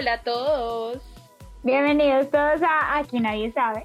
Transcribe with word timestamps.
hola 0.00 0.14
a 0.14 0.22
todos. 0.22 1.02
Bienvenidos 1.62 2.30
todos 2.30 2.62
a 2.62 2.96
Aquí 2.96 3.20
Nadie 3.20 3.52
Sabe. 3.52 3.84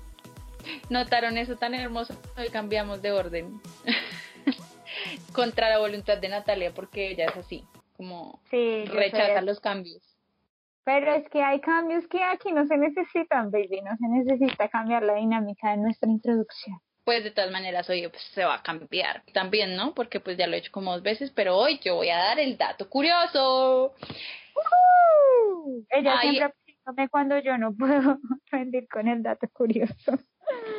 ¿Notaron 0.89 1.38
eso 1.38 1.57
tan 1.57 1.73
hermoso? 1.73 2.13
Hoy 2.38 2.48
cambiamos 2.48 3.02
de 3.02 3.11
orden. 3.11 3.59
Contra 5.34 5.70
la 5.70 5.80
voluntad 5.80 6.17
de 6.17 6.30
Natalia, 6.30 6.71
porque 6.73 7.09
ella 7.09 7.25
es 7.25 7.36
así, 7.36 7.66
como 7.98 8.39
rechaza 8.49 9.41
los 9.41 9.59
cambios. 9.59 10.02
Pero 10.86 11.16
es 11.16 11.27
que 11.30 11.43
hay 11.43 11.59
cambios 11.59 12.07
que 12.07 12.23
aquí 12.23 12.54
no 12.54 12.66
se 12.66 12.77
necesitan, 12.77 13.52
baby. 13.52 13.82
No 13.82 13.97
se 13.97 14.08
necesita 14.08 14.70
cambiar 14.70 15.03
la 15.03 15.16
dinámica 15.16 15.72
de 15.72 15.77
nuestra 15.77 16.09
introducción. 16.09 16.80
Pues 17.03 17.25
de 17.25 17.31
todas 17.31 17.52
maneras 17.52 17.89
hoy 17.89 18.08
pues, 18.08 18.23
se 18.34 18.45
va 18.45 18.55
a 18.55 18.63
cambiar 18.63 19.22
también, 19.34 19.75
¿no? 19.75 19.94
Porque 19.94 20.22
pues 20.22 20.38
ya 20.38 20.47
lo 20.47 20.55
he 20.55 20.59
hecho 20.59 20.72
como 20.72 20.94
dos 20.94 21.03
veces, 21.03 21.31
pero 21.31 21.58
hoy 21.58 21.77
yo 21.84 21.95
voy 21.95 22.09
a 22.09 22.17
dar 22.17 22.39
el 22.39 22.58
dato 22.58 22.89
curioso. 22.89 23.94
Ella 25.90 26.20
siempre 26.22 26.54
siempre 26.86 27.09
cuando 27.09 27.40
yo 27.40 27.58
no 27.58 27.76
puedo 27.76 28.20
rendir 28.52 28.88
con 28.88 29.08
el 29.08 29.23
dato 29.23 29.48
curioso. 29.52 30.20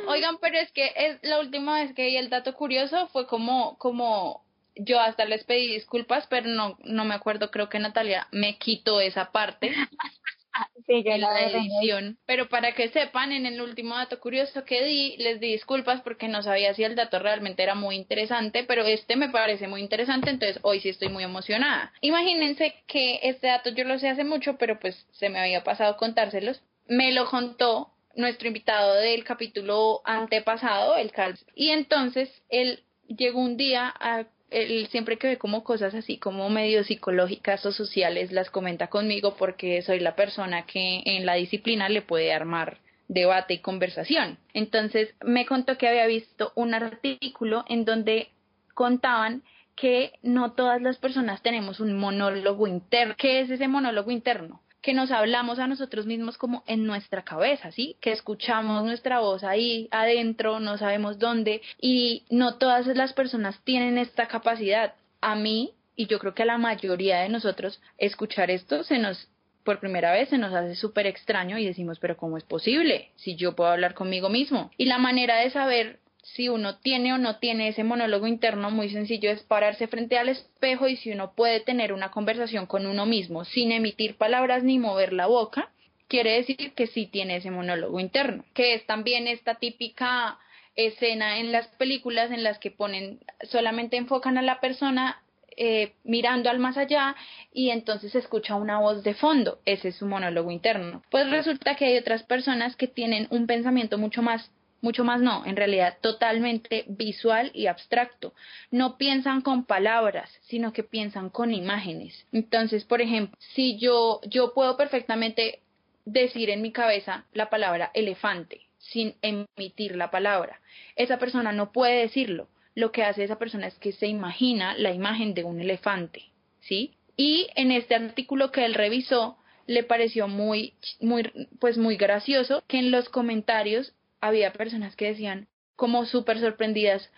Oigan, 0.07 0.37
pero 0.39 0.57
es 0.57 0.71
que 0.71 0.91
es 0.95 1.19
la 1.23 1.39
última 1.39 1.81
vez 1.81 1.93
que 1.93 2.05
vi 2.05 2.15
el 2.15 2.29
dato 2.29 2.53
curioso 2.53 3.07
fue 3.07 3.27
como, 3.27 3.77
como 3.77 4.45
yo 4.75 4.99
hasta 4.99 5.25
les 5.25 5.43
pedí 5.43 5.67
disculpas, 5.67 6.27
pero 6.27 6.47
no, 6.47 6.77
no 6.83 7.03
me 7.03 7.15
acuerdo, 7.15 7.51
creo 7.51 7.67
que 7.67 7.79
Natalia 7.79 8.27
me 8.31 8.57
quitó 8.57 9.01
esa 9.01 9.31
parte. 9.31 9.73
sí, 10.85 11.03
en 11.05 11.21
la 11.21 11.41
edición. 11.41 12.17
Pero 12.25 12.49
para 12.49 12.73
que 12.73 12.89
sepan, 12.89 13.31
en 13.31 13.45
el 13.45 13.61
último 13.61 13.95
dato 13.95 14.19
curioso 14.19 14.63
que 14.65 14.83
di, 14.83 15.17
les 15.17 15.39
di 15.39 15.51
disculpas 15.51 16.01
porque 16.01 16.27
no 16.27 16.41
sabía 16.43 16.73
si 16.73 16.83
el 16.83 16.95
dato 16.95 17.19
realmente 17.19 17.63
era 17.63 17.75
muy 17.75 17.95
interesante, 17.95 18.63
pero 18.63 18.83
este 18.83 19.15
me 19.15 19.29
parece 19.29 19.67
muy 19.67 19.81
interesante, 19.81 20.29
entonces 20.29 20.59
hoy 20.63 20.79
sí 20.79 20.89
estoy 20.89 21.09
muy 21.09 21.23
emocionada. 21.23 21.91
Imagínense 22.01 22.73
que 22.87 23.19
este 23.23 23.47
dato 23.47 23.69
yo 23.71 23.83
lo 23.83 23.99
sé 23.99 24.09
hace 24.09 24.23
mucho, 24.23 24.57
pero 24.57 24.79
pues 24.79 25.07
se 25.11 25.29
me 25.29 25.39
había 25.39 25.63
pasado 25.63 25.97
contárselos. 25.97 26.61
Me 26.87 27.11
lo 27.11 27.25
contó 27.25 27.91
nuestro 28.15 28.47
invitado 28.47 28.95
del 28.95 29.23
capítulo 29.23 30.01
antepasado, 30.03 30.97
el 30.97 31.11
Cal. 31.11 31.37
Y 31.55 31.69
entonces 31.69 32.29
él 32.49 32.83
llegó 33.07 33.39
un 33.39 33.57
día 33.57 33.93
a 33.99 34.25
él 34.49 34.87
siempre 34.91 35.17
que 35.17 35.27
ve 35.27 35.37
como 35.37 35.63
cosas 35.63 35.93
así 35.93 36.17
como 36.17 36.49
medio 36.49 36.83
psicológicas 36.83 37.65
o 37.65 37.71
sociales 37.71 38.31
las 38.31 38.49
comenta 38.49 38.87
conmigo 38.87 39.35
porque 39.37 39.81
soy 39.81 39.99
la 39.99 40.15
persona 40.15 40.65
que 40.65 41.01
en 41.05 41.25
la 41.25 41.35
disciplina 41.35 41.89
le 41.89 42.01
puede 42.01 42.33
armar 42.33 42.77
debate 43.07 43.55
y 43.55 43.59
conversación. 43.59 44.37
Entonces 44.53 45.13
me 45.23 45.45
contó 45.45 45.77
que 45.77 45.87
había 45.87 46.07
visto 46.07 46.51
un 46.55 46.73
artículo 46.73 47.65
en 47.67 47.85
donde 47.85 48.29
contaban 48.73 49.43
que 49.75 50.13
no 50.23 50.53
todas 50.53 50.81
las 50.81 50.97
personas 50.97 51.41
tenemos 51.41 51.79
un 51.79 51.93
monólogo 51.97 52.67
interno. 52.67 53.15
¿Qué 53.17 53.41
es 53.41 53.49
ese 53.49 53.67
monólogo 53.67 54.11
interno? 54.11 54.61
Que 54.81 54.93
nos 54.93 55.11
hablamos 55.11 55.59
a 55.59 55.67
nosotros 55.67 56.05
mismos 56.05 56.37
como 56.37 56.63
en 56.67 56.85
nuestra 56.85 57.23
cabeza, 57.23 57.71
¿sí? 57.71 57.97
Que 57.99 58.11
escuchamos 58.11 58.83
nuestra 58.83 59.19
voz 59.19 59.43
ahí 59.43 59.87
adentro, 59.91 60.59
no 60.59 60.77
sabemos 60.77 61.19
dónde 61.19 61.61
y 61.79 62.23
no 62.29 62.55
todas 62.55 62.87
las 62.87 63.13
personas 63.13 63.59
tienen 63.63 63.97
esta 63.97 64.27
capacidad. 64.27 64.93
A 65.21 65.35
mí, 65.35 65.71
y 65.95 66.05
yo 66.07 66.19
creo 66.19 66.33
que 66.33 66.43
a 66.43 66.47
la 66.47 66.57
mayoría 66.57 67.19
de 67.19 67.29
nosotros, 67.29 67.81
escuchar 67.97 68.51
esto 68.51 68.83
se 68.83 68.99
nos 68.99 69.27
por 69.67 69.81
primera 69.81 70.13
vez 70.13 70.29
se 70.29 70.37
nos 70.37 70.53
hace 70.53 70.75
súper 70.75 71.07
extraño 71.07 71.57
y 71.57 71.65
decimos, 71.65 71.99
pero 71.99 72.15
¿cómo 72.15 72.37
es 72.37 72.45
posible 72.45 73.09
si 73.17 73.35
yo 73.35 73.53
puedo 73.53 73.69
hablar 73.69 73.95
conmigo 73.95 74.29
mismo? 74.29 74.71
Y 74.77 74.85
la 74.85 74.97
manera 74.97 75.39
de 75.39 75.49
saber 75.49 75.99
si 76.33 76.49
uno 76.49 76.77
tiene 76.77 77.13
o 77.13 77.17
no 77.17 77.37
tiene 77.37 77.69
ese 77.69 77.83
monólogo 77.83 78.27
interno, 78.27 78.69
muy 78.69 78.89
sencillo 78.89 79.31
es 79.31 79.43
pararse 79.43 79.87
frente 79.87 80.17
al 80.17 80.29
espejo 80.29 80.87
y 80.87 80.97
si 80.97 81.11
uno 81.11 81.33
puede 81.33 81.61
tener 81.61 81.93
una 81.93 82.11
conversación 82.11 82.65
con 82.65 82.85
uno 82.85 83.05
mismo 83.05 83.45
sin 83.45 83.71
emitir 83.71 84.17
palabras 84.17 84.63
ni 84.63 84.77
mover 84.77 85.13
la 85.13 85.27
boca, 85.27 85.71
quiere 86.07 86.33
decir 86.33 86.73
que 86.73 86.87
sí 86.87 87.05
tiene 87.05 87.37
ese 87.37 87.51
monólogo 87.51 87.99
interno, 87.99 88.43
que 88.53 88.73
es 88.73 88.85
también 88.85 89.27
esta 89.27 89.55
típica 89.55 90.37
escena 90.75 91.39
en 91.39 91.51
las 91.51 91.67
películas 91.69 92.29
en 92.31 92.43
las 92.43 92.59
que 92.59 92.71
ponen, 92.71 93.19
solamente 93.49 93.97
enfocan 93.97 94.37
a 94.37 94.41
la 94.41 94.59
persona 94.59 95.21
eh, 95.59 95.93
mirando 96.03 96.51
al 96.51 96.59
más 96.59 96.77
allá 96.77 97.15
y 97.51 97.71
entonces 97.71 98.13
escucha 98.13 98.55
una 98.55 98.79
voz 98.79 99.03
de 99.03 99.15
fondo, 99.15 99.59
ese 99.65 99.87
es 99.87 99.95
su 99.95 100.05
monólogo 100.05 100.51
interno. 100.51 101.01
Pues 101.09 101.29
resulta 101.31 101.75
que 101.75 101.85
hay 101.85 101.97
otras 101.97 102.21
personas 102.23 102.75
que 102.75 102.87
tienen 102.87 103.27
un 103.31 103.47
pensamiento 103.47 103.97
mucho 103.97 104.21
más 104.21 104.51
mucho 104.81 105.03
más 105.03 105.21
no, 105.21 105.45
en 105.45 105.55
realidad 105.55 105.97
totalmente 106.01 106.85
visual 106.87 107.51
y 107.53 107.67
abstracto. 107.67 108.33
No 108.71 108.97
piensan 108.97 109.41
con 109.41 109.65
palabras, 109.65 110.29
sino 110.43 110.73
que 110.73 110.83
piensan 110.83 111.29
con 111.29 111.53
imágenes. 111.53 112.25
Entonces, 112.31 112.83
por 112.85 113.01
ejemplo, 113.01 113.37
si 113.39 113.77
yo, 113.77 114.21
yo 114.25 114.53
puedo 114.53 114.77
perfectamente 114.77 115.61
decir 116.05 116.49
en 116.49 116.61
mi 116.61 116.71
cabeza 116.71 117.25
la 117.33 117.49
palabra 117.49 117.91
elefante 117.93 118.61
sin 118.77 119.15
emitir 119.21 119.95
la 119.95 120.11
palabra, 120.11 120.61
esa 120.95 121.17
persona 121.17 121.51
no 121.51 121.71
puede 121.71 122.01
decirlo. 122.01 122.47
Lo 122.75 122.91
que 122.91 123.03
hace 123.03 123.23
esa 123.23 123.39
persona 123.39 123.67
es 123.67 123.77
que 123.79 123.91
se 123.91 124.07
imagina 124.07 124.77
la 124.77 124.93
imagen 124.93 125.33
de 125.33 125.43
un 125.43 125.59
elefante, 125.59 126.25
¿sí? 126.61 126.93
Y 127.17 127.47
en 127.55 127.71
este 127.71 127.95
artículo 127.95 128.51
que 128.51 128.63
él 128.65 128.75
revisó, 128.75 129.37
le 129.65 129.83
pareció 129.83 130.27
muy, 130.27 130.73
muy, 131.01 131.29
pues 131.59 131.77
muy 131.77 131.97
gracioso 131.97 132.63
que 132.67 132.79
en 132.79 132.91
los 132.91 133.09
comentarios 133.09 133.93
había 134.21 134.53
personas 134.53 134.95
que 134.95 135.07
decían 135.07 135.47
como 135.75 136.05
súper 136.05 136.39
sorprendidas, 136.39 137.11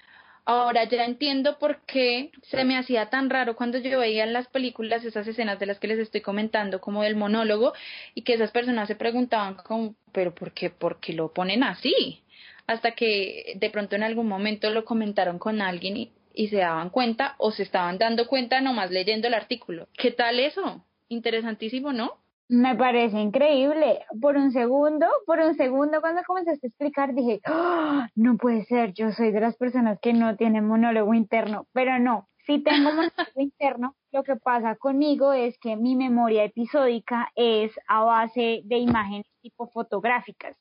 ahora 0.45 0.83
ya 0.83 1.05
entiendo 1.05 1.59
por 1.59 1.81
qué 1.85 2.31
se 2.43 2.63
me 2.65 2.77
hacía 2.77 3.09
tan 3.09 3.29
raro 3.29 3.55
cuando 3.55 3.77
yo 3.77 3.99
veía 3.99 4.23
en 4.23 4.33
las 4.33 4.47
películas 4.47 5.03
esas 5.05 5.27
escenas 5.27 5.59
de 5.59 5.65
las 5.65 5.79
que 5.79 5.87
les 5.87 5.99
estoy 5.99 6.21
comentando, 6.21 6.81
como 6.81 7.03
del 7.03 7.15
monólogo, 7.15 7.73
y 8.15 8.23
que 8.23 8.33
esas 8.33 8.51
personas 8.51 8.87
se 8.87 8.95
preguntaban 8.95 9.55
como, 9.55 9.95
pero 10.11 10.33
¿por 10.33 10.51
qué, 10.51 10.69
por 10.69 10.99
qué 10.99 11.13
lo 11.13 11.33
ponen 11.33 11.63
así? 11.63 12.23
Hasta 12.67 12.91
que 12.91 13.53
de 13.55 13.69
pronto 13.69 13.95
en 13.95 14.03
algún 14.03 14.27
momento 14.27 14.69
lo 14.69 14.85
comentaron 14.85 15.39
con 15.39 15.61
alguien 15.61 15.97
y, 15.97 16.11
y 16.33 16.49
se 16.49 16.57
daban 16.57 16.89
cuenta 16.89 17.35
o 17.37 17.51
se 17.51 17.63
estaban 17.63 17.97
dando 17.97 18.27
cuenta 18.27 18.61
nomás 18.61 18.91
leyendo 18.91 19.27
el 19.27 19.33
artículo. 19.33 19.87
¿Qué 19.93 20.11
tal 20.11 20.39
eso? 20.39 20.85
Interesantísimo, 21.07 21.93
¿no? 21.93 22.18
Me 22.49 22.75
parece 22.75 23.19
increíble. 23.19 24.05
Por 24.19 24.35
un 24.35 24.51
segundo, 24.51 25.05
por 25.27 25.39
un 25.39 25.53
segundo 25.53 26.01
cuando 26.01 26.23
comenzaste 26.25 26.65
a 26.65 26.69
explicar 26.69 27.13
dije, 27.13 27.41
¡Ah! 27.45 28.09
no 28.15 28.37
puede 28.37 28.65
ser, 28.65 28.93
yo 28.93 29.11
soy 29.11 29.31
de 29.31 29.39
las 29.39 29.55
personas 29.55 29.99
que 30.01 30.13
no 30.13 30.35
tienen 30.35 30.67
monólogo 30.67 31.13
interno, 31.13 31.67
pero 31.73 31.99
no, 31.99 32.27
si 32.47 32.57
tengo 32.63 32.89
monólogo 32.89 33.11
interno, 33.35 33.95
lo 34.11 34.23
que 34.23 34.35
pasa 34.35 34.75
conmigo 34.75 35.31
es 35.31 35.59
que 35.59 35.75
mi 35.75 35.95
memoria 35.95 36.43
episódica 36.43 37.31
es 37.35 37.71
a 37.87 38.03
base 38.03 38.61
de 38.65 38.77
imágenes 38.77 39.27
tipo 39.43 39.69
fotográficas 39.69 40.57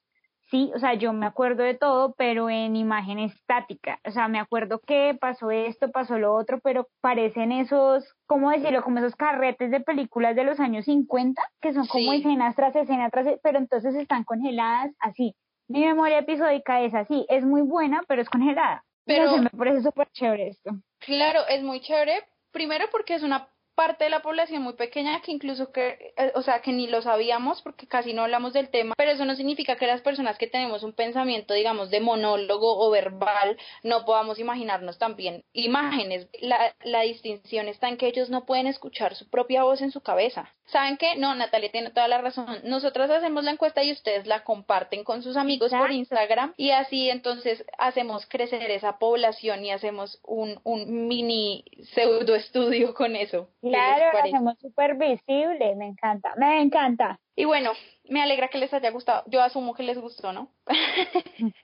sí, 0.51 0.71
o 0.75 0.79
sea, 0.79 0.95
yo 0.95 1.13
me 1.13 1.27
acuerdo 1.27 1.63
de 1.63 1.75
todo, 1.75 2.15
pero 2.17 2.51
en 2.51 2.77
imagen 2.77 3.19
estática, 3.19 3.99
o 4.05 4.11
sea, 4.11 4.29
me 4.29 4.39
acuerdo 4.39 4.81
que 4.81 5.17
pasó 5.21 5.51
esto, 5.51 5.91
pasó 5.91 6.19
lo 6.19 6.35
otro, 6.35 6.61
pero 6.63 6.89
parecen 7.01 7.53
esos, 7.53 8.05
¿cómo 8.27 8.51
decirlo? 8.51 8.83
Como 8.83 8.99
esos 8.99 9.17
carretes 9.17 9.71
de 9.71 9.81
películas 9.81 10.37
de 10.37 10.45
los 10.45 10.61
años 10.61 10.85
50, 10.87 11.43
que 11.61 11.73
son 11.73 11.87
como 11.87 12.13
escenas 12.13 12.57
tras 12.57 12.75
escena 12.77 13.11
tras, 13.11 13.27
pero 13.43 13.59
entonces 13.59 13.95
están 13.95 14.25
congeladas 14.25 14.93
así. 15.01 15.35
Mi 15.69 15.85
memoria 15.85 16.19
episódica 16.19 16.81
es 16.81 16.95
así, 16.95 17.27
es 17.29 17.45
muy 17.45 17.61
buena, 17.61 18.03
pero 18.09 18.23
es 18.23 18.31
congelada. 18.31 18.85
Pero 19.05 19.39
me 19.39 19.51
parece 19.51 19.83
súper 19.83 20.09
chévere 20.13 20.49
esto. 20.49 20.71
Claro, 21.01 21.41
es 21.49 21.63
muy 21.63 21.81
chévere, 21.81 22.25
primero 22.53 22.87
porque 22.91 23.15
es 23.15 23.23
una 23.23 23.49
parte 23.79 24.03
de 24.03 24.11
la 24.11 24.23
población 24.23 24.63
muy 24.63 24.73
pequeña 24.73 25.21
que 25.21 25.31
incluso 25.31 25.71
que, 25.71 26.13
eh, 26.17 26.33
o 26.35 26.43
sea, 26.43 26.63
que 26.63 26.73
ni 26.73 26.89
lo 26.89 27.01
sabíamos 27.01 27.63
porque 27.63 27.87
casi 27.87 28.13
no 28.13 28.23
hablamos 28.23 28.53
del 28.53 28.71
tema, 28.71 28.93
pero 28.99 29.13
eso 29.13 29.25
no 29.25 29.37
significa 29.37 29.77
que 29.77 29.87
las 29.87 30.01
personas 30.01 30.37
que 30.37 30.49
tenemos 30.49 30.83
un 30.83 30.93
pensamiento, 30.93 31.55
digamos, 31.55 31.89
de 31.89 32.01
monólogo 32.01 32.77
o 32.85 32.91
verbal, 32.91 33.57
no 33.85 34.05
podamos 34.05 34.41
imaginarnos 34.41 34.99
también 34.99 35.45
imágenes. 35.53 36.27
La, 36.41 36.75
la 36.83 37.03
distinción 37.03 37.69
está 37.69 37.89
en 37.89 37.99
que 37.99 38.09
ellos 38.09 38.31
no 38.31 38.47
pueden 38.47 38.67
escuchar 38.67 39.15
su 39.15 39.31
propia 39.31 39.63
voz 39.63 39.81
en 39.81 39.93
su 39.93 40.01
cabeza. 40.01 40.53
¿Saben 40.69 40.99
qué? 40.99 41.17
No, 41.17 41.35
Natalia 41.35 41.71
tiene 41.71 41.91
toda 41.91 42.09
la 42.09 42.19
razón. 42.19 42.47
Nosotras 42.65 43.11
hacemos 43.11 43.43
la 43.43 43.53
encuesta 43.53 43.83
y 43.83 43.93
ustedes 43.93 44.27
la 44.27 44.45
comparten 44.45 45.03
con 45.03 45.23
sus 45.23 45.37
amigos 45.37 45.73
por 45.73 45.91
Instagram 45.91 46.53
y 46.57 46.71
así 46.71 47.09
entonces 47.09 47.65
hacemos 47.79 48.27
crecer 48.27 48.71
esa 48.71 48.99
población 48.99 49.65
y 49.65 49.71
hacemos 49.71 50.21
un, 50.25 50.61
un 50.65 51.09
mini 51.09 51.65
pseudo 51.95 52.35
estudio 52.35 52.93
con 52.95 53.17
eso. 53.17 53.49
Claro, 53.63 54.13
lo 54.13 54.19
hacemos 54.19 54.59
súper 54.59 54.97
visible, 54.97 55.75
me 55.77 55.87
encanta, 55.87 56.35
me 56.37 56.61
encanta. 56.61 57.19
Y 57.35 57.45
bueno, 57.45 57.73
me 58.05 58.23
alegra 58.23 58.49
que 58.49 58.59
les 58.59 58.75
haya 58.75 58.91
gustado. 58.91 59.23
Yo 59.27 59.41
asumo 59.43 59.75
que 59.75 59.85
les 59.85 59.99
gustó, 59.99 60.33
¿no? 60.33 60.53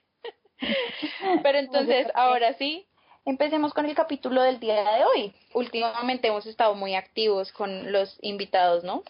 Pero 1.43 1.57
entonces, 1.59 2.07
ahora 2.15 2.53
sí, 2.53 2.87
empecemos 3.25 3.73
con 3.73 3.85
el 3.85 3.95
capítulo 3.95 4.41
del 4.41 4.59
día 4.59 4.75
de 4.75 5.05
hoy. 5.05 5.35
Últimamente 5.53 6.27
hemos 6.27 6.45
estado 6.45 6.75
muy 6.75 6.95
activos 6.95 7.51
con 7.51 7.91
los 7.91 8.17
invitados, 8.21 8.83
¿no? 8.83 9.03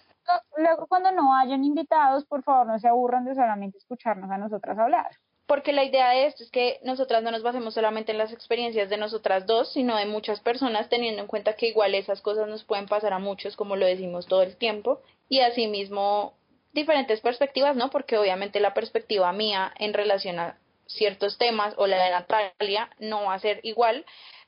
Luego, 0.58 0.88
cuando 0.88 1.12
no 1.12 1.36
hayan 1.36 1.64
invitados, 1.64 2.26
por 2.26 2.42
favor, 2.44 2.66
no 2.66 2.80
se 2.80 2.88
aburran 2.88 3.26
de 3.26 3.36
solamente 3.36 3.78
escucharnos 3.78 4.32
a 4.32 4.38
nosotras 4.38 4.78
hablar 4.80 5.12
porque 5.48 5.74
la 5.74 5.84
idea 5.84 6.10
de 6.10 6.26
esto 6.26 6.44
es 6.44 6.50
que 6.50 6.80
nosotras 6.84 7.22
no 7.22 7.32
nos 7.32 7.44
basemos 7.44 7.74
solamente 7.74 8.12
en 8.12 8.18
las 8.18 8.34
experiencias 8.34 8.90
de 8.90 8.98
nosotras 8.98 9.46
dos, 9.46 9.72
sino 9.74 9.96
de 9.96 10.06
muchas 10.06 10.40
personas, 10.40 10.90
teniendo 10.90 11.22
en 11.22 11.28
cuenta 11.28 11.56
que 11.56 11.68
igual 11.68 11.94
esas 11.94 12.22
cosas 12.22 12.48
nos 12.48 12.64
pueden 12.64 12.88
pasar 12.88 13.14
a 13.14 13.20
muchos, 13.20 13.56
como 13.56 13.76
lo 13.76 13.86
decimos 13.86 14.26
todo 14.26 14.42
el 14.42 14.56
tiempo, 14.56 15.02
y 15.30 15.42
asimismo 15.42 16.34
diferentes 16.74 17.22
perspectivas, 17.22 17.76
¿no? 17.76 17.90
Porque 17.90 18.18
obviamente 18.18 18.60
la 18.60 18.74
perspectiva 18.74 19.32
mía 19.34 19.72
en 19.78 19.94
relación 19.94 20.40
a 20.40 20.58
ciertos 20.88 21.38
temas 21.38 21.74
o 21.78 21.88
la 21.88 22.04
de 22.04 22.12
Natalia 22.12 22.90
no 23.00 23.26
va 23.26 23.34
a 23.34 23.40
ser 23.40 23.60
igual 23.64 24.06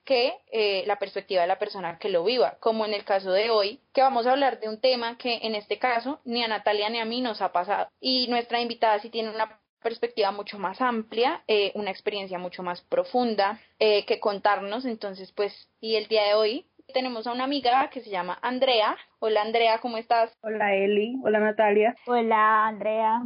que 0.08 0.34
eh, 0.52 0.84
la 0.88 0.98
perspectiva 0.98 1.42
de 1.42 1.48
la 1.48 1.60
persona 1.60 2.00
que 2.00 2.10
lo 2.10 2.24
viva, 2.24 2.58
como 2.62 2.86
en 2.86 2.94
el 2.94 3.04
caso 3.04 3.32
de 3.32 3.50
hoy, 3.50 3.82
que 3.94 4.02
vamos 4.02 4.26
a 4.26 4.32
hablar 4.32 4.60
de 4.62 4.70
un 4.70 4.80
tema 4.80 5.18
que 5.18 5.40
en 5.44 5.54
este 5.54 5.80
caso 5.80 6.22
ni 6.24 6.44
a 6.44 6.48
Natalia 6.48 6.90
ni 6.90 7.00
a 7.00 7.06
mí 7.06 7.20
nos 7.20 7.42
ha 7.42 7.52
pasado. 7.52 7.90
Y 8.00 8.28
nuestra 8.30 8.62
invitada 8.62 9.00
sí 9.00 9.10
tiene 9.10 9.30
una 9.30 9.60
perspectiva 9.84 10.32
mucho 10.32 10.58
más 10.60 10.80
amplia, 10.82 11.44
eh, 11.48 11.72
una 11.76 11.92
experiencia 11.92 12.40
mucho 12.40 12.64
más 12.64 12.82
profunda 12.82 13.60
eh, 13.80 14.06
que 14.06 14.20
contarnos. 14.20 14.86
Entonces, 14.86 15.32
pues, 15.34 15.54
y 15.82 15.96
el 15.96 16.08
día 16.08 16.24
de 16.24 16.34
hoy 16.36 16.66
tenemos 16.94 17.28
a 17.28 17.34
una 17.34 17.44
amiga 17.44 17.90
que 17.90 18.02
se 18.02 18.10
llama 18.10 18.40
Andrea. 18.42 18.98
Hola 19.20 19.42
Andrea, 19.42 19.80
¿cómo 19.80 19.98
estás? 19.98 20.34
Hola 20.42 20.74
Eli, 20.74 21.18
hola 21.24 21.40
Natalia. 21.40 21.96
Hola 22.06 22.68
Andrea. 22.68 23.22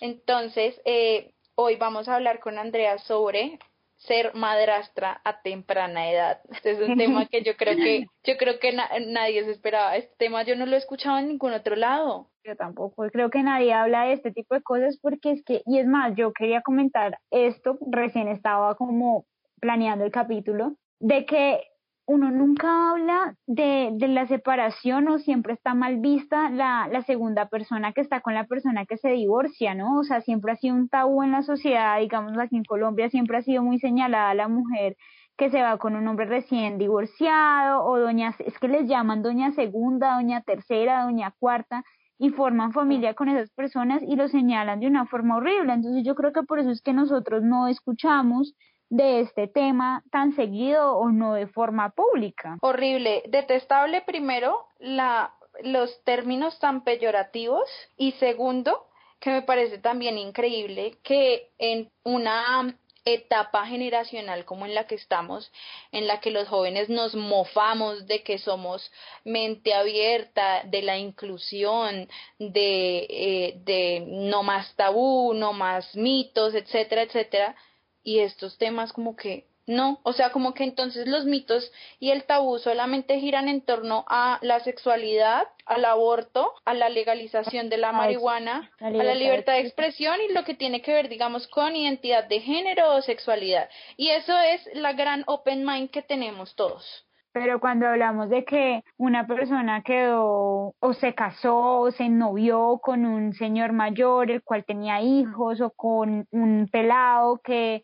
Entonces, 0.00 0.80
eh, 0.86 1.32
hoy 1.54 1.76
vamos 1.76 2.08
a 2.08 2.16
hablar 2.16 2.40
con 2.40 2.58
Andrea 2.58 2.98
sobre 2.98 3.58
ser 3.96 4.34
madrastra 4.34 5.20
a 5.24 5.42
temprana 5.42 6.10
edad. 6.10 6.40
Este 6.50 6.72
es 6.72 6.80
un 6.80 6.96
tema 6.96 7.26
que 7.26 7.42
yo 7.42 7.56
creo 7.56 7.76
que 7.76 8.06
yo 8.24 8.36
creo 8.36 8.58
que 8.58 8.72
nadie 8.72 9.44
se 9.44 9.52
esperaba. 9.52 9.96
Este 9.96 10.14
tema 10.18 10.42
yo 10.42 10.56
no 10.56 10.66
lo 10.66 10.74
he 10.74 10.78
escuchado 10.78 11.18
en 11.18 11.28
ningún 11.28 11.52
otro 11.52 11.76
lado. 11.76 12.28
Yo 12.44 12.56
tampoco 12.56 13.06
creo 13.12 13.30
que 13.30 13.42
nadie 13.42 13.72
habla 13.72 14.06
de 14.06 14.14
este 14.14 14.32
tipo 14.32 14.54
de 14.54 14.62
cosas 14.62 14.98
porque 15.00 15.30
es 15.30 15.44
que 15.44 15.62
y 15.66 15.78
es 15.78 15.86
más, 15.86 16.14
yo 16.16 16.32
quería 16.32 16.62
comentar 16.62 17.18
esto, 17.30 17.78
recién 17.90 18.26
estaba 18.26 18.74
como 18.74 19.24
planeando 19.60 20.04
el 20.04 20.10
capítulo 20.10 20.74
de 20.98 21.24
que 21.24 21.62
uno 22.06 22.30
nunca 22.30 22.90
habla 22.90 23.36
de, 23.46 23.90
de, 23.94 24.08
la 24.08 24.26
separación 24.26 25.08
o 25.08 25.18
siempre 25.18 25.54
está 25.54 25.74
mal 25.74 25.98
vista 25.98 26.50
la, 26.50 26.88
la 26.90 27.02
segunda 27.02 27.48
persona 27.48 27.92
que 27.92 28.00
está 28.00 28.20
con 28.20 28.34
la 28.34 28.46
persona 28.46 28.86
que 28.86 28.96
se 28.96 29.10
divorcia, 29.10 29.74
¿no? 29.74 30.00
O 30.00 30.04
sea, 30.04 30.20
siempre 30.20 30.52
ha 30.52 30.56
sido 30.56 30.74
un 30.74 30.88
tabú 30.88 31.22
en 31.22 31.32
la 31.32 31.42
sociedad, 31.42 32.00
digamos 32.00 32.36
aquí 32.38 32.56
en 32.56 32.64
Colombia 32.64 33.08
siempre 33.10 33.38
ha 33.38 33.42
sido 33.42 33.62
muy 33.62 33.78
señalada 33.78 34.34
la 34.34 34.48
mujer 34.48 34.96
que 35.36 35.50
se 35.50 35.62
va 35.62 35.78
con 35.78 35.96
un 35.96 36.06
hombre 36.08 36.26
recién 36.26 36.78
divorciado 36.78 37.84
o 37.84 37.98
doña, 37.98 38.34
es 38.38 38.58
que 38.58 38.68
les 38.68 38.88
llaman 38.88 39.22
doña 39.22 39.52
segunda, 39.52 40.14
doña 40.14 40.42
tercera, 40.42 41.04
doña 41.04 41.32
cuarta 41.38 41.84
y 42.18 42.30
forman 42.30 42.72
familia 42.72 43.14
con 43.14 43.28
esas 43.28 43.50
personas 43.50 44.02
y 44.06 44.16
lo 44.16 44.28
señalan 44.28 44.80
de 44.80 44.86
una 44.86 45.06
forma 45.06 45.36
horrible. 45.36 45.72
Entonces 45.72 46.04
yo 46.04 46.14
creo 46.14 46.32
que 46.32 46.42
por 46.42 46.58
eso 46.58 46.70
es 46.70 46.82
que 46.82 46.92
nosotros 46.92 47.42
no 47.42 47.66
escuchamos 47.68 48.54
de 48.92 49.20
este 49.20 49.48
tema 49.48 50.04
tan 50.10 50.36
seguido 50.36 50.98
o 50.98 51.10
no 51.10 51.32
de 51.32 51.46
forma 51.46 51.90
pública. 51.90 52.58
Horrible, 52.60 53.22
detestable 53.26 54.02
primero 54.02 54.66
la 54.78 55.32
los 55.62 56.02
términos 56.04 56.58
tan 56.58 56.84
peyorativos 56.84 57.66
y 57.96 58.12
segundo 58.12 58.86
que 59.18 59.30
me 59.30 59.42
parece 59.42 59.78
también 59.78 60.18
increíble 60.18 60.98
que 61.02 61.48
en 61.58 61.90
una 62.04 62.76
etapa 63.06 63.66
generacional 63.66 64.44
como 64.44 64.66
en 64.66 64.74
la 64.74 64.86
que 64.86 64.96
estamos, 64.96 65.50
en 65.90 66.06
la 66.06 66.20
que 66.20 66.30
los 66.30 66.46
jóvenes 66.48 66.90
nos 66.90 67.14
mofamos 67.14 68.06
de 68.06 68.22
que 68.22 68.38
somos 68.38 68.92
mente 69.24 69.72
abierta, 69.72 70.64
de 70.64 70.82
la 70.82 70.98
inclusión, 70.98 72.08
de, 72.38 73.06
eh, 73.08 73.54
de 73.64 74.04
no 74.06 74.42
más 74.42 74.74
tabú, 74.76 75.32
no 75.34 75.54
más 75.54 75.96
mitos, 75.96 76.54
etcétera, 76.54 77.02
etcétera, 77.02 77.56
y 78.02 78.20
estos 78.20 78.58
temas 78.58 78.92
como 78.92 79.16
que 79.16 79.46
no, 79.66 80.00
o 80.02 80.12
sea, 80.12 80.30
como 80.30 80.54
que 80.54 80.64
entonces 80.64 81.06
los 81.06 81.24
mitos 81.24 81.70
y 82.00 82.10
el 82.10 82.24
tabú 82.24 82.58
solamente 82.58 83.20
giran 83.20 83.48
en 83.48 83.60
torno 83.60 84.04
a 84.08 84.40
la 84.42 84.58
sexualidad, 84.60 85.46
al 85.66 85.84
aborto, 85.84 86.52
a 86.64 86.74
la 86.74 86.88
legalización 86.88 87.68
de 87.68 87.76
la 87.76 87.92
marihuana, 87.92 88.72
a 88.80 88.90
la 88.90 89.14
libertad 89.14 89.52
de 89.52 89.60
expresión 89.60 90.20
y 90.20 90.32
lo 90.32 90.42
que 90.44 90.54
tiene 90.54 90.82
que 90.82 90.92
ver, 90.92 91.08
digamos, 91.08 91.46
con 91.46 91.76
identidad 91.76 92.24
de 92.24 92.40
género 92.40 92.96
o 92.96 93.02
sexualidad. 93.02 93.70
Y 93.96 94.08
eso 94.08 94.36
es 94.36 94.68
la 94.74 94.94
gran 94.94 95.22
open 95.26 95.64
mind 95.64 95.90
que 95.90 96.02
tenemos 96.02 96.56
todos. 96.56 97.04
Pero 97.32 97.60
cuando 97.60 97.86
hablamos 97.86 98.28
de 98.28 98.44
que 98.44 98.84
una 98.98 99.26
persona 99.26 99.82
quedó 99.82 100.74
o 100.78 100.92
se 100.92 101.14
casó 101.14 101.80
o 101.80 101.90
se 101.90 102.08
novió 102.08 102.78
con 102.82 103.06
un 103.06 103.32
señor 103.32 103.72
mayor, 103.72 104.30
el 104.30 104.42
cual 104.42 104.64
tenía 104.64 105.00
hijos, 105.00 105.60
o 105.60 105.70
con 105.70 106.26
un 106.30 106.68
pelado 106.70 107.40
que 107.42 107.82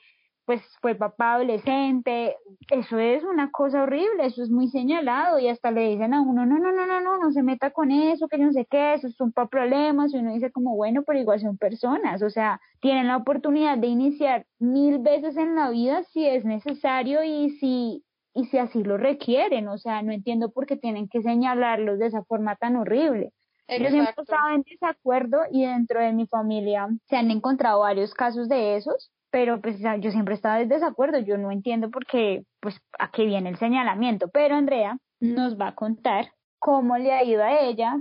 pues 0.49 0.63
fue 0.81 0.95
papá 0.95 1.35
adolescente, 1.35 2.35
eso 2.71 2.99
es 2.99 3.23
una 3.23 3.51
cosa 3.51 3.83
horrible, 3.83 4.25
eso 4.25 4.43
es 4.43 4.49
muy 4.49 4.69
señalado 4.69 5.39
y 5.39 5.49
hasta 5.49 5.71
le 5.71 5.91
dicen 5.91 6.15
a 6.15 6.23
uno, 6.23 6.47
no, 6.47 6.59
no, 6.59 6.73
no, 6.73 6.87
no, 6.87 7.03
no, 7.03 7.19
no 7.19 7.33
se 7.33 7.43
meta 7.43 7.71
con 7.71 7.91
eso, 7.91 8.29
que 8.29 8.39
no 8.39 8.51
sé 8.55 8.65
qué, 8.65 8.95
eso 8.95 9.11
son 9.11 9.31
para 9.31 9.49
problemas, 9.49 10.15
y 10.15 10.17
uno 10.17 10.33
dice 10.33 10.51
como, 10.51 10.75
bueno, 10.75 11.03
pero 11.07 11.19
igual 11.19 11.39
son 11.39 11.59
personas, 11.59 12.23
o 12.23 12.31
sea, 12.31 12.63
tienen 12.81 13.09
la 13.09 13.19
oportunidad 13.19 13.77
de 13.77 13.89
iniciar 13.89 14.47
mil 14.59 15.01
veces 15.01 15.37
en 15.37 15.55
la 15.55 15.69
vida 15.69 16.03
si 16.05 16.25
es 16.25 16.47
necesario 16.47 17.23
y 17.25 17.51
si 17.59 18.07
y 18.35 18.47
si 18.47 18.59
así 18.59 18.83
lo 18.83 18.97
requieren, 18.97 19.69
o 19.69 19.79
sea, 19.79 20.03
no 20.03 20.13
entiendo 20.13 20.51
por 20.51 20.67
qué 20.67 20.77
tienen 20.77 21.09
que 21.09 21.23
señalarlos 21.23 21.99
de 21.99 22.07
esa 22.07 22.23
forma 22.25 22.57
tan 22.57 22.77
horrible. 22.77 23.33
Yo 23.69 23.91
siempre 23.91 24.15
estaba 24.17 24.55
en 24.55 24.63
desacuerdo 24.63 25.43
y 25.51 25.67
dentro 25.67 26.01
de 26.01 26.13
mi 26.13 26.27
familia 26.27 26.89
se 27.07 27.17
han 27.17 27.31
encontrado 27.31 27.81
varios 27.81 28.15
casos 28.15 28.49
de 28.49 28.77
esos, 28.77 29.11
pero 29.31 29.61
pues 29.61 29.79
yo 30.01 30.11
siempre 30.11 30.35
estaba 30.35 30.61
en 30.61 30.71
desacuerdo, 30.71 31.19
yo 31.19 31.37
no 31.37 31.51
entiendo 31.51 31.91
por 31.91 32.07
qué, 32.07 32.45
pues 32.61 32.81
a 32.99 33.11
qué 33.11 33.27
viene 33.27 33.51
el 33.51 33.59
señalamiento, 33.59 34.29
pero 34.29 34.55
Andrea 34.55 34.97
nos 35.21 35.61
va 35.61 35.69
a 35.69 35.75
contar 35.75 36.33
cómo 36.59 36.97
le 36.97 37.13
ha 37.13 37.25
ido 37.25 37.43
a 37.43 37.61
ella, 37.61 37.97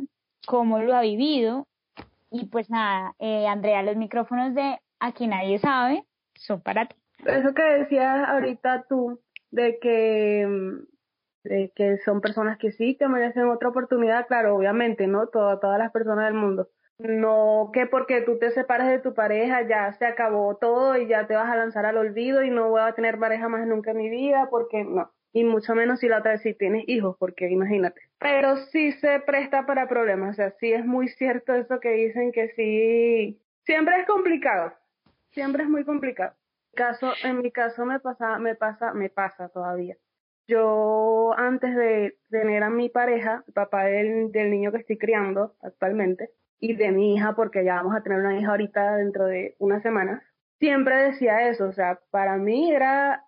cómo 0.45 0.80
lo 0.80 0.95
ha 0.95 1.01
vivido 1.01 1.68
y 2.31 2.45
pues 2.45 2.69
nada, 2.69 3.13
eh, 3.19 3.47
Andrea, 3.47 3.83
los 3.83 3.97
micrófonos 3.97 4.53
de 4.53 4.80
Aquí 5.00 5.27
Nadie 5.27 5.59
Sabe 5.59 6.06
son 6.35 6.62
para 6.62 6.85
ti. 6.85 6.95
Eso 7.25 7.53
que 7.53 7.63
decías 7.63 8.27
ahorita 8.30 8.85
tú, 8.88 9.19
de 9.51 9.79
que, 9.79 10.47
de 11.44 11.71
que 11.75 11.97
son 11.99 12.21
personas 12.21 12.57
que 12.57 12.71
sí, 12.71 12.95
que 12.95 13.07
merecen 13.07 13.47
otra 13.47 13.69
oportunidad, 13.69 14.27
claro, 14.27 14.55
obviamente, 14.55 15.07
¿no? 15.07 15.27
todas 15.27 15.79
las 15.79 15.91
personas 15.91 16.25
del 16.25 16.33
mundo. 16.33 16.69
No 16.99 17.69
que 17.73 17.85
porque 17.85 18.21
tú 18.21 18.39
te 18.39 18.49
separes 18.49 18.88
de 18.88 18.97
tu 18.97 19.13
pareja 19.13 19.61
ya 19.67 19.94
se 19.94 20.05
acabó 20.05 20.57
todo 20.57 20.97
y 20.97 21.07
ya 21.07 21.27
te 21.27 21.35
vas 21.35 21.47
a 21.47 21.56
lanzar 21.56 21.85
al 21.85 21.97
olvido 21.97 22.44
y 22.44 22.49
no 22.49 22.69
voy 22.69 22.81
a 22.81 22.94
tener 22.94 23.19
pareja 23.19 23.47
más 23.47 23.68
nunca 23.68 23.92
en 23.92 23.97
mi 23.97 24.09
vida, 24.09 24.47
porque 24.49 24.83
no. 24.83 25.11
Y 25.31 25.44
mucho 25.44 25.75
menos 25.75 25.99
si 25.99 26.07
la 26.07 26.19
otra 26.19 26.39
si 26.39 26.56
tienes 26.56 26.85
hijos, 26.87 27.16
porque 27.19 27.49
imagínate. 27.49 28.01
Pero 28.18 28.57
sí 28.57 28.94
se 28.94 29.19
presta 29.19 29.68
para 29.68 29.87
problemas, 29.87 30.31
o 30.31 30.33
sea, 30.33 30.51
sí 30.59 30.73
es 30.73 30.83
muy 30.85 31.07
cierto 31.09 31.54
eso 31.54 31.80
que 31.80 31.89
dicen 31.89 32.31
que 32.31 32.49
sí, 32.56 33.39
siempre 33.63 33.99
es 33.99 34.07
complicado, 34.07 34.73
siempre 35.30 35.63
es 35.63 35.69
muy 35.69 35.85
complicado 35.85 36.33
caso, 36.77 37.11
en 37.23 37.41
mi 37.41 37.51
caso 37.51 37.85
me 37.85 37.99
pasa, 37.99 38.39
me 38.39 38.55
pasa, 38.55 38.93
me 38.93 39.09
pasa 39.09 39.49
todavía. 39.49 39.97
Yo 40.47 41.33
antes 41.35 41.75
de 41.75 42.17
tener 42.29 42.63
a 42.63 42.69
mi 42.69 42.87
pareja, 42.87 43.43
papá 43.53 43.83
del, 43.83 44.31
del 44.31 44.49
niño 44.49 44.71
que 44.71 44.77
estoy 44.77 44.97
criando 44.97 45.57
actualmente, 45.61 46.31
y 46.59 46.75
de 46.75 46.91
mi 46.91 47.15
hija, 47.15 47.35
porque 47.35 47.65
ya 47.65 47.75
vamos 47.75 47.95
a 47.95 48.01
tener 48.01 48.19
una 48.19 48.39
hija 48.39 48.51
ahorita 48.51 48.95
dentro 48.95 49.25
de 49.25 49.55
unas 49.59 49.83
semanas, 49.83 50.23
siempre 50.59 50.95
decía 50.95 51.49
eso, 51.49 51.65
o 51.65 51.73
sea, 51.73 51.99
para 52.11 52.37
mí 52.37 52.71
era, 52.71 53.25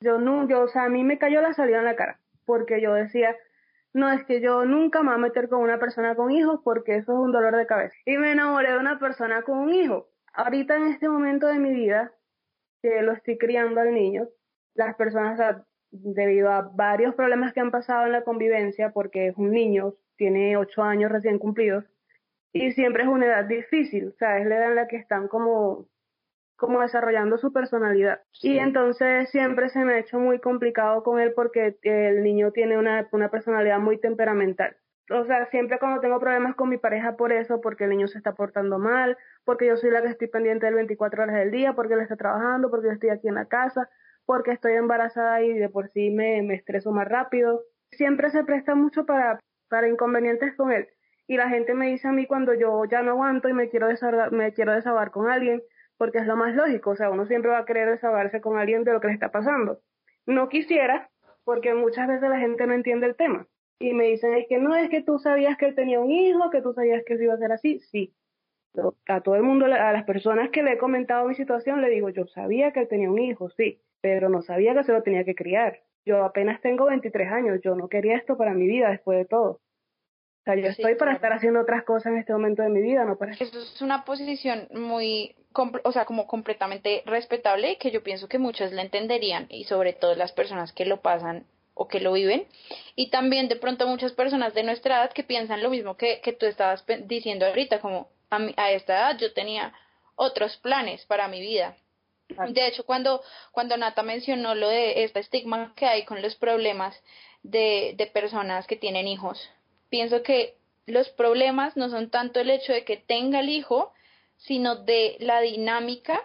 yo 0.00 0.18
no, 0.18 0.48
yo, 0.48 0.62
o 0.62 0.68
sea, 0.68 0.84
a 0.84 0.88
mí 0.88 1.04
me 1.04 1.18
cayó 1.18 1.40
la 1.40 1.54
salida 1.54 1.78
en 1.78 1.84
la 1.84 1.96
cara, 1.96 2.20
porque 2.44 2.80
yo 2.80 2.94
decía, 2.94 3.36
no, 3.94 4.12
es 4.12 4.24
que 4.24 4.40
yo 4.40 4.64
nunca 4.64 5.02
me 5.02 5.08
voy 5.08 5.14
a 5.14 5.18
meter 5.18 5.48
con 5.48 5.60
una 5.60 5.78
persona 5.78 6.14
con 6.16 6.30
hijos 6.30 6.60
porque 6.62 6.96
eso 6.96 7.12
es 7.12 7.18
un 7.18 7.32
dolor 7.32 7.56
de 7.56 7.66
cabeza. 7.66 7.94
Y 8.04 8.18
me 8.18 8.32
enamoré 8.32 8.72
de 8.72 8.78
una 8.78 8.98
persona 8.98 9.40
con 9.40 9.56
un 9.56 9.72
hijo. 9.72 10.10
Ahorita 10.34 10.76
en 10.76 10.88
este 10.88 11.08
momento 11.08 11.46
de 11.46 11.58
mi 11.58 11.72
vida, 11.72 12.12
que 12.82 13.02
lo 13.02 13.12
estoy 13.12 13.38
criando 13.38 13.80
al 13.80 13.94
niño, 13.94 14.28
las 14.74 14.94
personas, 14.96 15.64
debido 15.90 16.50
a 16.50 16.62
varios 16.74 17.14
problemas 17.14 17.52
que 17.52 17.60
han 17.60 17.70
pasado 17.70 18.06
en 18.06 18.12
la 18.12 18.24
convivencia, 18.24 18.90
porque 18.90 19.28
es 19.28 19.36
un 19.36 19.50
niño, 19.52 19.94
tiene 20.16 20.56
ocho 20.56 20.82
años 20.82 21.10
recién 21.10 21.38
cumplidos, 21.38 21.84
y 22.52 22.72
siempre 22.72 23.02
es 23.02 23.08
una 23.08 23.26
edad 23.26 23.44
difícil, 23.44 24.08
o 24.08 24.16
sea, 24.18 24.38
es 24.38 24.46
la 24.46 24.56
edad 24.56 24.70
en 24.70 24.76
la 24.76 24.88
que 24.88 24.96
están 24.96 25.28
como, 25.28 25.86
como 26.56 26.80
desarrollando 26.80 27.36
su 27.36 27.52
personalidad. 27.52 28.22
Y 28.42 28.58
entonces 28.58 29.30
siempre 29.30 29.68
se 29.68 29.84
me 29.84 29.94
ha 29.94 29.98
hecho 29.98 30.18
muy 30.18 30.38
complicado 30.40 31.02
con 31.02 31.20
él 31.20 31.32
porque 31.34 31.76
el 31.82 32.22
niño 32.22 32.52
tiene 32.52 32.78
una, 32.78 33.08
una 33.12 33.30
personalidad 33.30 33.78
muy 33.78 33.98
temperamental 33.98 34.76
o 35.10 35.24
sea, 35.24 35.46
siempre 35.46 35.78
cuando 35.78 36.00
tengo 36.00 36.18
problemas 36.18 36.56
con 36.56 36.68
mi 36.68 36.78
pareja 36.78 37.16
por 37.16 37.32
eso, 37.32 37.60
porque 37.60 37.84
el 37.84 37.90
niño 37.90 38.08
se 38.08 38.18
está 38.18 38.34
portando 38.34 38.78
mal, 38.78 39.16
porque 39.44 39.66
yo 39.66 39.76
soy 39.76 39.90
la 39.90 40.02
que 40.02 40.08
estoy 40.08 40.28
pendiente 40.28 40.66
del 40.66 40.74
24 40.74 41.22
horas 41.22 41.36
del 41.36 41.50
día, 41.50 41.74
porque 41.74 41.94
él 41.94 42.00
está 42.00 42.16
trabajando, 42.16 42.70
porque 42.70 42.88
yo 42.88 42.92
estoy 42.92 43.10
aquí 43.10 43.28
en 43.28 43.36
la 43.36 43.46
casa, 43.46 43.88
porque 44.24 44.50
estoy 44.50 44.72
embarazada 44.72 45.42
y 45.42 45.52
de 45.52 45.68
por 45.68 45.88
sí 45.90 46.10
me, 46.10 46.42
me 46.42 46.54
estreso 46.54 46.90
más 46.90 47.06
rápido. 47.06 47.62
Siempre 47.92 48.30
se 48.30 48.42
presta 48.44 48.74
mucho 48.74 49.06
para, 49.06 49.38
para 49.68 49.88
inconvenientes 49.88 50.54
con 50.56 50.72
él. 50.72 50.88
Y 51.28 51.36
la 51.36 51.48
gente 51.48 51.74
me 51.74 51.88
dice 51.88 52.08
a 52.08 52.12
mí 52.12 52.26
cuando 52.26 52.54
yo 52.54 52.84
ya 52.86 53.02
no 53.02 53.12
aguanto 53.12 53.48
y 53.48 53.52
me 53.52 53.68
quiero 53.68 53.88
desahogar, 53.88 54.32
me 54.32 54.52
quiero 54.52 54.72
desahogar 54.72 55.12
con 55.12 55.30
alguien, 55.30 55.62
porque 55.96 56.18
es 56.18 56.26
lo 56.26 56.36
más 56.36 56.54
lógico, 56.54 56.90
o 56.90 56.96
sea, 56.96 57.10
uno 57.10 57.26
siempre 57.26 57.50
va 57.50 57.58
a 57.58 57.64
querer 57.64 57.88
desahogarse 57.88 58.40
con 58.40 58.58
alguien 58.58 58.84
de 58.84 58.92
lo 58.92 59.00
que 59.00 59.08
le 59.08 59.14
está 59.14 59.30
pasando. 59.30 59.80
No 60.26 60.48
quisiera, 60.48 61.10
porque 61.44 61.74
muchas 61.74 62.08
veces 62.08 62.28
la 62.28 62.38
gente 62.38 62.66
no 62.66 62.74
entiende 62.74 63.06
el 63.06 63.16
tema 63.16 63.46
y 63.78 63.92
me 63.92 64.04
dicen, 64.06 64.34
es 64.34 64.46
que 64.48 64.58
no, 64.58 64.74
es 64.74 64.88
que 64.88 65.02
tú 65.02 65.18
sabías 65.18 65.56
que 65.56 65.66
él 65.66 65.74
tenía 65.74 66.00
un 66.00 66.10
hijo, 66.10 66.50
que 66.50 66.62
tú 66.62 66.72
sabías 66.72 67.02
que 67.04 67.14
eso 67.14 67.24
iba 67.24 67.34
a 67.34 67.38
ser 67.38 67.52
así. 67.52 67.80
Sí, 67.90 68.14
A 69.06 69.20
todo 69.20 69.36
el 69.36 69.42
mundo, 69.42 69.66
a 69.66 69.92
las 69.92 70.04
personas 70.04 70.50
que 70.50 70.62
le 70.62 70.72
he 70.72 70.78
comentado 70.78 71.28
mi 71.28 71.34
situación, 71.34 71.82
le 71.82 71.90
digo, 71.90 72.08
yo 72.10 72.26
sabía 72.26 72.72
que 72.72 72.80
él 72.80 72.88
tenía 72.88 73.10
un 73.10 73.18
hijo, 73.18 73.50
sí, 73.50 73.80
pero 74.00 74.28
no 74.28 74.42
sabía 74.42 74.74
que 74.74 74.84
se 74.84 74.92
lo 74.92 75.02
tenía 75.02 75.24
que 75.24 75.34
criar. 75.34 75.80
Yo 76.04 76.24
apenas 76.24 76.60
tengo 76.60 76.86
23 76.86 77.30
años, 77.30 77.60
yo 77.62 77.74
no 77.74 77.88
quería 77.88 78.16
esto 78.16 78.36
para 78.36 78.54
mi 78.54 78.66
vida 78.66 78.90
después 78.90 79.18
de 79.18 79.24
todo. 79.24 79.50
O 79.50 80.44
sea, 80.44 80.54
yo 80.54 80.68
estoy 80.68 80.94
para 80.94 81.12
estar 81.12 81.32
haciendo 81.32 81.60
otras 81.60 81.82
cosas 81.82 82.12
en 82.12 82.18
este 82.18 82.32
momento 82.32 82.62
de 82.62 82.68
mi 82.68 82.80
vida, 82.80 83.04
no 83.04 83.18
para... 83.18 83.32
Eso 83.32 83.58
es 83.58 83.82
una 83.82 84.04
posición 84.04 84.68
muy, 84.72 85.34
o 85.82 85.90
sea, 85.90 86.04
como 86.04 86.28
completamente 86.28 87.02
respetable 87.04 87.78
que 87.78 87.90
yo 87.90 88.04
pienso 88.04 88.28
que 88.28 88.38
muchos 88.38 88.72
le 88.72 88.82
entenderían 88.82 89.46
y 89.48 89.64
sobre 89.64 89.92
todo 89.92 90.14
las 90.14 90.32
personas 90.32 90.72
que 90.72 90.86
lo 90.86 91.00
pasan 91.00 91.46
o 91.76 91.86
que 91.86 92.00
lo 92.00 92.12
viven. 92.14 92.48
Y 92.96 93.10
también 93.10 93.48
de 93.48 93.56
pronto 93.56 93.86
muchas 93.86 94.12
personas 94.12 94.54
de 94.54 94.64
nuestra 94.64 94.96
edad 94.96 95.12
que 95.12 95.22
piensan 95.22 95.62
lo 95.62 95.70
mismo 95.70 95.96
que, 95.96 96.20
que 96.22 96.32
tú 96.32 96.46
estabas 96.46 96.84
diciendo 97.04 97.46
ahorita, 97.46 97.80
como 97.80 98.08
a, 98.30 98.38
a 98.56 98.70
esta 98.72 98.94
edad 98.94 99.18
yo 99.18 99.32
tenía 99.32 99.72
otros 100.16 100.56
planes 100.56 101.04
para 101.04 101.28
mi 101.28 101.40
vida. 101.40 101.76
De 102.48 102.66
hecho, 102.66 102.84
cuando, 102.84 103.22
cuando 103.52 103.76
Nata 103.76 104.02
mencionó 104.02 104.56
lo 104.56 104.68
de 104.68 105.04
este 105.04 105.20
estigma 105.20 105.74
que 105.76 105.86
hay 105.86 106.04
con 106.04 106.22
los 106.22 106.34
problemas 106.34 107.00
de, 107.44 107.94
de 107.96 108.06
personas 108.06 108.66
que 108.66 108.74
tienen 108.74 109.06
hijos, 109.06 109.48
pienso 109.90 110.22
que 110.24 110.56
los 110.86 111.08
problemas 111.10 111.76
no 111.76 111.88
son 111.88 112.10
tanto 112.10 112.40
el 112.40 112.50
hecho 112.50 112.72
de 112.72 112.84
que 112.84 112.96
tenga 112.96 113.40
el 113.40 113.50
hijo, 113.50 113.92
sino 114.38 114.76
de 114.76 115.16
la 115.20 115.40
dinámica 115.40 116.20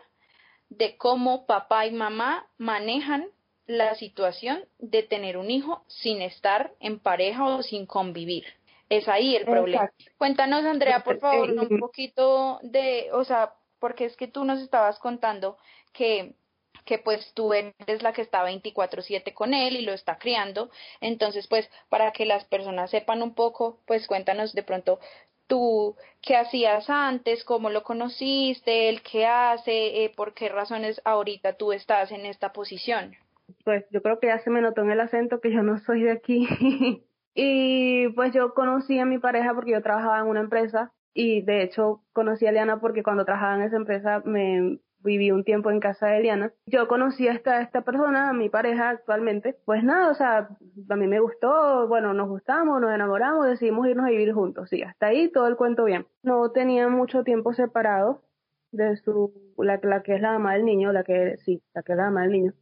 de 0.70 0.96
cómo 0.98 1.46
papá 1.46 1.86
y 1.86 1.92
mamá 1.92 2.48
manejan 2.58 3.28
la 3.68 3.96
situación 3.96 4.66
de 4.80 5.04
tener 5.04 5.38
un 5.38 5.52
hijo 5.52 5.84
sin 5.88 6.22
estar 6.22 6.74
en 6.80 7.00
pareja 7.00 7.46
o 7.46 7.64
sin 7.64 7.86
convivir. 7.86 8.46
Es 8.90 9.08
ahí 9.08 9.36
el 9.36 9.46
problema. 9.46 9.90
Cuéntanos, 10.18 10.66
Andrea, 10.66 11.04
por 11.04 11.20
favor, 11.20 11.50
eh, 11.50 11.60
un 11.60 11.80
poquito 11.80 12.60
de, 12.62 13.10
o 13.14 13.24
sea, 13.24 13.54
porque 13.80 14.06
es 14.06 14.18
que 14.18 14.28
tú 14.28 14.44
nos 14.44 14.62
estabas 14.62 15.00
contando 15.00 15.58
que 15.94 16.36
que 16.86 16.98
pues 16.98 17.34
tú 17.36 17.54
eres 17.54 18.02
la 18.02 18.12
que 18.12 18.24
está 18.24 18.44
24/7 18.44 19.34
con 19.34 19.54
él 19.54 19.76
y 19.76 19.82
lo 19.82 19.94
está 19.94 20.18
criando. 20.18 20.72
Entonces, 21.00 21.48
pues 21.48 21.70
para 21.90 22.12
que 22.12 22.26
las 22.26 22.46
personas 22.46 22.90
sepan 22.90 23.22
un 23.22 23.36
poco, 23.36 23.80
pues 23.86 24.08
cuéntanos 24.08 24.54
de 24.54 24.64
pronto 24.64 25.00
tú 25.48 25.96
qué 26.22 26.36
hacías 26.36 26.90
antes, 26.90 27.44
cómo 27.44 27.70
lo 27.70 27.84
conociste, 27.84 28.90
el 28.90 29.02
qué 29.04 29.26
hace, 29.28 30.04
eh, 30.06 30.10
por 30.10 30.34
qué 30.34 30.50
razones 30.50 31.02
ahorita 31.06 31.54
tú 31.54 31.72
estás 31.72 32.12
en 32.12 32.26
esta 32.26 32.52
posición 32.52 33.16
pues 33.64 33.86
yo 33.92 34.02
creo 34.02 34.20
que 34.20 34.28
ya 34.28 34.40
se 34.40 34.50
me 34.50 34.62
notó 34.62 34.82
en 34.82 34.92
el 34.92 35.00
acento 35.00 35.40
que 35.40 35.52
yo 35.52 35.64
no 35.64 35.78
soy 35.80 36.04
de 36.04 36.12
aquí. 36.12 36.48
y 37.36 38.10
pues 38.10 38.34
yo 38.34 38.54
conocí 38.54 39.00
a 39.00 39.06
mi 39.06 39.20
pareja 39.20 39.54
porque 39.54 39.72
yo 39.72 39.82
trabajaba 39.82 40.20
en 40.20 40.28
una 40.28 40.42
empresa 40.42 40.92
y 41.14 41.42
de 41.42 41.64
hecho 41.64 42.04
conocí 42.14 42.46
a 42.46 42.50
Eliana 42.50 42.80
porque 42.80 43.04
cuando 43.04 43.26
trabajaba 43.26 43.56
en 43.56 43.64
esa 43.64 43.78
empresa 43.78 44.22
me 44.26 44.80
viví 45.04 45.32
un 45.32 45.44
tiempo 45.44 45.72
en 45.72 45.80
casa 45.80 46.08
de 46.08 46.20
Eliana. 46.20 46.54
Yo 46.66 46.88
conocí 46.88 47.28
a 47.28 47.34
esta, 47.34 47.62
esta 47.62 47.82
persona, 47.82 48.30
a 48.30 48.34
mi 48.34 48.50
pareja 48.50 48.90
actualmente. 48.90 49.58
Pues 49.66 49.84
nada, 49.84 50.12
o 50.12 50.14
sea, 50.14 50.50
a 50.90 50.96
mí 50.96 51.08
me 51.08 51.20
gustó, 51.20 51.88
bueno, 51.88 52.14
nos 52.14 52.30
gustamos, 52.30 52.80
nos 52.80 52.94
enamoramos, 52.94 53.48
decidimos 53.48 53.88
irnos 53.88 54.06
a 54.06 54.10
vivir 54.10 54.34
juntos. 54.34 54.70
Sí, 54.70 54.84
hasta 54.84 55.08
ahí 55.08 55.32
todo 55.32 55.48
el 55.48 55.56
cuento 55.56 55.86
bien. 55.86 56.08
No 56.24 56.52
tenía 56.52 56.88
mucho 56.88 57.24
tiempo 57.24 57.54
separado 57.54 58.22
de 58.72 58.96
su, 58.98 59.34
la, 59.58 59.80
la 59.84 60.04
que 60.04 60.16
es 60.16 60.22
la 60.22 60.34
mamá 60.34 60.54
del 60.54 60.66
niño, 60.66 60.94
la 60.94 61.04
que, 61.04 61.38
sí, 61.40 61.62
la 61.74 61.84
que 61.84 61.94
es 61.94 61.98
la 61.98 62.06
mamá 62.06 62.22
del 62.22 62.32
niño 62.32 62.54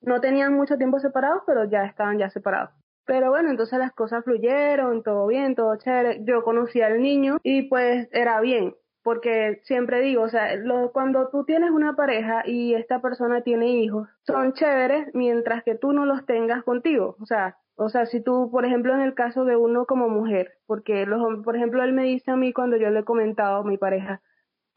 no 0.00 0.20
tenían 0.20 0.54
mucho 0.54 0.76
tiempo 0.76 0.98
separados, 0.98 1.42
pero 1.46 1.64
ya 1.64 1.84
estaban 1.84 2.18
ya 2.18 2.30
separados. 2.30 2.70
Pero 3.04 3.30
bueno, 3.30 3.50
entonces 3.50 3.78
las 3.78 3.92
cosas 3.92 4.24
fluyeron, 4.24 5.02
todo 5.02 5.26
bien, 5.26 5.54
todo 5.54 5.76
chévere. 5.76 6.22
Yo 6.24 6.42
conocí 6.42 6.82
al 6.82 7.00
niño 7.00 7.38
y 7.42 7.62
pues 7.62 8.08
era 8.12 8.40
bien, 8.40 8.74
porque 9.02 9.60
siempre 9.64 10.00
digo, 10.02 10.22
o 10.22 10.28
sea, 10.28 10.50
cuando 10.92 11.30
tú 11.30 11.44
tienes 11.44 11.70
una 11.70 11.96
pareja 11.96 12.42
y 12.44 12.74
esta 12.74 13.00
persona 13.00 13.40
tiene 13.40 13.68
hijos, 13.68 14.08
son 14.26 14.52
chéveres 14.52 15.08
mientras 15.14 15.64
que 15.64 15.74
tú 15.74 15.92
no 15.92 16.04
los 16.04 16.26
tengas 16.26 16.62
contigo. 16.64 17.16
O 17.18 17.24
sea, 17.24 17.56
o 17.76 17.88
sea, 17.88 18.06
si 18.06 18.20
tú, 18.20 18.50
por 18.50 18.66
ejemplo, 18.66 18.92
en 18.92 19.00
el 19.00 19.14
caso 19.14 19.44
de 19.44 19.56
uno 19.56 19.86
como 19.86 20.08
mujer, 20.08 20.58
porque 20.66 21.06
los, 21.06 21.22
por 21.44 21.56
ejemplo, 21.56 21.82
él 21.82 21.92
me 21.92 22.02
dice 22.02 22.32
a 22.32 22.36
mí 22.36 22.52
cuando 22.52 22.76
yo 22.76 22.90
le 22.90 23.00
he 23.00 23.04
comentado 23.04 23.58
a 23.60 23.64
mi 23.64 23.78
pareja, 23.78 24.20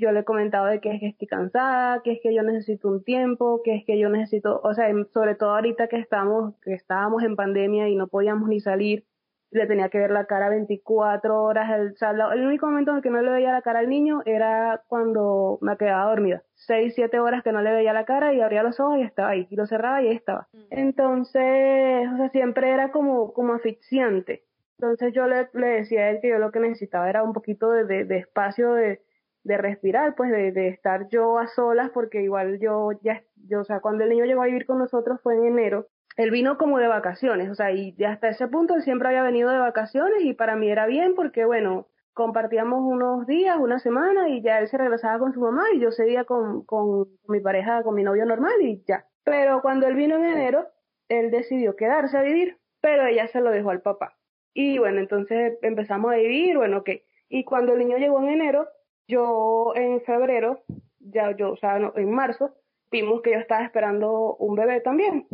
yo 0.02 0.12
le 0.12 0.22
he 0.22 0.24
comentado 0.26 0.66
de 0.66 0.82
que 0.82 0.92
es 0.92 1.00
que 1.00 1.08
estoy 1.08 1.28
cansada, 1.28 2.02
que 2.04 2.14
es 2.14 2.20
que 2.22 2.34
yo 2.34 2.44
necesito 2.44 2.90
un 2.90 3.04
tiempo, 3.04 3.62
que 3.64 3.76
es 3.76 3.86
que 3.86 3.98
yo 4.00 4.10
necesito, 4.10 4.60
o 4.64 4.74
sea, 4.74 4.88
sobre 5.14 5.36
todo 5.36 5.56
ahorita 5.56 5.88
que 5.88 5.98
estamos, 5.98 6.56
que 6.62 6.74
estábamos 6.74 7.24
en 7.24 7.36
pandemia 7.36 7.88
y 7.88 7.96
no 7.96 8.08
podíamos 8.08 8.50
ni 8.50 8.60
salir, 8.60 9.06
le 9.52 9.68
tenía 9.68 9.90
que 9.90 10.00
ver 10.00 10.12
la 10.12 10.26
cara 10.26 10.50
24 10.50 11.44
horas, 11.44 11.70
el, 11.70 11.94
el 12.34 12.46
único 12.46 12.66
momento 12.66 12.92
en 12.92 12.98
el 12.98 13.04
que 13.04 13.10
no 13.10 13.22
le 13.22 13.32
veía 13.32 13.52
la 13.52 13.62
cara 13.62 13.80
al 13.80 13.90
niño 13.90 14.22
era 14.26 14.82
cuando 14.88 15.60
me 15.62 15.78
quedaba 15.78 16.10
dormida. 16.10 16.42
Seis, 16.56 16.96
siete 16.96 17.20
horas 17.20 17.44
que 17.44 17.52
no 17.52 17.62
le 17.62 17.74
veía 17.74 17.94
la 17.94 18.06
cara 18.06 18.34
y 18.34 18.40
abría 18.40 18.64
los 18.64 18.80
ojos 18.80 19.00
y 19.00 19.02
estaba 19.02 19.30
ahí, 19.30 19.48
y 19.50 19.56
lo 19.56 19.68
cerraba 19.68 20.02
y 20.02 20.08
ahí 20.08 20.16
estaba. 20.16 20.48
Mm. 20.54 20.60
Entonces, 20.72 22.08
o 22.14 22.18
sea, 22.18 22.30
siempre 22.32 22.72
era 22.72 22.92
como, 22.92 23.34
como 23.34 23.54
asfixiante. 23.54 24.46
Entonces 24.80 25.14
yo 25.14 25.28
le, 25.28 25.50
le 25.54 25.68
decía 25.68 26.02
a 26.04 26.10
él 26.10 26.20
que 26.22 26.30
yo 26.30 26.40
lo 26.40 26.52
que 26.52 26.60
necesitaba 26.60 27.10
era 27.10 27.22
un 27.22 27.34
poquito 27.34 27.70
de, 27.70 28.06
de 28.06 28.18
espacio 28.18 28.74
de, 28.74 29.02
de 29.44 29.58
respirar, 29.58 30.16
pues 30.16 30.32
de, 30.32 30.52
de, 30.52 30.68
estar 30.68 31.08
yo 31.10 31.40
a 31.40 31.48
solas, 31.48 31.90
porque 31.92 32.22
igual 32.22 32.60
yo 32.60 32.92
ya, 33.02 33.24
yo, 33.48 33.62
o 33.62 33.64
sea, 33.64 33.80
cuando 33.80 34.04
el 34.04 34.10
niño 34.10 34.26
llegó 34.26 34.44
a 34.44 34.46
vivir 34.46 34.66
con 34.66 34.80
nosotros 34.80 35.20
fue 35.22 35.36
en 35.36 35.46
enero, 35.46 35.88
él 36.18 36.32
vino 36.32 36.58
como 36.58 36.78
de 36.80 36.88
vacaciones, 36.88 37.50
o 37.50 37.56
sea, 37.56 37.72
y 37.72 37.96
hasta 38.04 38.30
ese 38.30 38.48
punto 38.48 38.76
él 38.76 38.84
siempre 38.84 39.08
había 39.08 39.24
venido 39.24 39.50
de 39.50 39.58
vacaciones 39.58 40.24
y 40.24 40.34
para 40.34 40.56
mí 40.56 40.70
era 40.70 40.86
bien 40.86 41.16
porque, 41.16 41.46
bueno, 41.46 41.88
compartíamos 42.14 42.82
unos 42.82 43.26
días, 43.26 43.58
una 43.58 43.80
semana 43.80 44.30
y 44.30 44.42
ya 44.42 44.60
él 44.60 44.68
se 44.68 44.78
regresaba 44.78 45.20
con 45.20 45.34
su 45.34 45.40
mamá 45.40 45.64
y 45.74 45.80
yo 45.80 45.92
seguía 45.92 46.26
con, 46.26 46.64
con 46.66 47.08
mi 47.28 47.40
pareja, 47.40 47.84
con 47.84 47.96
mi 47.96 48.04
novio 48.04 48.26
normal 48.26 48.62
y 48.62 48.84
ya. 48.88 49.06
Pero 49.24 49.62
cuando 49.62 49.88
él 49.88 49.96
vino 49.96 50.16
en 50.18 50.26
enero, 50.26 50.68
él 51.08 51.32
decidió 51.32 51.76
quedarse 51.76 52.18
a 52.18 52.22
vivir, 52.22 52.58
pero 52.82 53.06
ella 53.06 53.28
se 53.28 53.42
lo 53.42 53.52
dejó 53.52 53.70
al 53.70 53.82
papá. 53.82 54.18
Y 54.54 54.80
bueno, 54.80 55.00
entonces 55.00 55.58
empezamos 55.62 56.12
a 56.12 56.18
vivir, 56.18 56.58
bueno, 56.58 56.84
que, 56.84 57.06
y 57.30 57.46
cuando 57.46 57.74
el 57.74 57.80
niño 57.80 57.98
llegó 57.98 58.20
en 58.22 58.30
enero, 58.30 58.68
yo 59.12 59.74
en 59.76 60.02
febrero, 60.02 60.64
ya 61.00 61.36
yo, 61.36 61.52
o 61.52 61.58
sea, 61.58 61.78
en 61.96 62.12
marzo, 62.12 62.56
vimos 62.90 63.22
que 63.22 63.32
yo 63.32 63.40
estaba 63.40 63.64
esperando 63.64 64.36
un 64.38 64.56
bebé 64.56 64.82
también. 64.82 65.28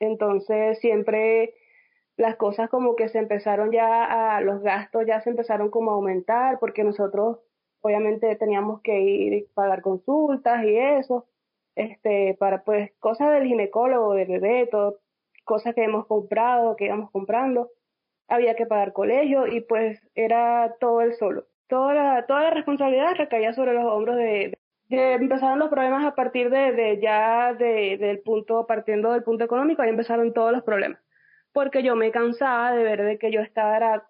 Entonces 0.00 0.78
siempre 0.78 1.54
las 2.16 2.36
cosas 2.36 2.70
como 2.70 2.96
que 2.96 3.08
se 3.08 3.18
empezaron 3.18 3.70
ya 3.72 4.36
a, 4.36 4.40
los 4.40 4.62
gastos 4.62 5.04
ya 5.06 5.20
se 5.20 5.30
empezaron 5.30 5.70
como 5.70 5.90
a 5.90 5.94
aumentar 5.94 6.58
porque 6.58 6.84
nosotros 6.84 7.38
obviamente 7.80 8.34
teníamos 8.36 8.80
que 8.82 9.00
ir 9.00 9.32
y 9.32 9.42
pagar 9.54 9.82
consultas 9.82 10.64
y 10.64 10.76
eso, 10.76 11.26
este, 11.76 12.36
para 12.38 12.64
pues 12.64 12.92
cosas 12.98 13.32
del 13.32 13.46
ginecólogo, 13.46 14.14
del 14.14 14.28
bebé, 14.28 14.66
todo, 14.70 14.98
cosas 15.44 15.74
que 15.74 15.84
hemos 15.84 16.06
comprado, 16.06 16.76
que 16.76 16.86
íbamos 16.86 17.10
comprando, 17.10 17.70
había 18.28 18.56
que 18.56 18.66
pagar 18.66 18.92
colegio 18.92 19.46
y 19.46 19.60
pues 19.60 20.00
era 20.14 20.76
todo 20.80 21.00
el 21.00 21.14
solo 21.14 21.46
toda 21.68 21.94
la, 21.94 22.26
toda 22.26 22.42
la 22.44 22.50
responsabilidad 22.50 23.14
recaía 23.16 23.52
sobre 23.52 23.74
los 23.74 23.84
hombros 23.84 24.16
de, 24.16 24.56
empezaron 24.90 25.58
los 25.58 25.68
problemas 25.68 26.04
a 26.04 26.14
partir 26.14 26.50
de, 26.50 26.72
de 26.72 27.00
ya 27.00 27.54
de, 27.54 27.98
del 27.98 28.20
punto, 28.20 28.66
partiendo 28.66 29.12
del 29.12 29.22
punto 29.22 29.44
económico, 29.44 29.82
ahí 29.82 29.90
empezaron 29.90 30.32
todos 30.32 30.52
los 30.52 30.62
problemas. 30.62 31.00
Porque 31.52 31.82
yo 31.82 31.96
me 31.96 32.10
cansaba 32.10 32.72
de 32.72 32.82
ver 32.82 33.02
de 33.02 33.18
que 33.18 33.30
yo 33.30 33.40
estaba 33.40 34.08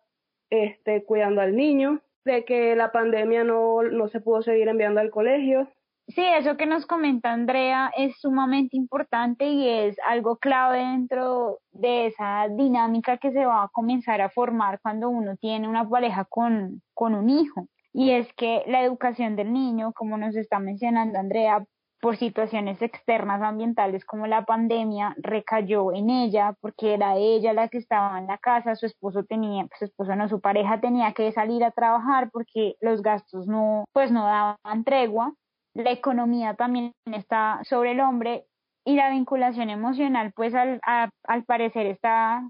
este, 0.50 1.04
cuidando 1.04 1.40
al 1.40 1.56
niño, 1.56 2.00
de 2.24 2.44
que 2.44 2.76
la 2.76 2.92
pandemia 2.92 3.44
no, 3.44 3.82
no 3.82 4.08
se 4.08 4.20
pudo 4.20 4.42
seguir 4.42 4.68
enviando 4.68 5.00
al 5.00 5.10
colegio, 5.10 5.68
Sí, 6.08 6.24
eso 6.24 6.56
que 6.56 6.64
nos 6.64 6.86
comenta 6.86 7.32
Andrea 7.32 7.92
es 7.94 8.18
sumamente 8.18 8.78
importante 8.78 9.44
y 9.46 9.68
es 9.68 9.96
algo 10.06 10.38
clave 10.38 10.78
dentro 10.78 11.58
de 11.70 12.06
esa 12.06 12.48
dinámica 12.48 13.18
que 13.18 13.30
se 13.30 13.44
va 13.44 13.64
a 13.64 13.68
comenzar 13.68 14.22
a 14.22 14.30
formar 14.30 14.80
cuando 14.80 15.10
uno 15.10 15.36
tiene 15.36 15.68
una 15.68 15.86
pareja 15.86 16.24
con, 16.24 16.82
con 16.94 17.14
un 17.14 17.28
hijo. 17.28 17.68
Y 17.92 18.12
es 18.12 18.32
que 18.34 18.64
la 18.66 18.82
educación 18.82 19.36
del 19.36 19.52
niño, 19.52 19.92
como 19.92 20.16
nos 20.16 20.34
está 20.34 20.58
mencionando 20.60 21.18
Andrea, 21.18 21.64
por 22.00 22.16
situaciones 22.16 22.80
externas 22.80 23.42
ambientales 23.42 24.04
como 24.06 24.26
la 24.26 24.46
pandemia, 24.46 25.14
recayó 25.18 25.92
en 25.92 26.08
ella 26.08 26.54
porque 26.60 26.94
era 26.94 27.16
ella 27.16 27.52
la 27.52 27.68
que 27.68 27.78
estaba 27.78 28.18
en 28.18 28.28
la 28.28 28.38
casa, 28.38 28.76
su 28.76 28.86
esposo 28.86 29.24
tenía, 29.24 29.66
su 29.78 29.84
esposo 29.84 30.16
no, 30.16 30.28
su 30.28 30.40
pareja 30.40 30.80
tenía 30.80 31.12
que 31.12 31.32
salir 31.32 31.64
a 31.64 31.70
trabajar 31.70 32.30
porque 32.30 32.76
los 32.80 33.02
gastos 33.02 33.46
no, 33.46 33.84
pues 33.92 34.10
no 34.10 34.24
daban 34.24 34.84
tregua 34.84 35.34
la 35.78 35.92
economía 35.92 36.54
también 36.54 36.92
está 37.06 37.60
sobre 37.62 37.92
el 37.92 38.00
hombre 38.00 38.44
y 38.84 38.96
la 38.96 39.10
vinculación 39.10 39.70
emocional, 39.70 40.32
pues 40.34 40.54
al, 40.54 40.80
al 40.82 41.44
parecer 41.44 41.86
está 41.86 42.42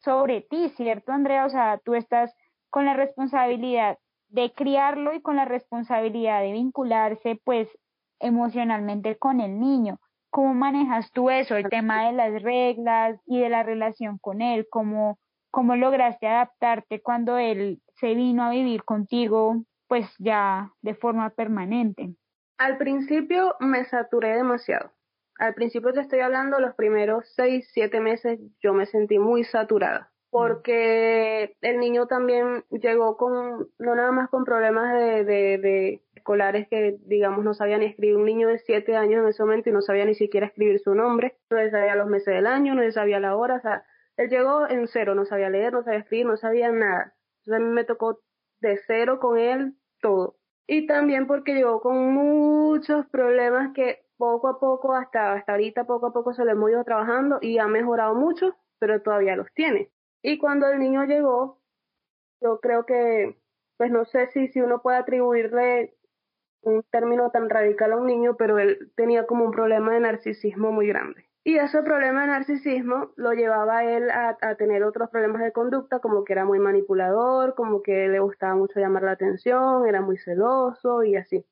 sobre 0.00 0.42
ti, 0.42 0.68
¿cierto, 0.76 1.12
Andrea? 1.12 1.46
O 1.46 1.50
sea, 1.50 1.80
tú 1.82 1.94
estás 1.94 2.34
con 2.68 2.84
la 2.84 2.94
responsabilidad 2.94 3.98
de 4.28 4.52
criarlo 4.52 5.14
y 5.14 5.22
con 5.22 5.36
la 5.36 5.46
responsabilidad 5.46 6.42
de 6.42 6.52
vincularse, 6.52 7.40
pues, 7.44 7.68
emocionalmente 8.20 9.16
con 9.16 9.40
el 9.40 9.58
niño. 9.58 9.98
¿Cómo 10.30 10.52
manejas 10.52 11.10
tú 11.12 11.30
eso, 11.30 11.56
el 11.56 11.68
tema 11.68 12.06
de 12.06 12.12
las 12.12 12.42
reglas 12.42 13.18
y 13.24 13.38
de 13.38 13.48
la 13.48 13.62
relación 13.62 14.18
con 14.18 14.42
él? 14.42 14.66
¿Cómo, 14.68 15.18
cómo 15.50 15.76
lograste 15.76 16.26
adaptarte 16.26 17.00
cuando 17.00 17.38
él 17.38 17.80
se 18.00 18.14
vino 18.14 18.42
a 18.42 18.50
vivir 18.50 18.84
contigo 18.84 19.62
pues 19.86 20.12
ya 20.18 20.72
de 20.82 20.94
forma 20.94 21.30
permanente? 21.30 22.14
Al 22.58 22.78
principio 22.78 23.56
me 23.60 23.84
saturé 23.84 24.34
demasiado. 24.34 24.92
Al 25.38 25.54
principio 25.54 25.92
te 25.92 26.00
estoy 26.00 26.20
hablando, 26.20 26.60
los 26.60 26.74
primeros 26.74 27.32
seis, 27.34 27.68
siete 27.72 28.00
meses 28.00 28.38
yo 28.60 28.72
me 28.72 28.86
sentí 28.86 29.18
muy 29.18 29.44
saturada 29.44 30.14
porque 30.34 31.56
el 31.60 31.78
niño 31.78 32.08
también 32.08 32.64
llegó 32.68 33.16
con, 33.16 33.68
no 33.78 33.94
nada 33.94 34.10
más 34.10 34.28
con 34.30 34.44
problemas 34.44 34.92
de, 34.92 35.24
de, 35.24 36.02
escolares 36.16 36.66
que, 36.66 36.96
digamos, 37.06 37.44
no 37.44 37.54
sabía 37.54 37.78
ni 37.78 37.84
escribir. 37.84 38.16
Un 38.16 38.24
niño 38.24 38.48
de 38.48 38.58
siete 38.58 38.96
años 38.96 39.22
en 39.22 39.28
ese 39.28 39.44
momento 39.44 39.70
y 39.70 39.72
no 39.72 39.80
sabía 39.80 40.04
ni 40.04 40.16
siquiera 40.16 40.48
escribir 40.48 40.80
su 40.80 40.92
nombre, 40.96 41.38
no 41.50 41.58
sabía 41.70 41.94
los 41.94 42.08
meses 42.08 42.34
del 42.34 42.48
año, 42.48 42.74
no 42.74 42.90
sabía 42.90 43.20
la 43.20 43.36
hora, 43.36 43.54
o 43.54 43.60
sea, 43.60 43.84
él 44.16 44.28
llegó 44.28 44.68
en 44.68 44.88
cero, 44.88 45.14
no 45.14 45.24
sabía 45.24 45.50
leer, 45.50 45.72
no 45.72 45.84
sabía 45.84 46.00
escribir, 46.00 46.26
no 46.26 46.36
sabía 46.36 46.72
nada. 46.72 47.14
Entonces 47.44 47.54
a 47.54 47.64
mí 47.68 47.72
me 47.72 47.84
tocó 47.84 48.20
de 48.58 48.80
cero 48.88 49.20
con 49.20 49.38
él 49.38 49.76
todo. 50.00 50.34
Y 50.66 50.86
también 50.86 51.26
porque 51.26 51.54
llegó 51.54 51.80
con 51.80 52.14
muchos 52.14 53.06
problemas 53.06 53.72
que 53.74 54.04
poco 54.16 54.48
a 54.48 54.58
poco, 54.58 54.94
hasta, 54.94 55.34
hasta 55.34 55.52
ahorita, 55.52 55.84
poco 55.84 56.06
a 56.06 56.12
poco 56.12 56.32
se 56.32 56.44
le 56.44 56.52
hemos 56.52 56.70
ido 56.70 56.84
trabajando 56.84 57.38
y 57.40 57.58
ha 57.58 57.66
mejorado 57.66 58.14
mucho, 58.14 58.56
pero 58.78 59.02
todavía 59.02 59.36
los 59.36 59.52
tiene. 59.52 59.90
Y 60.22 60.38
cuando 60.38 60.66
el 60.68 60.78
niño 60.78 61.04
llegó, 61.04 61.60
yo 62.40 62.60
creo 62.60 62.86
que, 62.86 63.38
pues 63.76 63.90
no 63.90 64.04
sé 64.06 64.28
si, 64.28 64.48
si 64.48 64.60
uno 64.60 64.82
puede 64.82 64.98
atribuirle 64.98 65.96
un 66.62 66.82
término 66.84 67.30
tan 67.30 67.50
radical 67.50 67.92
a 67.92 67.96
un 67.96 68.06
niño, 68.06 68.36
pero 68.36 68.58
él 68.58 68.92
tenía 68.96 69.26
como 69.26 69.44
un 69.44 69.50
problema 69.52 69.92
de 69.92 70.00
narcisismo 70.00 70.72
muy 70.72 70.86
grande. 70.88 71.28
Y 71.46 71.58
ese 71.58 71.82
problema 71.82 72.22
de 72.22 72.28
narcisismo 72.28 73.12
lo 73.16 73.32
llevaba 73.32 73.78
a 73.78 73.84
él 73.84 74.10
a, 74.10 74.38
a, 74.40 74.54
tener 74.54 74.82
otros 74.82 75.10
problemas 75.10 75.42
de 75.42 75.52
conducta, 75.52 75.98
como 75.98 76.24
que 76.24 76.32
era 76.32 76.46
muy 76.46 76.58
manipulador, 76.58 77.54
como 77.54 77.82
que 77.82 78.08
le 78.08 78.18
gustaba 78.18 78.54
mucho 78.54 78.80
llamar 78.80 79.02
la 79.02 79.12
atención, 79.12 79.86
era 79.86 80.00
muy 80.00 80.16
celoso 80.16 81.04
y 81.04 81.16
así. 81.16 81.44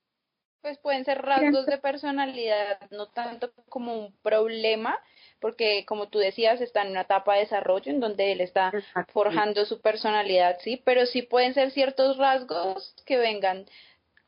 Pues 0.63 0.79
pueden 0.79 1.05
ser 1.05 1.21
rasgos 1.21 1.67
de 1.67 1.77
personalidad, 1.77 2.79
no 2.93 3.09
tanto 3.09 3.51
como 3.69 3.99
un 3.99 4.15
problema, 4.23 4.97
porque 5.41 5.85
como 5.87 6.09
tú 6.09 6.21
decías, 6.21 6.61
está 6.61 6.83
en 6.83 6.93
una 6.93 7.01
etapa 7.01 7.35
de 7.35 7.41
desarrollo 7.41 7.91
en 7.91 7.99
donde 7.99 8.31
él 8.31 8.41
está 8.41 8.73
forjando 9.09 9.65
su 9.65 9.81
personalidad, 9.81 10.59
sí, 10.61 10.81
pero 10.85 11.05
sí 11.05 11.23
pueden 11.23 11.53
ser 11.53 11.73
ciertos 11.73 12.17
rasgos 12.17 12.95
que 13.05 13.19
vengan 13.19 13.67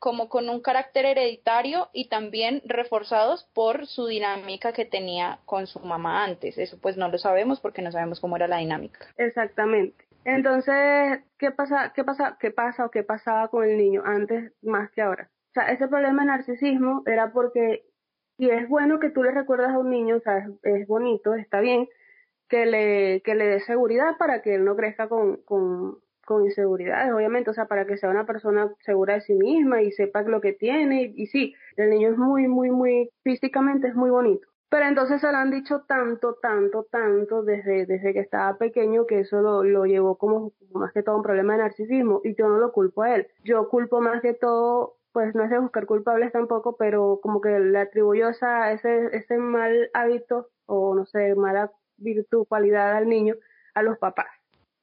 como 0.05 0.29
con 0.29 0.49
un 0.49 0.61
carácter 0.61 1.03
hereditario 1.03 1.89
y 1.91 2.09
también 2.09 2.61
reforzados 2.63 3.49
por 3.55 3.87
su 3.87 4.05
dinámica 4.05 4.71
que 4.71 4.85
tenía 4.85 5.39
con 5.45 5.65
su 5.65 5.79
mamá 5.79 6.23
antes. 6.23 6.59
Eso 6.59 6.77
pues 6.79 6.95
no 6.95 7.09
lo 7.09 7.17
sabemos 7.17 7.59
porque 7.59 7.81
no 7.81 7.91
sabemos 7.91 8.19
cómo 8.19 8.35
era 8.35 8.47
la 8.47 8.57
dinámica. 8.57 8.99
Exactamente. 9.17 10.05
Entonces, 10.23 11.23
¿qué 11.39 11.49
pasa, 11.49 11.91
qué 11.95 12.03
pasa, 12.03 12.37
qué 12.39 12.51
pasa 12.51 12.85
o 12.85 12.91
qué 12.91 13.01
pasaba 13.01 13.47
con 13.47 13.67
el 13.67 13.79
niño 13.79 14.03
antes 14.05 14.53
más 14.61 14.91
que 14.91 15.01
ahora? 15.01 15.31
O 15.49 15.53
sea, 15.55 15.71
ese 15.71 15.87
problema 15.87 16.21
de 16.21 16.27
narcisismo 16.27 17.01
era 17.07 17.31
porque 17.31 17.85
y 18.37 18.51
es 18.51 18.69
bueno 18.69 18.99
que 18.99 19.09
tú 19.09 19.23
le 19.23 19.31
recuerdas 19.31 19.71
a 19.71 19.79
un 19.79 19.89
niño, 19.89 20.17
o 20.17 20.19
sea, 20.19 20.47
es, 20.61 20.87
bonito, 20.87 21.33
está 21.33 21.61
bien, 21.61 21.89
que 22.47 22.67
le, 22.67 23.21
que 23.23 23.33
le 23.33 23.47
dé 23.47 23.59
seguridad 23.61 24.17
para 24.19 24.43
que 24.43 24.53
él 24.53 24.65
no 24.65 24.75
crezca 24.75 25.09
con, 25.09 25.37
con, 25.37 25.97
con 26.25 26.43
inseguridades, 26.43 27.13
obviamente, 27.13 27.49
o 27.49 27.53
sea, 27.53 27.65
para 27.67 27.85
que 27.85 27.97
sea 27.97 28.09
una 28.09 28.25
persona 28.25 28.73
segura 28.79 29.15
de 29.15 29.21
sí 29.21 29.33
misma 29.33 29.81
y 29.81 29.91
sepa 29.91 30.23
lo 30.23 30.41
que 30.41 30.53
tiene. 30.53 31.13
Y, 31.15 31.27
sí, 31.27 31.55
el 31.77 31.89
niño 31.89 32.09
es 32.09 32.17
muy, 32.17 32.47
muy, 32.47 32.71
muy, 32.71 33.09
físicamente 33.23 33.87
es 33.87 33.95
muy 33.95 34.09
bonito. 34.09 34.47
Pero 34.69 34.87
entonces 34.87 35.21
se 35.21 35.31
lo 35.31 35.37
han 35.37 35.51
dicho 35.51 35.83
tanto, 35.87 36.35
tanto, 36.41 36.83
tanto 36.91 37.43
desde, 37.43 37.85
desde 37.85 38.13
que 38.13 38.19
estaba 38.19 38.57
pequeño 38.57 39.05
que 39.05 39.21
eso 39.21 39.41
lo, 39.41 39.63
lo 39.63 39.85
llevó 39.85 40.17
como 40.17 40.51
más 40.73 40.91
que 40.91 41.03
todo 41.03 41.15
un 41.15 41.23
problema 41.23 41.53
de 41.53 41.63
narcisismo 41.63 42.19
y 42.23 42.35
yo 42.35 42.49
no 42.49 42.57
lo 42.57 42.71
culpo 42.71 43.03
a 43.03 43.15
él. 43.15 43.27
Yo 43.43 43.69
culpo 43.69 44.01
más 44.01 44.21
que 44.21 44.33
todo 44.33 44.97
pues 45.15 45.33
no 45.33 45.45
es 45.45 45.49
de 45.49 45.59
buscar 45.59 45.85
culpables 45.85 46.33
tampoco, 46.33 46.75
pero 46.75 47.21
como 47.23 47.39
que 47.39 47.57
le 47.57 47.79
atribuyó 47.79 48.27
esa, 48.27 48.73
ese, 48.73 49.15
ese 49.15 49.37
mal 49.37 49.89
hábito 49.93 50.49
o 50.65 50.93
no 50.93 51.05
sé, 51.05 51.35
mala 51.35 51.71
virtud, 51.95 52.45
cualidad 52.49 52.97
al 52.97 53.07
niño 53.07 53.35
a 53.75 53.81
los 53.81 53.97
papás. 53.97 54.27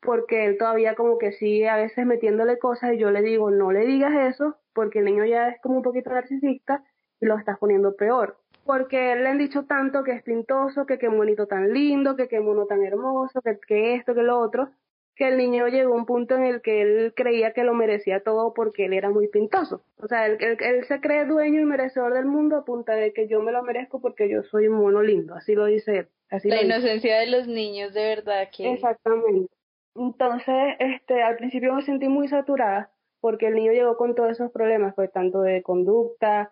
Porque 0.02 0.46
él 0.46 0.58
todavía 0.58 0.94
como 0.94 1.16
que 1.16 1.32
sigue 1.32 1.68
a 1.68 1.76
veces 1.76 2.04
metiéndole 2.04 2.58
cosas 2.58 2.94
y 2.94 2.98
yo 2.98 3.10
le 3.10 3.22
digo, 3.22 3.50
no 3.50 3.70
le 3.70 3.86
digas 3.86 4.34
eso, 4.34 4.56
porque 4.74 4.98
el 4.98 5.06
niño 5.06 5.24
ya 5.24 5.48
es 5.48 5.60
como 5.60 5.76
un 5.76 5.82
poquito 5.82 6.10
narcisista 6.10 6.84
y 7.20 7.26
lo 7.26 7.38
estás 7.38 7.58
poniendo 7.58 7.94
peor. 7.96 8.36
Porque 8.64 9.12
él 9.12 9.22
le 9.22 9.28
han 9.28 9.38
dicho 9.38 9.64
tanto 9.64 10.04
que 10.04 10.12
es 10.12 10.22
pintoso, 10.22 10.86
que 10.86 10.98
qué 10.98 11.08
bonito 11.08 11.46
tan 11.46 11.72
lindo, 11.72 12.16
que 12.16 12.28
qué 12.28 12.40
mono 12.40 12.66
tan 12.66 12.84
hermoso, 12.84 13.40
que, 13.42 13.58
que 13.66 13.94
esto, 13.94 14.14
que 14.14 14.22
lo 14.22 14.38
otro, 14.38 14.70
que 15.14 15.28
el 15.28 15.36
niño 15.36 15.68
llegó 15.68 15.94
a 15.94 15.96
un 15.96 16.06
punto 16.06 16.36
en 16.36 16.44
el 16.44 16.62
que 16.62 16.82
él 16.82 17.12
creía 17.14 17.52
que 17.52 17.64
lo 17.64 17.74
merecía 17.74 18.22
todo 18.22 18.54
porque 18.54 18.86
él 18.86 18.92
era 18.92 19.10
muy 19.10 19.28
pintoso. 19.28 19.84
O 19.98 20.08
sea, 20.08 20.26
él, 20.26 20.38
él, 20.40 20.84
se 20.84 21.00
cree 21.00 21.26
dueño 21.26 21.60
y 21.60 21.64
merecedor 21.64 22.14
del 22.14 22.26
mundo 22.26 22.56
a 22.56 22.64
punta 22.64 22.94
de 22.94 23.12
que 23.12 23.28
yo 23.28 23.40
me 23.42 23.52
lo 23.52 23.62
merezco 23.62 24.00
porque 24.00 24.28
yo 24.28 24.42
soy 24.44 24.68
un 24.68 24.78
mono 24.78 25.02
lindo, 25.02 25.34
así 25.34 25.54
lo 25.54 25.66
dice 25.66 25.98
él. 25.98 26.08
Así 26.30 26.48
La 26.48 26.62
inocencia 26.62 27.18
de 27.18 27.26
los 27.26 27.46
niños, 27.46 27.92
de 27.92 28.04
verdad 28.04 28.48
que... 28.56 28.72
Exactamente. 28.72 29.52
Entonces, 29.94 30.76
este, 30.78 31.22
al 31.22 31.36
principio 31.36 31.74
me 31.74 31.82
sentí 31.82 32.08
muy 32.08 32.28
saturada 32.28 32.90
porque 33.20 33.46
el 33.46 33.54
niño 33.54 33.72
llegó 33.72 33.96
con 33.96 34.14
todos 34.14 34.32
esos 34.32 34.50
problemas, 34.50 34.94
pues 34.94 35.12
tanto 35.12 35.42
de 35.42 35.62
conducta 35.62 36.50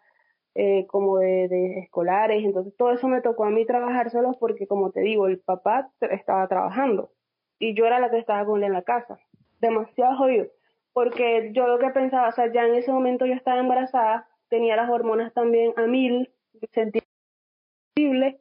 eh, 0.55 0.87
como 0.87 1.19
de, 1.19 1.81
escolares, 1.81 2.45
entonces 2.45 2.75
todo 2.77 2.93
eso 2.93 3.09
me 3.09 3.23
tocó 3.23 3.45
a 3.45 3.51
mí 3.51 3.67
trabajar 3.67 4.11
solo 4.11 4.37
porque, 4.39 4.67
como 4.67 4.91
te 4.91 5.01
digo, 5.01 5.27
el 5.27 5.41
papá 5.41 5.91
estaba 6.01 6.47
trabajando 6.49 7.13
y 7.59 7.75
yo 7.75 7.87
era 7.87 8.01
la 8.01 8.11
que 8.11 8.19
estaba 8.19 8.45
con 8.45 8.59
él 8.59 8.65
en 8.65 8.73
la 8.73 8.83
casa. 8.83 9.19
Demasiado 9.61 10.17
jodido. 10.17 10.47
Porque 10.93 11.51
yo 11.53 11.67
lo 11.67 11.79
que 11.79 11.91
pensaba, 11.91 12.29
o 12.29 12.33
sea, 12.33 12.53
ya 12.53 12.67
en 12.67 12.75
ese 12.75 12.93
momento 12.93 13.27
yo 13.27 13.35
estaba 13.35 13.61
embarazada, 13.61 14.29
tenía 14.49 14.77
las 14.77 14.91
hormonas 14.91 15.33
también 15.33 15.73
a 15.77 15.87
mil, 15.87 16.31
sensible, 16.73 18.41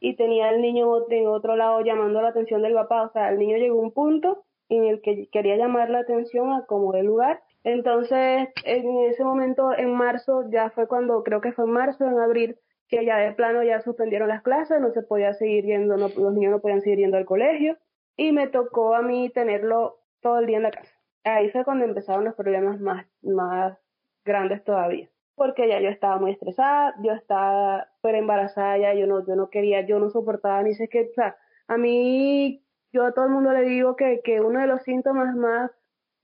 y 0.00 0.16
tenía 0.16 0.50
el 0.50 0.60
niño 0.60 1.06
en 1.08 1.26
otro 1.26 1.56
lado 1.56 1.80
llamando 1.80 2.22
la 2.22 2.28
atención 2.28 2.62
del 2.62 2.74
papá. 2.74 3.02
O 3.02 3.12
sea, 3.12 3.30
el 3.30 3.38
niño 3.38 3.56
llegó 3.56 3.78
a 3.78 3.82
un 3.82 3.92
punto 3.92 4.44
en 4.68 4.84
el 4.84 5.00
que 5.00 5.28
quería 5.28 5.56
llamar 5.56 5.90
la 5.90 6.00
atención 6.00 6.52
a 6.52 6.66
como 6.66 6.92
de 6.92 7.02
lugar. 7.02 7.42
Entonces, 7.64 8.48
en 8.64 8.98
ese 9.04 9.24
momento, 9.24 9.76
en 9.76 9.92
marzo, 9.92 10.48
ya 10.50 10.70
fue 10.70 10.86
cuando, 10.86 11.22
creo 11.22 11.40
que 11.40 11.52
fue 11.52 11.64
en 11.64 11.72
marzo, 11.72 12.04
en 12.04 12.18
abril, 12.18 12.56
que 12.88 13.04
ya 13.04 13.16
de 13.16 13.32
plano 13.32 13.62
ya 13.62 13.80
suspendieron 13.80 14.28
las 14.28 14.42
clases, 14.42 14.80
no 14.80 14.92
se 14.92 15.02
podía 15.02 15.34
seguir 15.34 15.64
yendo, 15.64 15.96
no, 15.96 16.08
los 16.08 16.32
niños 16.32 16.52
no 16.52 16.60
podían 16.60 16.80
seguir 16.80 16.98
yendo 16.98 17.16
al 17.16 17.24
colegio 17.24 17.76
y 18.16 18.32
me 18.32 18.48
tocó 18.48 18.94
a 18.94 19.02
mí 19.02 19.30
tenerlo 19.30 19.98
todo 20.20 20.38
el 20.38 20.46
día 20.46 20.58
en 20.58 20.62
la 20.64 20.70
casa. 20.70 20.92
Ahí 21.24 21.50
fue 21.50 21.64
cuando 21.64 21.84
empezaron 21.84 22.24
los 22.24 22.34
problemas 22.34 22.80
más, 22.80 23.06
más 23.22 23.76
grandes 24.24 24.62
todavía, 24.64 25.08
porque 25.36 25.68
ya 25.68 25.80
yo 25.80 25.90
estaba 25.90 26.18
muy 26.18 26.32
estresada, 26.32 26.94
yo 27.02 27.12
estaba 27.12 27.88
pero 28.02 28.18
embarazada 28.18 28.78
ya, 28.78 28.94
yo 28.94 29.06
no, 29.06 29.24
yo 29.26 29.36
no 29.36 29.50
quería, 29.50 29.86
yo 29.86 29.98
no 29.98 30.10
soportaba 30.10 30.62
ni 30.62 30.74
sé 30.74 30.88
qué, 30.88 31.08
o 31.10 31.14
sea, 31.14 31.36
a 31.68 31.76
mí, 31.76 32.62
yo 32.92 33.04
a 33.04 33.12
todo 33.12 33.26
el 33.26 33.32
mundo 33.32 33.52
le 33.52 33.62
digo 33.62 33.96
que, 33.96 34.20
que 34.24 34.40
uno 34.40 34.60
de 34.60 34.66
los 34.66 34.82
síntomas 34.82 35.36
más 35.36 35.70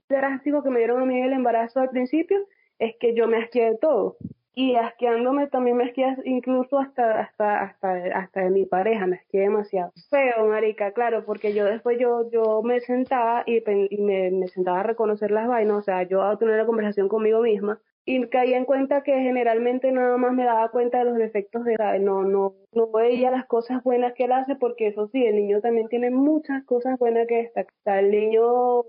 drásticos 0.09 0.63
que 0.63 0.71
me 0.71 0.79
dieron 0.79 1.03
a 1.03 1.05
mí 1.05 1.21
el 1.21 1.33
embarazo 1.33 1.81
al 1.81 1.91
principio 1.91 2.39
es 2.79 2.97
que 2.99 3.15
yo 3.15 3.29
me 3.29 3.39
asqué 3.39 3.71
de 3.71 3.79
todo. 3.79 4.17
Y 4.55 4.75
asqueándome 4.77 5.47
también 5.47 5.79
me 5.79 5.85
asqueé 5.85 6.15
incluso 6.27 6.79
hasta 6.79 7.21
hasta 7.21 7.63
hasta 7.63 7.95
hasta 8.15 8.41
de 8.41 8.51
mi 8.51 8.67
pareja 8.67 9.07
me 9.07 9.17
asqueé 9.17 9.43
demasiado. 9.43 9.93
Feo 10.11 10.47
marica 10.47 10.93
claro 10.93 11.25
porque 11.25 11.55
yo 11.55 11.65
después 11.65 11.99
yo 11.99 12.31
yo 12.31 12.61
me 12.63 12.81
sentaba 12.81 13.45
y, 13.47 13.63
y 13.67 14.03
me, 14.03 14.31
me, 14.31 14.49
sentaba 14.49 14.81
a 14.81 14.83
reconocer 14.83 15.31
las 15.31 15.49
vainas 15.49 15.79
o 15.79 15.83
sea 15.83 16.03
yo 16.03 16.23
a 16.23 16.39
tener 16.39 16.59
la 16.59 16.67
conversación 16.67 17.09
conmigo 17.09 17.41
misma 17.41 17.81
y 18.05 18.29
caí 18.29 18.55
en 18.55 18.65
cuenta 18.65 19.03
que 19.03 19.13
generalmente 19.13 19.93
nada 19.93 20.17
más 20.17 20.33
me 20.33 20.45
daba 20.45 20.71
cuenta 20.71 20.99
de 20.99 21.05
los 21.05 21.17
defectos 21.17 21.65
de 21.65 21.75
él 21.75 22.05
no 22.05 22.25
no 22.25 22.55
no 22.73 22.91
veía 22.91 23.31
las 23.31 23.47
cosas 23.47 23.83
buenas 23.85 24.15
que 24.15 24.25
él 24.25 24.33
hace 24.33 24.57
porque 24.57 24.89
eso 24.89 25.09
sí 25.09 25.25
el 25.25 25.37
niño 25.37 25.61
también 25.61 25.89
tiene 25.89 26.11
muchas 26.11 26.65
cosas 26.65 26.99
buenas 26.99 27.27
que 27.29 27.43
destacar 27.43 27.99
el 28.05 28.11
niño 28.11 28.85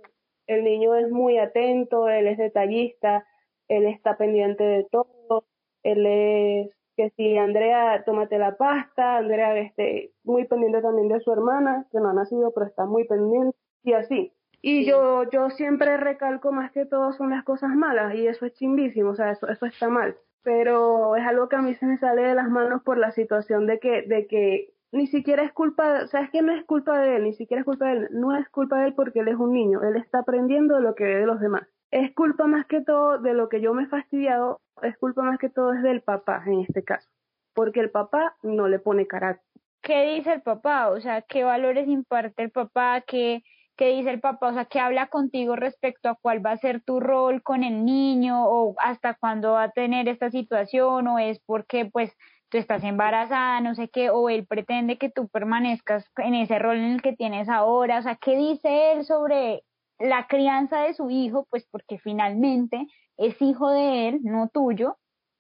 el 0.48 0.64
niño 0.64 0.96
es 0.96 1.12
muy 1.12 1.38
atento 1.38 2.10
él 2.10 2.28
es 2.28 2.38
detallista 2.38 3.26
él 3.68 3.86
está 3.86 4.18
pendiente 4.18 4.64
de 4.64 4.86
todo 4.92 5.46
él 5.84 6.06
es 6.06 6.72
que 6.96 7.12
si 7.18 7.38
Andrea, 7.38 8.04
tómate 8.06 8.38
la 8.38 8.56
pasta, 8.58 9.18
Andrea, 9.18 9.58
este, 9.58 10.14
muy 10.24 10.46
pendiente 10.46 10.82
también 10.82 11.08
de 11.08 11.20
su 11.22 11.32
hermana, 11.32 11.88
que 11.92 12.00
no 12.00 12.10
ha 12.10 12.14
nacido, 12.14 12.52
pero 12.54 12.68
está 12.68 12.86
muy 12.86 13.06
pendiente, 13.06 13.58
y 13.84 13.94
así. 13.94 14.32
Y 14.64 14.86
yo, 14.86 15.30
yo 15.30 15.52
siempre 15.52 15.98
recalco 15.98 16.52
más 16.52 16.72
que 16.72 16.86
todo 16.86 17.14
son 17.14 17.30
las 17.30 17.44
cosas 17.44 17.76
malas, 17.76 18.16
y 18.16 18.26
eso 18.26 18.46
es 18.46 18.54
chimbísimo, 18.54 19.12
o 19.12 19.16
sea, 19.16 19.32
eso, 19.32 19.48
eso 19.48 19.66
está 19.66 19.90
mal. 19.90 20.16
Pero 20.42 21.16
es 21.16 21.26
algo 21.26 21.50
que 21.50 21.58
a 21.58 21.62
mí 21.62 21.76
se 21.76 21.86
me 21.86 21.98
sale 21.98 22.24
de 22.24 22.34
las 22.34 22.50
manos 22.50 22.82
por 22.82 22.98
la 22.98 23.12
situación 23.12 23.68
de 23.68 23.80
que, 23.80 24.02
de 24.04 24.26
que 24.26 24.74
ni 24.92 25.06
siquiera 25.06 25.44
es 25.44 25.52
culpa, 25.52 26.04
o 26.04 26.08
sea, 26.08 26.22
es 26.22 26.32
que 26.32 26.42
no 26.42 26.54
es 26.54 26.64
culpa 26.66 27.00
de 27.00 27.18
él, 27.18 27.24
ni 27.26 27.34
siquiera 27.34 27.62
es 27.62 27.66
culpa 27.66 27.88
de 27.88 27.92
él, 27.98 28.08
no 28.12 28.36
es 28.36 28.50
culpa 28.50 28.80
de 28.80 28.88
él 28.88 28.94
porque 28.94 29.20
él 29.20 29.28
es 29.28 29.36
un 29.36 29.54
niño, 29.54 29.84
él 29.84 29.98
está 29.98 30.20
aprendiendo 30.20 30.76
de 30.76 30.82
lo 30.82 30.96
que 30.96 31.04
ve 31.04 31.16
de 31.18 31.26
los 31.26 31.40
demás 31.40 31.68
es 31.94 32.12
culpa 32.16 32.48
más 32.48 32.66
que 32.66 32.82
todo 32.82 33.20
de 33.20 33.36
lo 33.36 33.50
que 33.50 33.62
yo 33.62 33.74
me 33.76 33.84
he 33.84 33.88
fastidiado, 33.88 34.62
es 34.82 34.98
culpa 34.98 35.22
más 35.22 35.38
que 35.38 35.50
todo 35.50 35.74
es 35.74 35.84
del 35.84 36.02
papá 36.02 36.44
en 36.48 36.62
este 36.62 36.84
caso, 36.84 37.08
porque 37.54 37.80
el 37.82 37.92
papá 37.92 38.36
no 38.42 38.68
le 38.68 38.80
pone 38.80 39.06
carácter. 39.06 39.46
¿Qué 39.82 40.16
dice 40.16 40.34
el 40.34 40.42
papá? 40.42 40.90
O 40.90 41.00
sea, 41.00 41.22
¿qué 41.22 41.44
valores 41.44 41.88
imparte 41.88 42.42
el 42.42 42.50
papá? 42.50 43.02
¿Qué, 43.02 43.44
qué 43.76 43.90
dice 43.90 44.10
el 44.12 44.20
papá, 44.20 44.50
o 44.50 44.54
sea, 44.54 44.66
qué 44.66 44.80
habla 44.80 45.08
contigo 45.08 45.56
respecto 45.56 46.10
a 46.10 46.16
cuál 46.16 46.46
va 46.46 46.52
a 46.52 46.58
ser 46.58 46.82
tu 46.84 47.00
rol 47.00 47.42
con 47.44 47.64
el 47.64 47.86
niño 47.86 48.46
o 48.48 48.76
hasta 48.80 49.16
cuándo 49.16 49.54
va 49.54 49.64
a 49.64 49.72
tener 49.72 50.08
esta 50.08 50.30
situación 50.30 51.08
o 51.08 51.20
es 51.20 51.40
porque 51.46 51.86
pues 51.86 52.16
tú 52.50 52.58
estás 52.60 52.84
embarazada, 52.84 53.62
no 53.62 53.74
sé 53.74 53.90
qué, 53.90 54.12
o 54.12 54.30
él 54.30 54.46
pretende 54.46 54.98
que 54.98 55.10
tú 55.10 55.28
permanezcas 55.28 56.06
en 56.18 56.36
ese 56.36 56.60
rol 56.60 56.78
en 56.78 56.92
el 56.92 57.02
que 57.02 57.14
tienes 57.14 57.50
ahora, 57.50 57.98
o 58.00 58.02
sea, 58.04 58.16
¿qué 58.16 58.38
dice 58.38 58.92
él 58.92 59.06
sobre 59.06 59.64
la 59.98 60.28
crianza 60.28 60.82
de 60.82 60.94
su 60.94 61.10
hijo? 61.10 61.48
Pues 61.50 61.68
porque 61.72 61.98
finalmente 61.98 62.86
es 63.18 63.42
hijo 63.42 63.72
de 63.72 64.10
él, 64.10 64.20
no 64.24 64.50
tuyo, 64.50 64.98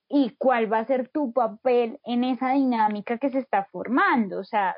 y 0.09 0.35
cuál 0.37 0.71
va 0.71 0.79
a 0.79 0.85
ser 0.85 1.09
tu 1.09 1.33
papel 1.33 1.99
en 2.03 2.23
esa 2.23 2.51
dinámica 2.51 3.17
que 3.17 3.29
se 3.29 3.39
está 3.39 3.65
formando, 3.71 4.39
o 4.39 4.43
sea, 4.43 4.75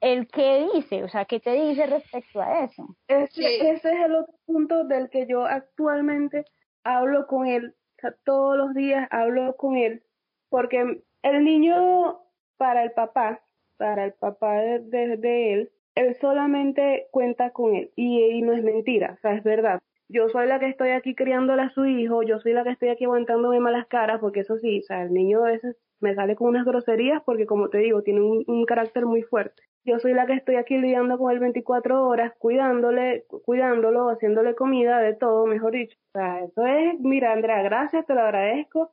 el 0.00 0.28
qué 0.28 0.66
dice, 0.74 1.02
o 1.04 1.08
sea, 1.08 1.24
qué 1.24 1.40
te 1.40 1.52
dice 1.52 1.86
respecto 1.86 2.40
a 2.40 2.64
eso. 2.64 2.96
Ese, 3.08 3.70
ese 3.70 3.90
es 3.90 4.04
el 4.04 4.14
otro 4.14 4.34
punto 4.44 4.84
del 4.84 5.08
que 5.10 5.26
yo 5.26 5.46
actualmente 5.46 6.44
hablo 6.84 7.26
con 7.26 7.46
él, 7.46 7.74
o 7.98 8.00
sea, 8.00 8.14
todos 8.24 8.56
los 8.56 8.74
días 8.74 9.08
hablo 9.10 9.56
con 9.56 9.76
él, 9.76 10.02
porque 10.48 11.02
el 11.22 11.44
niño 11.44 12.20
para 12.56 12.82
el 12.82 12.92
papá, 12.92 13.42
para 13.76 14.04
el 14.04 14.12
papá 14.12 14.60
de, 14.60 15.16
de, 15.16 15.52
él, 15.52 15.72
él 15.94 16.14
solamente 16.20 17.08
cuenta 17.10 17.50
con 17.50 17.74
él 17.74 17.90
y, 17.96 18.22
y, 18.22 18.42
no 18.42 18.52
es 18.52 18.62
mentira, 18.62 19.14
o 19.14 19.20
sea, 19.20 19.34
es 19.34 19.42
verdad. 19.42 19.80
Yo 20.08 20.28
soy 20.28 20.46
la 20.46 20.60
que 20.60 20.68
estoy 20.68 20.90
aquí 20.90 21.16
criándole 21.16 21.62
a 21.62 21.70
su 21.70 21.84
hijo, 21.84 22.22
yo 22.22 22.38
soy 22.38 22.52
la 22.52 22.62
que 22.62 22.70
estoy 22.70 22.90
aquí 22.90 23.04
aguantándome 23.04 23.58
malas 23.58 23.88
caras, 23.88 24.20
porque 24.20 24.40
eso 24.40 24.56
sí, 24.58 24.80
o 24.80 24.82
sea, 24.82 25.02
el 25.02 25.12
niño 25.12 25.44
a 25.44 25.50
veces 25.50 25.76
me 26.00 26.14
sale 26.14 26.36
con 26.36 26.48
unas 26.48 26.64
groserías 26.64 27.22
porque 27.24 27.46
como 27.46 27.68
te 27.68 27.78
digo, 27.78 28.02
tiene 28.02 28.20
un 28.20 28.64
carácter 28.66 29.06
muy 29.06 29.22
fuerte 29.22 29.62
yo 29.86 30.00
soy 30.00 30.14
la 30.14 30.26
que 30.26 30.34
estoy 30.34 30.56
aquí 30.56 30.76
lidiando 30.76 31.16
con 31.16 31.30
él 31.32 31.38
24 31.38 32.06
horas, 32.08 32.32
cuidándole, 32.38 33.24
cuidándolo, 33.44 34.10
haciéndole 34.10 34.56
comida, 34.56 34.98
de 35.00 35.14
todo, 35.14 35.46
mejor 35.46 35.72
dicho. 35.72 35.96
O 36.12 36.18
sea, 36.18 36.40
eso 36.40 36.66
es, 36.66 36.98
mira, 36.98 37.32
Andrea, 37.32 37.62
gracias, 37.62 38.04
te 38.04 38.14
lo 38.14 38.22
agradezco, 38.22 38.90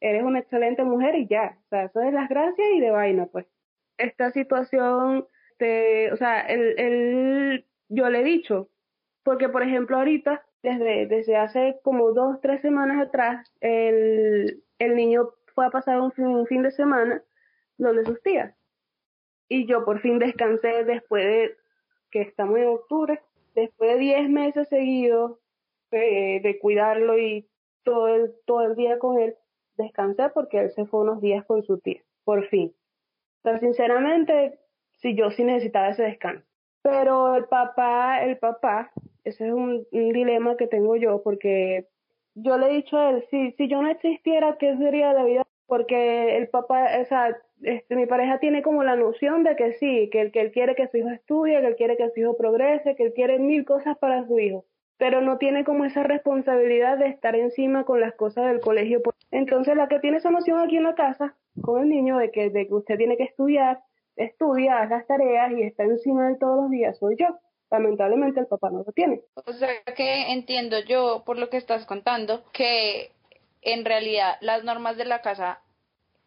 eres 0.00 0.22
una 0.22 0.38
excelente 0.38 0.84
mujer 0.84 1.16
y 1.16 1.26
ya. 1.26 1.58
O 1.64 1.68
sea, 1.68 1.84
eso 1.84 2.00
es 2.00 2.12
las 2.14 2.28
gracias 2.28 2.68
y 2.74 2.80
de 2.80 2.90
vaina, 2.90 3.26
pues. 3.26 3.46
Esta 3.98 4.30
situación, 4.30 5.26
te, 5.58 6.12
o 6.12 6.16
sea, 6.16 6.40
el, 6.42 6.78
el, 6.78 7.66
yo 7.88 8.08
le 8.08 8.20
he 8.20 8.24
dicho, 8.24 8.68
porque 9.24 9.48
por 9.48 9.64
ejemplo 9.64 9.96
ahorita, 9.96 10.44
desde, 10.62 11.06
desde 11.06 11.36
hace 11.36 11.80
como 11.82 12.12
dos, 12.12 12.40
tres 12.40 12.60
semanas 12.62 13.04
atrás, 13.04 13.52
el, 13.60 14.62
el 14.78 14.94
niño 14.94 15.30
fue 15.56 15.66
a 15.66 15.70
pasar 15.70 16.00
un 16.00 16.12
un 16.18 16.46
fin 16.46 16.62
de 16.62 16.70
semana 16.70 17.20
donde 17.78 18.04
sus 18.04 18.22
tías 18.22 18.54
y 19.48 19.66
yo 19.66 19.84
por 19.84 20.00
fin 20.00 20.18
descansé 20.18 20.84
después 20.84 21.24
de 21.24 21.56
que 22.10 22.22
estamos 22.22 22.58
en 22.58 22.68
octubre, 22.68 23.20
después 23.54 23.92
de 23.92 23.98
10 23.98 24.30
meses 24.30 24.68
seguidos 24.68 25.38
eh, 25.90 26.40
de 26.42 26.58
cuidarlo 26.58 27.18
y 27.18 27.48
todo 27.82 28.08
el, 28.08 28.34
todo 28.44 28.62
el 28.62 28.74
día 28.74 28.98
con 28.98 29.18
él, 29.18 29.34
descansé 29.76 30.30
porque 30.30 30.58
él 30.58 30.70
se 30.72 30.86
fue 30.86 31.00
unos 31.00 31.20
días 31.20 31.44
con 31.46 31.62
su 31.62 31.78
tía, 31.78 32.02
por 32.24 32.46
fin. 32.48 32.74
Pero 33.42 33.58
sinceramente, 33.60 34.58
sí, 35.00 35.14
yo 35.14 35.30
sí 35.30 35.44
necesitaba 35.44 35.90
ese 35.90 36.02
descanso. 36.02 36.44
Pero 36.82 37.36
el 37.36 37.44
papá, 37.46 38.24
el 38.24 38.38
papá, 38.38 38.90
ese 39.24 39.46
es 39.48 39.52
un, 39.52 39.86
un 39.90 40.12
dilema 40.12 40.56
que 40.56 40.66
tengo 40.66 40.96
yo 40.96 41.22
porque 41.22 41.86
yo 42.34 42.58
le 42.58 42.66
he 42.66 42.74
dicho 42.76 42.96
a 42.96 43.10
él, 43.10 43.24
si, 43.30 43.52
si 43.52 43.68
yo 43.68 43.82
no 43.82 43.88
existiera, 43.88 44.56
¿qué 44.58 44.76
sería 44.76 45.12
la 45.12 45.24
vida? 45.24 45.45
Porque 45.66 46.36
el 46.36 46.48
papá, 46.48 46.88
o 47.00 47.04
sea, 47.06 47.36
este, 47.62 47.96
mi 47.96 48.06
pareja 48.06 48.38
tiene 48.38 48.62
como 48.62 48.84
la 48.84 48.96
noción 48.96 49.42
de 49.42 49.56
que 49.56 49.72
sí, 49.74 50.08
que, 50.12 50.30
que 50.30 50.40
él 50.40 50.52
quiere 50.52 50.74
que 50.74 50.88
su 50.88 50.98
hijo 50.98 51.08
estudie, 51.08 51.60
que 51.60 51.66
él 51.66 51.76
quiere 51.76 51.96
que 51.96 52.10
su 52.10 52.20
hijo 52.20 52.36
progrese, 52.36 52.94
que 52.96 53.04
él 53.04 53.12
quiere 53.14 53.38
mil 53.38 53.64
cosas 53.64 53.96
para 53.98 54.26
su 54.26 54.38
hijo, 54.38 54.64
pero 54.98 55.20
no 55.20 55.38
tiene 55.38 55.64
como 55.64 55.84
esa 55.84 56.02
responsabilidad 56.02 56.98
de 56.98 57.08
estar 57.08 57.34
encima 57.34 57.84
con 57.84 58.00
las 58.00 58.14
cosas 58.14 58.46
del 58.46 58.60
colegio. 58.60 59.02
Entonces 59.30 59.76
la 59.76 59.88
que 59.88 60.00
tiene 60.00 60.18
esa 60.18 60.30
noción 60.30 60.60
aquí 60.60 60.76
en 60.76 60.84
la 60.84 60.94
casa 60.94 61.34
con 61.62 61.82
el 61.82 61.88
niño 61.88 62.18
de 62.18 62.30
que, 62.30 62.50
de 62.50 62.66
que 62.66 62.74
usted 62.74 62.96
tiene 62.96 63.16
que 63.16 63.24
estudiar, 63.24 63.80
estudia, 64.16 64.80
hace 64.80 64.94
las 64.94 65.06
tareas 65.06 65.52
y 65.52 65.62
está 65.62 65.84
encima 65.84 66.28
de 66.28 66.36
todos 66.36 66.62
los 66.62 66.70
días 66.70 66.98
soy 66.98 67.16
yo. 67.18 67.26
Lamentablemente 67.70 68.38
el 68.38 68.46
papá 68.46 68.70
no 68.70 68.84
lo 68.86 68.92
tiene. 68.92 69.22
O 69.44 69.52
sea 69.52 69.68
que 69.96 70.32
entiendo 70.32 70.76
yo, 70.86 71.24
por 71.26 71.36
lo 71.36 71.50
que 71.50 71.56
estás 71.56 71.84
contando, 71.84 72.44
que 72.52 73.10
en 73.66 73.84
realidad 73.84 74.38
las 74.40 74.62
normas 74.62 74.96
de 74.96 75.04
la 75.04 75.20
casa 75.22 75.60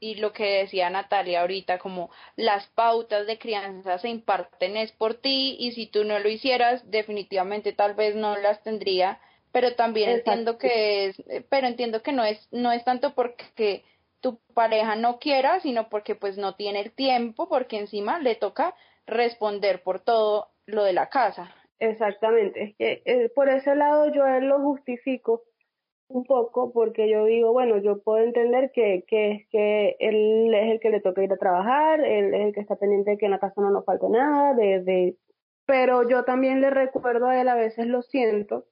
y 0.01 0.15
lo 0.15 0.33
que 0.33 0.59
decía 0.59 0.89
Natalia 0.89 1.41
ahorita, 1.41 1.79
como 1.79 2.09
las 2.35 2.67
pautas 2.67 3.27
de 3.27 3.39
crianza 3.39 3.97
se 3.97 4.09
imparten 4.09 4.77
es 4.77 4.91
por 4.91 5.15
ti 5.15 5.55
y 5.57 5.71
si 5.71 5.87
tú 5.87 6.03
no 6.03 6.19
lo 6.19 6.29
hicieras, 6.29 6.89
definitivamente 6.91 7.73
tal 7.73 7.95
vez 7.95 8.15
no 8.15 8.37
las 8.37 8.61
tendría, 8.63 9.19
pero 9.51 9.75
también 9.75 10.09
entiendo 10.09 10.57
que 10.57 11.07
es, 11.07 11.23
pero 11.49 11.67
entiendo 11.67 12.03
que 12.03 12.11
no 12.11 12.23
es, 12.23 12.47
no 12.51 12.71
es 12.71 12.83
tanto 12.83 13.13
porque 13.15 13.83
tu 14.19 14.39
pareja 14.53 14.95
no 14.95 15.17
quiera, 15.19 15.61
sino 15.61 15.89
porque 15.89 16.15
pues 16.15 16.37
no 16.37 16.55
tiene 16.55 16.81
el 16.81 16.91
tiempo, 16.91 17.47
porque 17.47 17.79
encima 17.79 18.19
le 18.19 18.35
toca 18.35 18.75
responder 19.05 19.81
por 19.81 20.01
todo 20.01 20.49
lo 20.65 20.83
de 20.83 20.93
la 20.93 21.07
casa. 21.09 21.55
Exactamente, 21.79 22.63
es 22.63 22.75
que 22.75 23.01
eh, 23.05 23.29
por 23.33 23.47
ese 23.47 23.73
lado 23.75 24.11
yo 24.11 24.27
él 24.27 24.45
lo 24.45 24.59
justifico 24.59 25.43
un 26.09 26.25
poco 26.25 26.71
porque 26.73 27.09
yo 27.09 27.25
digo, 27.25 27.53
bueno, 27.53 27.77
yo 27.77 28.01
puedo 28.01 28.23
entender 28.23 28.71
que, 28.71 29.03
que 29.07 29.47
que 29.51 29.95
él 29.99 30.53
es 30.53 30.71
el 30.71 30.79
que 30.79 30.89
le 30.89 31.01
toca 31.01 31.23
ir 31.23 31.31
a 31.31 31.37
trabajar, 31.37 32.01
él 32.01 32.33
es 32.33 32.41
el 32.47 32.53
que 32.53 32.61
está 32.61 32.75
pendiente 32.75 33.11
de 33.11 33.17
que 33.17 33.25
en 33.25 33.31
la 33.31 33.39
casa 33.39 33.61
no 33.61 33.69
nos 33.69 33.85
falte 33.85 34.09
nada, 34.09 34.53
de, 34.55 34.81
de... 34.81 35.17
pero 35.65 36.07
yo 36.09 36.23
también 36.25 36.61
le 36.61 36.71
recuerdo 36.71 37.27
a 37.27 37.39
él, 37.39 37.47
a 37.47 37.55
veces 37.55 37.85
lo 37.87 38.01
siento, 38.01 38.65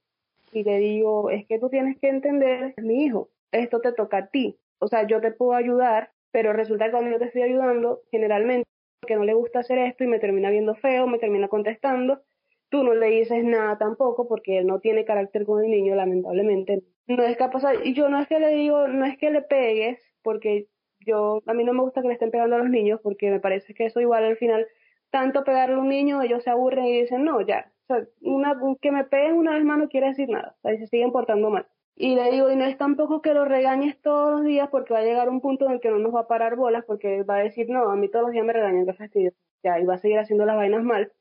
y 0.52 0.64
le 0.64 0.80
digo, 0.80 1.30
es 1.30 1.46
que 1.46 1.60
tú 1.60 1.70
tienes 1.70 1.98
que 2.00 2.10
entender, 2.10 2.74
mi 2.82 3.06
hijo, 3.06 3.30
esto 3.52 3.82
te 3.82 3.94
toca 3.94 4.18
a 4.18 4.28
ti, 4.28 4.58
o 4.80 4.88
sea, 4.88 5.06
yo 5.06 5.22
te 5.22 5.32
puedo 5.32 5.54
ayudar, 5.54 6.12
pero 6.32 6.54
resulta 6.54 6.86
que 6.86 6.92
cuando 6.92 7.12
yo 7.12 7.20
te 7.20 7.26
estoy 7.26 7.44
ayudando, 7.44 8.02
generalmente, 8.12 8.68
que 9.06 9.16
no 9.16 9.24
le 9.24 9.36
gusta 9.36 9.60
hacer 9.60 9.78
esto 9.78 10.04
y 10.04 10.08
me 10.08 10.20
termina 10.20 10.50
viendo 10.50 10.74
feo, 10.76 11.08
me 11.08 11.20
termina 11.20 11.48
contestando, 11.48 12.22
tú 12.70 12.84
no 12.84 12.96
le 12.96 13.08
dices 13.08 13.44
nada 13.44 13.78
tampoco 13.78 14.28
porque 14.28 14.58
él 14.58 14.68
no 14.68 14.80
tiene 14.80 15.06
carácter 15.06 15.46
con 15.46 15.64
el 15.64 15.70
niño, 15.70 15.96
lamentablemente, 15.96 16.84
no 17.08 17.24
es 17.24 17.38
capaz, 17.38 17.64
y 17.84 17.94
yo 17.94 18.10
no 18.10 18.20
es 18.20 18.28
que 18.28 18.40
le 18.40 18.50
digo, 18.50 18.88
no 18.88 19.06
es 19.06 19.18
que 19.18 19.32
le 19.32 19.42
pegues, 19.42 20.00
porque 20.22 20.68
yo, 21.00 21.42
a 21.48 21.54
mí 21.54 21.64
no 21.64 21.74
me 21.74 21.82
gusta 21.82 22.02
que 22.02 22.08
le 22.08 22.14
estén 22.14 22.32
pegando 22.32 22.56
a 22.56 22.60
los 22.60 22.70
niños, 22.70 23.00
porque 23.02 23.32
me 23.32 23.40
parece 23.40 23.74
que 23.74 23.86
eso 23.86 24.02
igual 24.02 24.26
al 24.26 24.38
final, 24.38 24.68
tanto 25.10 25.44
pegarle 25.44 25.76
a 25.76 25.80
un 25.80 25.90
niño, 25.90 26.22
ellos 26.22 26.44
se 26.44 26.50
aburren 26.50 26.86
y 26.86 27.02
dicen, 27.02 27.24
no, 27.24 27.42
ya, 27.42 27.72
o 27.84 27.86
sea, 27.88 28.06
una, 28.22 28.60
que 28.82 28.92
me 28.92 29.06
peguen 29.06 29.36
una 29.36 29.54
vez 29.54 29.64
más 29.64 29.78
no 29.78 29.90
quiere 29.90 30.08
decir 30.08 30.30
nada, 30.30 30.56
o 30.58 30.62
sea, 30.62 30.74
y 30.74 30.80
se 30.80 30.88
siguen 30.88 31.12
portando 31.12 31.50
mal. 31.50 31.68
Y 31.96 32.14
le 32.16 32.30
digo, 32.32 32.52
y 32.52 32.56
no 32.56 32.66
es 32.66 32.78
tampoco 32.78 33.22
que 33.24 33.34
lo 33.34 33.46
regañes 33.46 34.00
todos 34.02 34.32
los 34.32 34.44
días, 34.44 34.70
porque 34.70 34.94
va 34.94 35.00
a 35.00 35.04
llegar 35.04 35.30
un 35.30 35.42
punto 35.42 35.66
en 35.66 35.72
el 35.74 35.80
que 35.80 35.90
no 35.90 35.98
nos 35.98 36.14
va 36.14 36.22
a 36.22 36.28
parar 36.28 36.56
bolas, 36.56 36.84
porque 36.86 37.24
va 37.24 37.38
a 37.38 37.44
decir, 37.44 37.70
no, 37.70 37.90
a 37.90 37.96
mí 37.96 38.10
todos 38.10 38.26
los 38.26 38.34
días 38.34 38.46
me 38.46 38.54
regañan, 38.54 38.86
qué 38.86 38.94
fastidio, 38.94 39.32
ya, 39.64 39.80
y 39.80 39.86
va 39.86 39.96
a 39.96 39.98
seguir 39.98 40.20
haciendo 40.20 40.46
las 40.46 40.58
vainas 40.58 40.84
mal. 40.84 41.12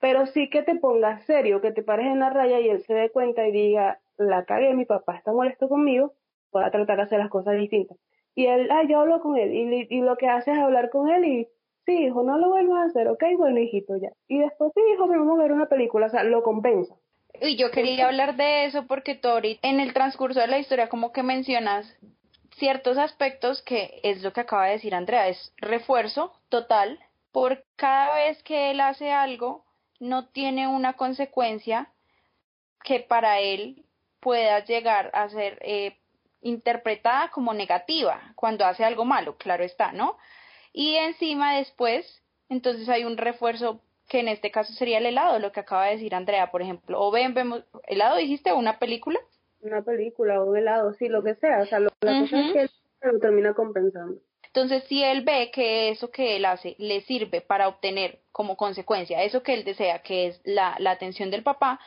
Pero 0.00 0.26
sí 0.26 0.50
que 0.50 0.62
te 0.62 0.74
pongas 0.76 1.24
serio, 1.24 1.60
que 1.60 1.72
te 1.72 1.82
pares 1.82 2.06
en 2.06 2.18
la 2.18 2.28
raya 2.28 2.60
y 2.60 2.68
él 2.68 2.82
se 2.82 2.92
dé 2.92 3.10
cuenta 3.10 3.46
y 3.46 3.52
diga, 3.52 4.00
la 4.22 4.44
cagué, 4.44 4.74
mi 4.74 4.84
papá 4.84 5.16
está 5.16 5.32
molesto 5.32 5.68
conmigo, 5.68 6.14
voy 6.52 6.64
a 6.64 6.70
tratar 6.70 6.96
de 6.96 7.02
hacer 7.02 7.18
las 7.18 7.30
cosas 7.30 7.56
distintas. 7.56 7.98
Y 8.34 8.46
él, 8.46 8.70
ah, 8.70 8.82
yo 8.88 9.00
hablo 9.00 9.20
con 9.20 9.36
él, 9.36 9.52
y, 9.90 10.00
lo 10.00 10.16
que 10.16 10.28
hace 10.28 10.52
es 10.52 10.58
hablar 10.58 10.90
con 10.90 11.10
él 11.10 11.24
y, 11.24 11.48
sí, 11.84 12.06
hijo, 12.06 12.22
no 12.22 12.38
lo 12.38 12.48
vuelvas 12.48 12.78
a 12.78 12.84
hacer, 12.86 13.08
ok, 13.08 13.22
bueno, 13.36 13.60
hijito, 13.60 13.96
ya. 13.96 14.10
Y 14.28 14.38
después, 14.38 14.72
sí, 14.74 14.80
hijo, 14.94 15.06
vamos 15.06 15.38
a 15.38 15.42
ver 15.42 15.52
una 15.52 15.66
película, 15.66 16.06
o 16.06 16.10
sea, 16.10 16.24
lo 16.24 16.42
compensa. 16.42 16.94
Y 17.40 17.56
yo 17.56 17.70
quería 17.70 18.06
hablar 18.06 18.36
de 18.36 18.66
eso 18.66 18.86
porque 18.86 19.14
tú 19.14 19.28
en 19.40 19.80
el 19.80 19.92
transcurso 19.94 20.40
de 20.40 20.46
la 20.46 20.58
historia 20.58 20.88
como 20.88 21.12
que 21.12 21.22
mencionas 21.22 21.98
ciertos 22.56 22.98
aspectos 22.98 23.62
que 23.62 24.00
es 24.02 24.22
lo 24.22 24.32
que 24.32 24.42
acaba 24.42 24.66
de 24.66 24.72
decir 24.72 24.94
Andrea, 24.94 25.28
es 25.28 25.52
refuerzo 25.56 26.32
total 26.50 26.98
por 27.32 27.64
cada 27.76 28.14
vez 28.14 28.42
que 28.42 28.70
él 28.70 28.80
hace 28.80 29.10
algo 29.10 29.64
no 29.98 30.28
tiene 30.28 30.68
una 30.68 30.92
consecuencia 30.94 31.88
que 32.84 33.00
para 33.00 33.40
él 33.40 33.84
pueda 34.22 34.64
llegar 34.64 35.10
a 35.14 35.28
ser 35.28 35.58
eh, 35.62 35.98
interpretada 36.40 37.30
como 37.30 37.52
negativa 37.52 38.22
cuando 38.36 38.64
hace 38.64 38.84
algo 38.84 39.04
malo, 39.04 39.36
claro 39.36 39.64
está, 39.64 39.92
¿no? 39.92 40.16
Y 40.72 40.94
encima 40.94 41.56
después, 41.56 42.22
entonces 42.48 42.88
hay 42.88 43.04
un 43.04 43.16
refuerzo 43.16 43.80
que 44.08 44.20
en 44.20 44.28
este 44.28 44.52
caso 44.52 44.72
sería 44.74 44.98
el 44.98 45.06
helado, 45.06 45.40
lo 45.40 45.50
que 45.50 45.60
acaba 45.60 45.86
de 45.86 45.92
decir 45.92 46.14
Andrea, 46.14 46.50
por 46.52 46.62
ejemplo, 46.62 47.00
o 47.00 47.10
ven, 47.10 47.34
vemos, 47.34 47.64
helado 47.88 48.16
dijiste, 48.16 48.52
o 48.52 48.58
una 48.58 48.78
película. 48.78 49.18
Una 49.60 49.82
película 49.82 50.40
o 50.42 50.54
helado, 50.54 50.94
sí, 50.94 51.08
lo 51.08 51.22
que 51.24 51.34
sea, 51.34 51.60
o 51.62 51.66
sea, 51.66 51.80
lo, 51.80 51.90
la 52.00 52.20
cosa 52.20 52.40
es 52.40 52.52
que 52.52 52.60
él 52.62 52.70
lo 53.12 53.18
termina 53.18 53.54
compensando. 53.54 54.20
Entonces, 54.44 54.84
si 54.84 55.02
él 55.02 55.22
ve 55.22 55.50
que 55.52 55.88
eso 55.90 56.10
que 56.10 56.36
él 56.36 56.44
hace 56.44 56.76
le 56.78 57.00
sirve 57.02 57.40
para 57.40 57.68
obtener 57.68 58.20
como 58.30 58.56
consecuencia 58.56 59.22
eso 59.24 59.42
que 59.42 59.54
él 59.54 59.64
desea, 59.64 60.02
que 60.02 60.28
es 60.28 60.40
la, 60.44 60.76
la 60.78 60.92
atención 60.92 61.30
del 61.30 61.42
papá, 61.42 61.80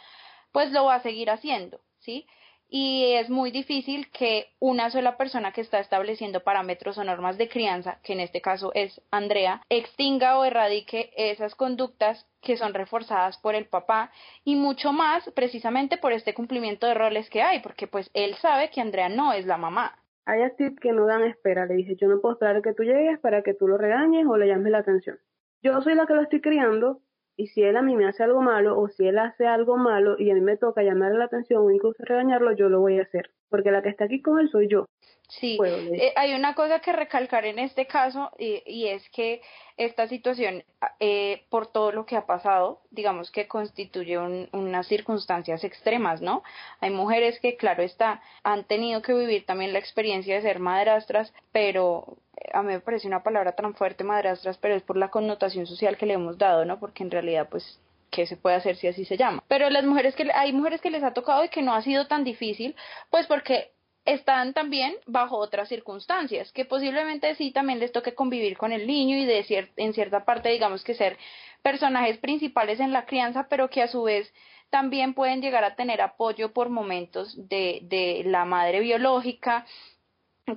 pues 0.52 0.72
lo 0.72 0.86
va 0.86 0.96
a 0.96 1.04
seguir 1.04 1.30
haciendo, 1.30 1.80
¿sí? 2.06 2.26
y 2.68 3.14
es 3.14 3.30
muy 3.30 3.52
difícil 3.52 4.10
que 4.12 4.48
una 4.60 4.90
sola 4.90 5.18
persona 5.18 5.52
que 5.52 5.62
está 5.62 5.80
estableciendo 5.80 6.44
parámetros 6.44 6.98
o 6.98 7.04
normas 7.04 7.38
de 7.38 7.48
crianza, 7.48 8.00
que 8.04 8.14
en 8.14 8.20
este 8.20 8.42
caso 8.42 8.72
es 8.74 9.02
Andrea, 9.12 9.62
extinga 9.70 10.38
o 10.38 10.46
erradique 10.46 11.12
esas 11.16 11.56
conductas 11.56 12.28
que 12.42 12.58
son 12.58 12.74
reforzadas 12.74 13.38
por 13.38 13.56
el 13.56 13.68
papá 13.68 14.12
y 14.44 14.56
mucho 14.56 14.94
más 14.94 15.30
precisamente 15.36 15.98
por 15.98 16.12
este 16.12 16.34
cumplimiento 16.34 16.88
de 16.88 16.96
roles 16.96 17.30
que 17.30 17.42
hay, 17.42 17.62
porque 17.62 17.88
pues 17.88 18.10
él 18.14 18.36
sabe 18.36 18.70
que 18.70 18.82
Andrea 18.82 19.10
no 19.10 19.34
es 19.34 19.46
la 19.46 19.58
mamá. 19.58 20.00
Hay 20.26 20.42
actitudes 20.42 20.80
que 20.80 20.92
no 20.92 21.06
dan 21.06 21.24
espera, 21.24 21.68
le 21.68 21.76
dije, 21.76 21.96
yo 21.96 22.08
no 22.08 22.20
puedo 22.20 22.34
esperar 22.34 22.62
que 22.64 22.74
tú 22.74 22.84
llegues 22.84 23.20
para 23.20 23.44
que 23.44 23.54
tú 23.54 23.68
lo 23.68 23.78
regañes 23.78 24.26
o 24.28 24.38
le 24.38 24.48
llames 24.48 24.72
la 24.72 24.80
atención. 24.80 25.20
Yo 25.62 25.82
soy 25.82 25.96
la 25.96 26.08
que 26.08 26.16
lo 26.16 26.22
estoy 26.22 26.42
criando 26.42 27.00
y 27.38 27.48
si 27.48 27.64
él 27.64 27.76
a 27.78 27.82
mí 27.82 27.96
me 27.96 28.08
hace 28.08 28.24
algo 28.24 28.42
malo 28.42 28.80
o 28.80 28.88
si 28.88 29.08
él 29.08 29.20
hace 29.20 29.46
algo 29.46 29.78
malo 29.78 30.16
y 30.18 30.32
a 30.32 30.34
mí 30.34 30.42
me 30.42 30.58
toca 30.58 30.84
llamarle 30.84 31.20
la 31.20 31.26
atención 31.26 31.64
o 31.64 31.72
incluso 31.72 32.04
regañarlo, 32.04 32.54
yo 32.54 32.70
lo 32.70 32.80
voy 32.80 33.00
a 33.00 33.04
hacer. 33.04 33.32
Porque 33.50 33.72
la 33.72 33.82
que 33.82 33.90
está 33.90 34.06
aquí 34.06 34.22
con 34.22 34.40
él 34.40 34.50
soy 34.50 34.68
yo. 34.68 34.86
Sí, 35.28 35.58
eh, 35.64 36.14
hay 36.16 36.34
una 36.36 36.54
cosa 36.54 36.80
que 36.80 36.94
recalcar 36.94 37.46
en 37.46 37.58
este 37.58 37.88
caso 37.88 38.32
y, 38.38 38.62
y 38.66 38.88
es 38.88 39.10
que 39.10 39.42
esta 39.76 40.08
situación, 40.08 40.64
eh, 41.00 41.46
por 41.50 41.68
todo 41.68 41.92
lo 41.92 42.06
que 42.06 42.16
ha 42.16 42.26
pasado, 42.26 42.82
digamos 42.92 43.32
que 43.32 43.48
constituye 43.48 44.18
unas 44.18 44.88
circunstancias 44.88 45.64
extremas, 45.64 46.22
¿no? 46.22 46.44
Hay 46.80 46.92
mujeres 46.92 47.40
que, 47.40 47.58
claro 47.58 47.84
está, 47.84 48.22
han 48.44 48.66
tenido 48.66 49.02
que 49.02 49.14
vivir 49.14 49.46
también 49.46 49.74
la 49.74 49.80
experiencia 49.80 50.36
de 50.36 50.42
ser 50.42 50.60
madrastras, 50.60 51.34
pero 51.52 52.18
a 52.54 52.62
mí 52.62 52.74
me 52.74 52.80
parece 52.80 53.08
una 53.08 53.24
palabra 53.24 53.54
tan 53.54 53.74
fuerte, 53.76 54.04
madrastras, 54.04 54.58
pero 54.58 54.76
es 54.76 54.84
por 54.84 54.98
la 54.98 55.10
connotación 55.10 55.68
social 55.68 55.98
que 55.98 56.06
le 56.06 56.14
hemos 56.14 56.38
dado, 56.38 56.66
¿no? 56.66 56.80
Porque 56.80 57.04
en 57.04 57.12
realidad, 57.12 57.48
pues, 57.50 57.80
¿qué 58.12 58.26
se 58.26 58.38
puede 58.38 58.56
hacer 58.56 58.76
si 58.76 58.88
así 58.88 59.06
se 59.06 59.18
llama? 59.18 59.44
Pero 59.48 59.70
las 59.70 59.86
mujeres 59.86 60.16
que, 60.16 60.30
hay 60.34 60.54
mujeres 60.54 60.82
que 60.82 60.92
les 60.92 61.04
ha 61.04 61.14
tocado 61.14 61.44
y 61.44 61.50
que 61.50 61.62
no 61.62 61.74
ha 61.74 61.82
sido 61.82 62.08
tan 62.08 62.24
difícil, 62.24 62.76
pues 63.10 63.28
porque 63.28 63.72
están 64.06 64.54
también 64.54 64.96
bajo 65.08 65.38
otras 65.38 65.68
circunstancias, 65.68 66.52
que 66.52 66.64
posiblemente 66.64 67.34
sí 67.36 67.52
también 67.52 67.80
les 67.80 67.92
toque 67.92 68.14
convivir 68.14 68.58
con 68.58 68.72
el 68.72 68.86
niño 68.86 69.18
y 69.18 69.26
de 69.26 69.68
en 69.78 69.94
cierta 69.94 70.26
parte 70.26 70.50
digamos 70.50 70.84
que 70.84 70.94
ser 70.94 71.18
personajes 71.64 72.20
principales 72.20 72.80
en 72.80 72.94
la 72.94 73.06
crianza, 73.06 73.48
pero 73.50 73.70
que 73.70 73.82
a 73.82 73.88
su 73.88 74.04
vez 74.04 74.32
también 74.70 75.16
pueden 75.16 75.42
llegar 75.42 75.64
a 75.64 75.76
tener 75.76 76.02
apoyo 76.02 76.54
por 76.54 76.70
momentos 76.70 77.36
de, 77.50 77.80
de 77.84 78.24
la 78.26 78.46
madre 78.46 78.80
biológica, 78.80 79.66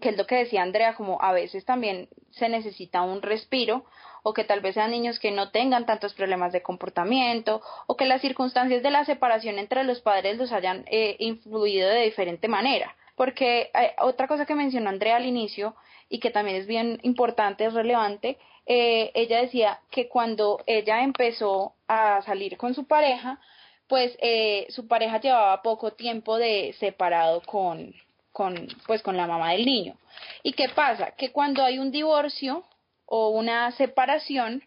que 0.00 0.10
es 0.10 0.18
lo 0.18 0.26
que 0.26 0.36
decía 0.36 0.62
Andrea, 0.62 0.94
como 0.94 1.20
a 1.22 1.32
veces 1.32 1.64
también 1.64 2.08
se 2.30 2.48
necesita 2.48 3.02
un 3.02 3.22
respiro 3.22 3.86
o 4.22 4.34
que 4.34 4.44
tal 4.44 4.60
vez 4.60 4.74
sean 4.74 4.90
niños 4.90 5.18
que 5.18 5.30
no 5.30 5.50
tengan 5.50 5.86
tantos 5.86 6.12
problemas 6.12 6.52
de 6.52 6.62
comportamiento 6.62 7.62
o 7.86 7.96
que 7.96 8.04
las 8.04 8.20
circunstancias 8.20 8.82
de 8.82 8.90
la 8.90 9.06
separación 9.06 9.58
entre 9.58 9.84
los 9.84 10.00
padres 10.00 10.36
los 10.36 10.52
hayan 10.52 10.84
eh, 10.88 11.16
influido 11.18 11.88
de 11.88 12.02
diferente 12.02 12.48
manera. 12.48 12.94
Porque 13.16 13.70
hay 13.72 13.88
otra 13.98 14.28
cosa 14.28 14.44
que 14.44 14.54
mencionó 14.54 14.90
Andrea 14.90 15.16
al 15.16 15.26
inicio 15.26 15.74
y 16.10 16.20
que 16.20 16.30
también 16.30 16.58
es 16.58 16.66
bien 16.66 17.00
importante, 17.02 17.64
es 17.64 17.74
relevante, 17.74 18.38
eh, 18.66 19.10
ella 19.14 19.40
decía 19.40 19.80
que 19.90 20.08
cuando 20.08 20.62
ella 20.66 21.02
empezó 21.02 21.74
a 21.88 22.20
salir 22.22 22.58
con 22.58 22.74
su 22.74 22.86
pareja, 22.86 23.40
pues 23.88 24.16
eh, 24.20 24.66
su 24.68 24.86
pareja 24.86 25.20
llevaba 25.20 25.62
poco 25.62 25.94
tiempo 25.94 26.36
de 26.36 26.74
separado 26.78 27.40
con, 27.40 27.94
con, 28.32 28.68
pues, 28.86 29.02
con 29.02 29.16
la 29.16 29.26
mamá 29.26 29.52
del 29.52 29.64
niño. 29.66 29.96
¿Y 30.42 30.52
qué 30.52 30.68
pasa? 30.68 31.12
Que 31.12 31.32
cuando 31.32 31.64
hay 31.64 31.78
un 31.78 31.90
divorcio 31.90 32.64
o 33.06 33.30
una 33.30 33.70
separación, 33.72 34.62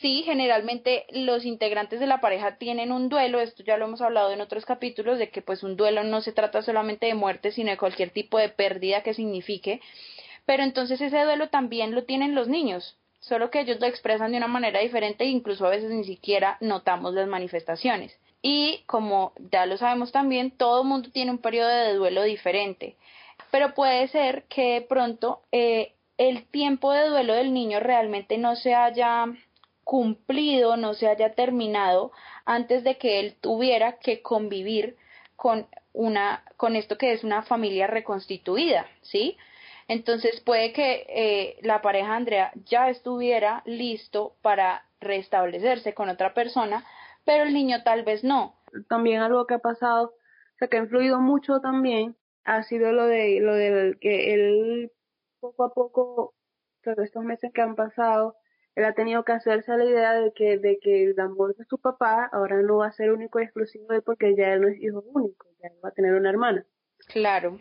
sí, 0.00 0.22
generalmente 0.24 1.06
los 1.10 1.44
integrantes 1.44 2.00
de 2.00 2.06
la 2.06 2.20
pareja 2.20 2.56
tienen 2.56 2.92
un 2.92 3.08
duelo, 3.08 3.40
esto 3.40 3.62
ya 3.62 3.76
lo 3.76 3.86
hemos 3.86 4.00
hablado 4.00 4.32
en 4.32 4.40
otros 4.40 4.64
capítulos, 4.64 5.18
de 5.18 5.30
que 5.30 5.42
pues 5.42 5.62
un 5.62 5.76
duelo 5.76 6.04
no 6.04 6.20
se 6.20 6.32
trata 6.32 6.62
solamente 6.62 7.06
de 7.06 7.14
muerte, 7.14 7.52
sino 7.52 7.70
de 7.70 7.76
cualquier 7.76 8.10
tipo 8.10 8.38
de 8.38 8.48
pérdida 8.48 9.02
que 9.02 9.14
signifique, 9.14 9.80
pero 10.46 10.62
entonces 10.62 11.00
ese 11.00 11.22
duelo 11.22 11.48
también 11.48 11.94
lo 11.94 12.04
tienen 12.04 12.34
los 12.34 12.48
niños, 12.48 12.96
solo 13.20 13.50
que 13.50 13.60
ellos 13.60 13.80
lo 13.80 13.86
expresan 13.86 14.32
de 14.32 14.38
una 14.38 14.48
manera 14.48 14.80
diferente 14.80 15.24
e 15.24 15.28
incluso 15.28 15.66
a 15.66 15.70
veces 15.70 15.90
ni 15.90 16.04
siquiera 16.04 16.58
notamos 16.60 17.14
las 17.14 17.28
manifestaciones. 17.28 18.18
Y 18.46 18.82
como 18.86 19.32
ya 19.50 19.64
lo 19.64 19.78
sabemos 19.78 20.12
también, 20.12 20.50
todo 20.50 20.82
el 20.82 20.88
mundo 20.88 21.08
tiene 21.10 21.30
un 21.30 21.38
periodo 21.38 21.70
de 21.70 21.94
duelo 21.94 22.22
diferente 22.22 22.96
pero 23.54 23.72
puede 23.72 24.08
ser 24.08 24.46
que 24.48 24.74
de 24.74 24.80
pronto 24.80 25.40
eh, 25.52 25.92
el 26.18 26.44
tiempo 26.46 26.90
de 26.90 27.08
duelo 27.08 27.34
del 27.34 27.54
niño 27.54 27.78
realmente 27.78 28.36
no 28.36 28.56
se 28.56 28.74
haya 28.74 29.26
cumplido, 29.84 30.76
no 30.76 30.94
se 30.94 31.06
haya 31.06 31.36
terminado 31.36 32.10
antes 32.46 32.82
de 32.82 32.98
que 32.98 33.20
él 33.20 33.36
tuviera 33.40 34.00
que 34.00 34.22
convivir 34.22 34.96
con 35.36 35.68
una 35.92 36.42
con 36.56 36.74
esto 36.74 36.98
que 36.98 37.12
es 37.12 37.22
una 37.22 37.42
familia 37.42 37.86
reconstituida, 37.86 38.88
¿sí? 39.02 39.36
Entonces 39.86 40.40
puede 40.40 40.72
que 40.72 41.06
eh, 41.08 41.58
la 41.62 41.80
pareja 41.80 42.16
Andrea 42.16 42.50
ya 42.64 42.88
estuviera 42.88 43.62
listo 43.66 44.34
para 44.42 44.84
restablecerse 45.00 45.94
con 45.94 46.08
otra 46.08 46.34
persona, 46.34 46.84
pero 47.24 47.44
el 47.44 47.54
niño 47.54 47.82
tal 47.84 48.04
vez 48.04 48.24
no. 48.24 48.60
También 48.88 49.20
algo 49.20 49.46
que 49.46 49.54
ha 49.54 49.58
pasado, 49.58 50.06
o 50.06 50.58
sea, 50.58 50.68
que 50.68 50.76
ha 50.76 50.80
influido 50.80 51.20
mucho 51.20 51.60
también 51.60 52.16
ha 52.44 52.62
sido 52.62 52.92
lo 52.92 53.06
de 53.06 53.40
lo 53.40 53.54
del 53.54 53.98
que 53.98 54.34
él 54.34 54.92
poco 55.40 55.64
a 55.64 55.72
poco 55.72 56.34
todos 56.82 56.98
estos 56.98 57.24
meses 57.24 57.50
que 57.52 57.62
han 57.62 57.74
pasado 57.74 58.36
él 58.74 58.84
ha 58.84 58.92
tenido 58.92 59.24
que 59.24 59.32
hacerse 59.32 59.72
a 59.72 59.76
la 59.76 59.84
idea 59.84 60.12
de 60.12 60.32
que 60.32 60.58
de 60.58 60.78
que 60.80 61.04
el 61.04 61.20
amor 61.20 61.56
de 61.56 61.64
su 61.64 61.78
papá 61.78 62.28
ahora 62.32 62.60
no 62.62 62.78
va 62.78 62.88
a 62.88 62.92
ser 62.92 63.12
único 63.12 63.40
y 63.40 63.44
exclusivo 63.44 63.86
de 63.88 63.96
él 63.96 64.02
porque 64.02 64.36
ya 64.36 64.52
él 64.52 64.60
no 64.60 64.68
es 64.68 64.80
hijo 64.80 65.02
único 65.14 65.46
ya 65.62 65.70
va 65.82 65.88
a 65.88 65.92
tener 65.92 66.14
una 66.14 66.30
hermana 66.30 66.64
claro 67.06 67.58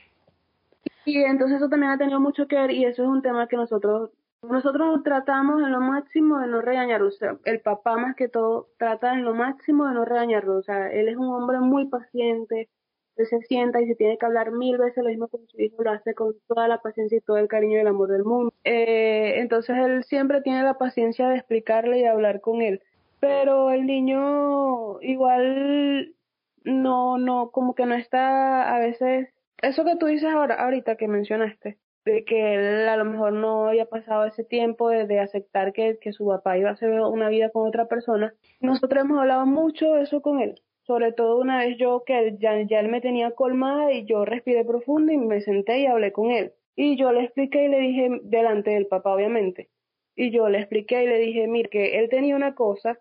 y 1.05 1.23
entonces 1.23 1.57
eso 1.57 1.69
también 1.69 1.91
ha 1.91 1.97
tenido 1.97 2.19
mucho 2.19 2.47
que 2.47 2.55
ver 2.55 2.71
y 2.71 2.85
eso 2.85 3.03
es 3.03 3.09
un 3.09 3.21
tema 3.21 3.47
que 3.47 3.55
nosotros 3.55 4.11
nosotros 4.43 5.03
tratamos 5.03 5.61
en 5.61 5.71
lo 5.71 5.81
máximo 5.81 6.39
de 6.39 6.47
no 6.47 6.61
regañarlo, 6.61 7.07
o 7.07 7.11
sea, 7.11 7.37
el 7.45 7.61
papá 7.61 7.97
más 7.97 8.15
que 8.15 8.27
todo 8.27 8.69
trata 8.77 9.13
en 9.13 9.23
lo 9.23 9.33
máximo 9.33 9.87
de 9.87 9.93
no 9.93 10.05
regañarlo, 10.05 10.57
o 10.57 10.63
sea, 10.63 10.91
él 10.91 11.07
es 11.07 11.17
un 11.17 11.33
hombre 11.33 11.59
muy 11.59 11.87
paciente, 11.87 12.69
se 13.15 13.41
sienta 13.41 13.81
y 13.81 13.87
se 13.87 13.95
tiene 13.95 14.17
que 14.17 14.25
hablar 14.25 14.51
mil 14.51 14.77
veces 14.77 15.03
lo 15.03 15.09
mismo 15.09 15.27
con 15.27 15.47
su 15.47 15.61
hijo, 15.61 15.83
lo 15.83 15.91
hace 15.91 16.13
con 16.13 16.33
toda 16.47 16.67
la 16.67 16.81
paciencia 16.81 17.17
y 17.17 17.21
todo 17.21 17.37
el 17.37 17.47
cariño 17.47 17.77
y 17.77 17.81
el 17.81 17.87
amor 17.87 18.09
del 18.09 18.23
mundo. 18.23 18.51
Eh, 18.63 19.35
entonces 19.37 19.77
él 19.77 20.03
siempre 20.03 20.41
tiene 20.41 20.63
la 20.63 20.77
paciencia 20.77 21.29
de 21.29 21.37
explicarle 21.37 21.99
y 21.99 22.01
de 22.01 22.09
hablar 22.09 22.41
con 22.41 22.61
él. 22.61 22.81
Pero 23.19 23.71
el 23.71 23.85
niño 23.85 24.99
igual 25.01 26.15
no, 26.63 27.17
no, 27.17 27.51
como 27.51 27.75
que 27.75 27.85
no 27.85 27.95
está 27.95 28.75
a 28.75 28.79
veces, 28.79 29.29
eso 29.61 29.85
que 29.85 29.95
tú 29.95 30.07
dices 30.07 30.29
ahora, 30.29 30.55
ahorita 30.55 30.95
que 30.95 31.07
mencionaste, 31.07 31.77
de 32.05 32.25
que 32.25 32.55
él 32.55 32.87
a 32.89 32.97
lo 32.97 33.05
mejor 33.05 33.33
no 33.33 33.67
había 33.67 33.85
pasado 33.85 34.25
ese 34.25 34.43
tiempo 34.43 34.89
de, 34.89 35.19
aceptar 35.19 35.73
que, 35.73 35.97
que 35.99 36.13
su 36.13 36.27
papá 36.27 36.57
iba 36.57 36.69
a 36.69 36.73
hacer 36.73 36.91
una 37.01 37.29
vida 37.29 37.49
con 37.49 37.67
otra 37.67 37.87
persona. 37.87 38.33
Nosotros 38.59 39.03
hemos 39.03 39.19
hablado 39.19 39.45
mucho 39.45 39.93
de 39.93 40.03
eso 40.03 40.21
con 40.21 40.39
él 40.39 40.61
sobre 40.85 41.13
todo 41.13 41.39
una 41.39 41.59
vez 41.59 41.77
yo 41.77 42.03
que 42.05 42.35
ya, 42.39 42.61
ya 42.61 42.79
él 42.79 42.89
me 42.89 43.01
tenía 43.01 43.31
colmada 43.31 43.91
y 43.93 44.05
yo 44.05 44.25
respiré 44.25 44.65
profundo 44.65 45.11
y 45.11 45.17
me 45.17 45.41
senté 45.41 45.79
y 45.79 45.85
hablé 45.85 46.11
con 46.11 46.31
él. 46.31 46.53
Y 46.75 46.97
yo 46.97 47.11
le 47.11 47.23
expliqué 47.23 47.65
y 47.65 47.67
le 47.69 47.79
dije, 47.79 48.09
delante 48.23 48.71
del 48.71 48.87
papá 48.87 49.13
obviamente, 49.13 49.69
y 50.15 50.31
yo 50.31 50.49
le 50.49 50.59
expliqué 50.59 51.03
y 51.03 51.07
le 51.07 51.19
dije, 51.19 51.47
mire, 51.47 51.69
que 51.69 51.99
él 51.99 52.09
tenía 52.09 52.35
una 52.35 52.55
cosa 52.55 52.99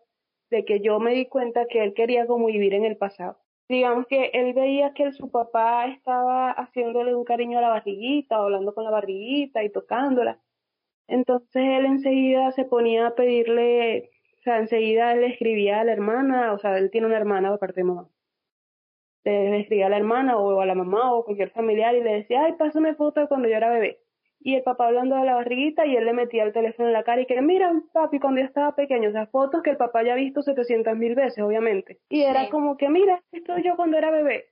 de 0.50 0.64
que 0.64 0.80
yo 0.80 1.00
me 1.00 1.14
di 1.14 1.26
cuenta 1.26 1.66
que 1.66 1.82
él 1.82 1.94
quería 1.94 2.26
como 2.26 2.46
vivir 2.46 2.74
en 2.74 2.84
el 2.84 2.96
pasado. 2.96 3.38
Digamos 3.72 4.06
que 4.06 4.30
él 4.34 4.52
veía 4.52 4.92
que 4.92 5.12
su 5.12 5.30
papá 5.30 5.86
estaba 5.86 6.50
haciéndole 6.50 7.14
un 7.14 7.24
cariño 7.24 7.56
a 7.56 7.62
la 7.62 7.70
barriguita, 7.70 8.36
hablando 8.36 8.74
con 8.74 8.84
la 8.84 8.90
barriguita 8.90 9.64
y 9.64 9.70
tocándola. 9.70 10.38
Entonces 11.08 11.62
él 11.78 11.86
enseguida 11.86 12.52
se 12.52 12.66
ponía 12.66 13.06
a 13.06 13.14
pedirle 13.14 14.10
o 14.40 14.42
sea, 14.42 14.58
enseguida 14.58 15.14
le 15.14 15.28
escribía 15.28 15.80
a 15.80 15.84
la 15.84 15.92
hermana, 15.92 16.52
o 16.52 16.58
sea, 16.58 16.76
él 16.76 16.90
tiene 16.90 17.06
una 17.06 17.16
hermana 17.16 17.48
aparte 17.54 17.80
de 17.80 17.84
mamá. 17.84 18.10
Le 19.24 19.60
escribía 19.60 19.86
a 19.86 19.88
la 19.88 19.96
hermana 19.96 20.36
o 20.36 20.60
a 20.60 20.66
la 20.66 20.74
mamá 20.74 21.14
o 21.14 21.24
cualquier 21.24 21.48
familiar 21.50 21.94
y 21.94 22.02
le 22.02 22.12
decía, 22.12 22.44
ay, 22.44 22.52
pásame 22.58 22.94
foto 22.94 23.26
cuando 23.26 23.48
yo 23.48 23.56
era 23.56 23.70
bebé. 23.70 24.01
Y 24.44 24.56
el 24.56 24.62
papá 24.62 24.88
hablando 24.88 25.16
de 25.16 25.24
la 25.24 25.36
barriguita 25.36 25.86
y 25.86 25.96
él 25.96 26.04
le 26.04 26.12
metía 26.12 26.42
el 26.42 26.52
teléfono 26.52 26.88
en 26.88 26.94
la 26.94 27.04
cara 27.04 27.20
y 27.20 27.26
que, 27.26 27.40
mira, 27.40 27.72
papi, 27.92 28.18
cuando 28.18 28.40
yo 28.40 28.46
estaba 28.46 28.74
pequeño, 28.74 29.08
o 29.08 29.12
sea, 29.12 29.26
fotos 29.26 29.62
que 29.62 29.70
el 29.70 29.76
papá 29.76 30.02
ya 30.02 30.14
ha 30.14 30.16
visto 30.16 30.42
700 30.42 30.96
mil 30.96 31.14
veces, 31.14 31.42
obviamente. 31.44 32.00
Y 32.08 32.22
era 32.22 32.48
como 32.50 32.76
que, 32.76 32.88
mira, 32.88 33.22
esto 33.30 33.56
yo 33.58 33.76
cuando 33.76 33.98
era 33.98 34.10
bebé. 34.10 34.46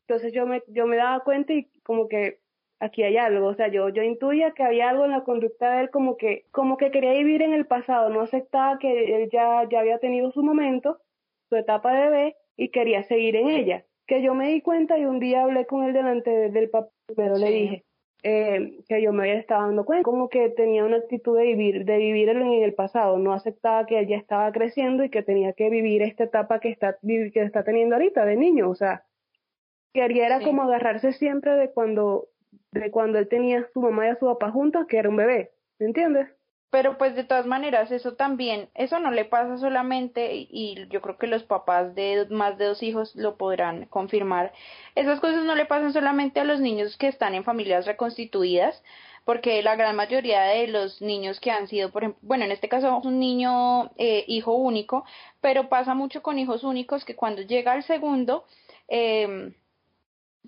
Entonces 0.00 0.32
yo 0.32 0.46
me, 0.46 0.62
yo 0.68 0.86
me 0.86 0.96
daba 0.96 1.20
cuenta 1.20 1.52
y 1.52 1.68
como 1.82 2.08
que 2.08 2.38
aquí 2.80 3.02
hay 3.02 3.16
algo, 3.16 3.48
o 3.48 3.54
sea, 3.54 3.68
yo, 3.68 3.88
yo 3.90 4.02
intuía 4.02 4.52
que 4.52 4.62
había 4.62 4.90
algo 4.90 5.04
en 5.04 5.12
la 5.12 5.24
conducta 5.24 5.76
de 5.76 5.82
él 5.82 5.90
como 5.90 6.16
que, 6.16 6.46
como 6.50 6.76
que 6.76 6.90
quería 6.90 7.12
vivir 7.12 7.42
en 7.42 7.52
el 7.52 7.66
pasado, 7.66 8.10
no 8.10 8.20
aceptaba 8.20 8.78
que 8.78 9.16
él 9.16 9.30
ya, 9.30 9.66
ya 9.70 9.80
había 9.80 9.98
tenido 9.98 10.30
su 10.32 10.42
momento, 10.42 10.98
su 11.48 11.56
etapa 11.56 11.94
de 11.94 12.08
bebé, 12.08 12.36
y 12.56 12.70
quería 12.70 13.02
seguir 13.02 13.36
en 13.36 13.48
ella. 13.48 13.84
Que 14.06 14.22
yo 14.22 14.34
me 14.34 14.48
di 14.48 14.60
cuenta 14.60 14.98
y 14.98 15.06
un 15.06 15.18
día 15.18 15.42
hablé 15.42 15.66
con 15.66 15.84
él 15.84 15.92
delante 15.92 16.50
del 16.50 16.70
papá, 16.70 16.90
pero 17.16 17.36
le 17.36 17.50
dije 17.50 17.84
eh, 18.24 18.80
que 18.88 19.00
yo 19.00 19.12
me 19.12 19.22
había 19.22 19.38
estado 19.38 19.66
dando 19.66 19.84
cuenta, 19.84 20.02
como 20.02 20.28
que 20.28 20.48
tenía 20.48 20.84
una 20.84 20.96
actitud 20.96 21.36
de 21.36 21.44
vivir, 21.44 21.84
de 21.84 21.98
vivir 21.98 22.30
en 22.30 22.42
el 22.42 22.74
pasado, 22.74 23.18
no 23.18 23.32
aceptaba 23.32 23.86
que 23.86 24.00
ella 24.00 24.16
estaba 24.16 24.50
creciendo 24.50 25.04
y 25.04 25.10
que 25.10 25.22
tenía 25.22 25.52
que 25.52 25.70
vivir 25.70 26.02
esta 26.02 26.24
etapa 26.24 26.58
que 26.58 26.70
está, 26.70 26.98
que 27.02 27.30
está 27.34 27.62
teniendo 27.62 27.94
ahorita 27.94 28.24
de 28.24 28.36
niño, 28.36 28.68
o 28.70 28.74
sea, 28.74 29.04
Quería 29.94 30.26
era 30.26 30.40
como 30.40 30.62
agarrarse 30.62 31.12
siempre 31.12 31.52
de 31.52 31.70
cuando, 31.70 32.28
de 32.72 32.90
cuando 32.90 33.20
él 33.20 33.28
tenía 33.28 33.60
a 33.60 33.68
su 33.72 33.80
mamá 33.80 34.06
y 34.06 34.10
a 34.10 34.16
su 34.16 34.26
papá 34.26 34.50
juntos, 34.50 34.86
que 34.88 34.98
era 34.98 35.08
un 35.08 35.14
bebé, 35.14 35.52
¿me 35.78 35.86
entiendes? 35.86 36.28
Pero 36.74 36.98
pues 36.98 37.14
de 37.14 37.22
todas 37.22 37.46
maneras, 37.46 37.92
eso 37.92 38.14
también, 38.14 38.68
eso 38.74 38.98
no 38.98 39.12
le 39.12 39.24
pasa 39.24 39.58
solamente, 39.58 40.34
y 40.34 40.88
yo 40.90 41.00
creo 41.00 41.16
que 41.18 41.28
los 41.28 41.44
papás 41.44 41.94
de 41.94 42.26
más 42.30 42.58
de 42.58 42.64
dos 42.64 42.82
hijos 42.82 43.14
lo 43.14 43.36
podrán 43.36 43.84
confirmar, 43.84 44.52
esas 44.96 45.20
cosas 45.20 45.44
no 45.44 45.54
le 45.54 45.66
pasan 45.66 45.92
solamente 45.92 46.40
a 46.40 46.44
los 46.44 46.58
niños 46.58 46.96
que 46.96 47.06
están 47.06 47.36
en 47.36 47.44
familias 47.44 47.86
reconstituidas, 47.86 48.82
porque 49.24 49.62
la 49.62 49.76
gran 49.76 49.94
mayoría 49.94 50.42
de 50.42 50.66
los 50.66 51.00
niños 51.00 51.38
que 51.38 51.52
han 51.52 51.68
sido, 51.68 51.92
por 51.92 52.02
ejemplo, 52.02 52.18
bueno, 52.22 52.44
en 52.44 52.50
este 52.50 52.68
caso 52.68 53.00
un 53.04 53.20
niño 53.20 53.92
eh, 53.96 54.24
hijo 54.26 54.54
único, 54.54 55.04
pero 55.40 55.68
pasa 55.68 55.94
mucho 55.94 56.24
con 56.24 56.40
hijos 56.40 56.64
únicos 56.64 57.04
que 57.04 57.14
cuando 57.14 57.42
llega 57.42 57.70
al 57.70 57.84
segundo, 57.84 58.46
eh, 58.88 59.54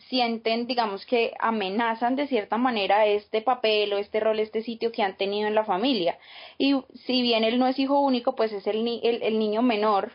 sienten, 0.09 0.67
digamos 0.67 1.07
que 1.07 1.33
amenazan 1.39 2.17
de 2.17 2.27
cierta 2.29 2.59
manera 2.59 3.07
este 3.07 3.41
papel 3.43 3.93
o 3.93 3.99
este 3.99 4.21
rol, 4.21 4.39
este 4.41 4.63
sitio 4.63 4.93
que 4.93 5.03
han 5.03 5.17
tenido 5.17 5.49
en 5.49 5.55
la 5.55 5.65
familia. 5.65 6.19
Y 6.59 6.77
si 7.07 7.23
bien 7.23 7.45
él 7.45 7.59
no 7.59 7.67
es 7.67 7.79
hijo 7.79 8.01
único, 8.01 8.35
pues 8.37 8.53
es 8.53 8.67
el, 8.67 8.87
el, 9.03 9.23
el 9.23 9.39
niño 9.39 9.63
menor. 9.63 10.13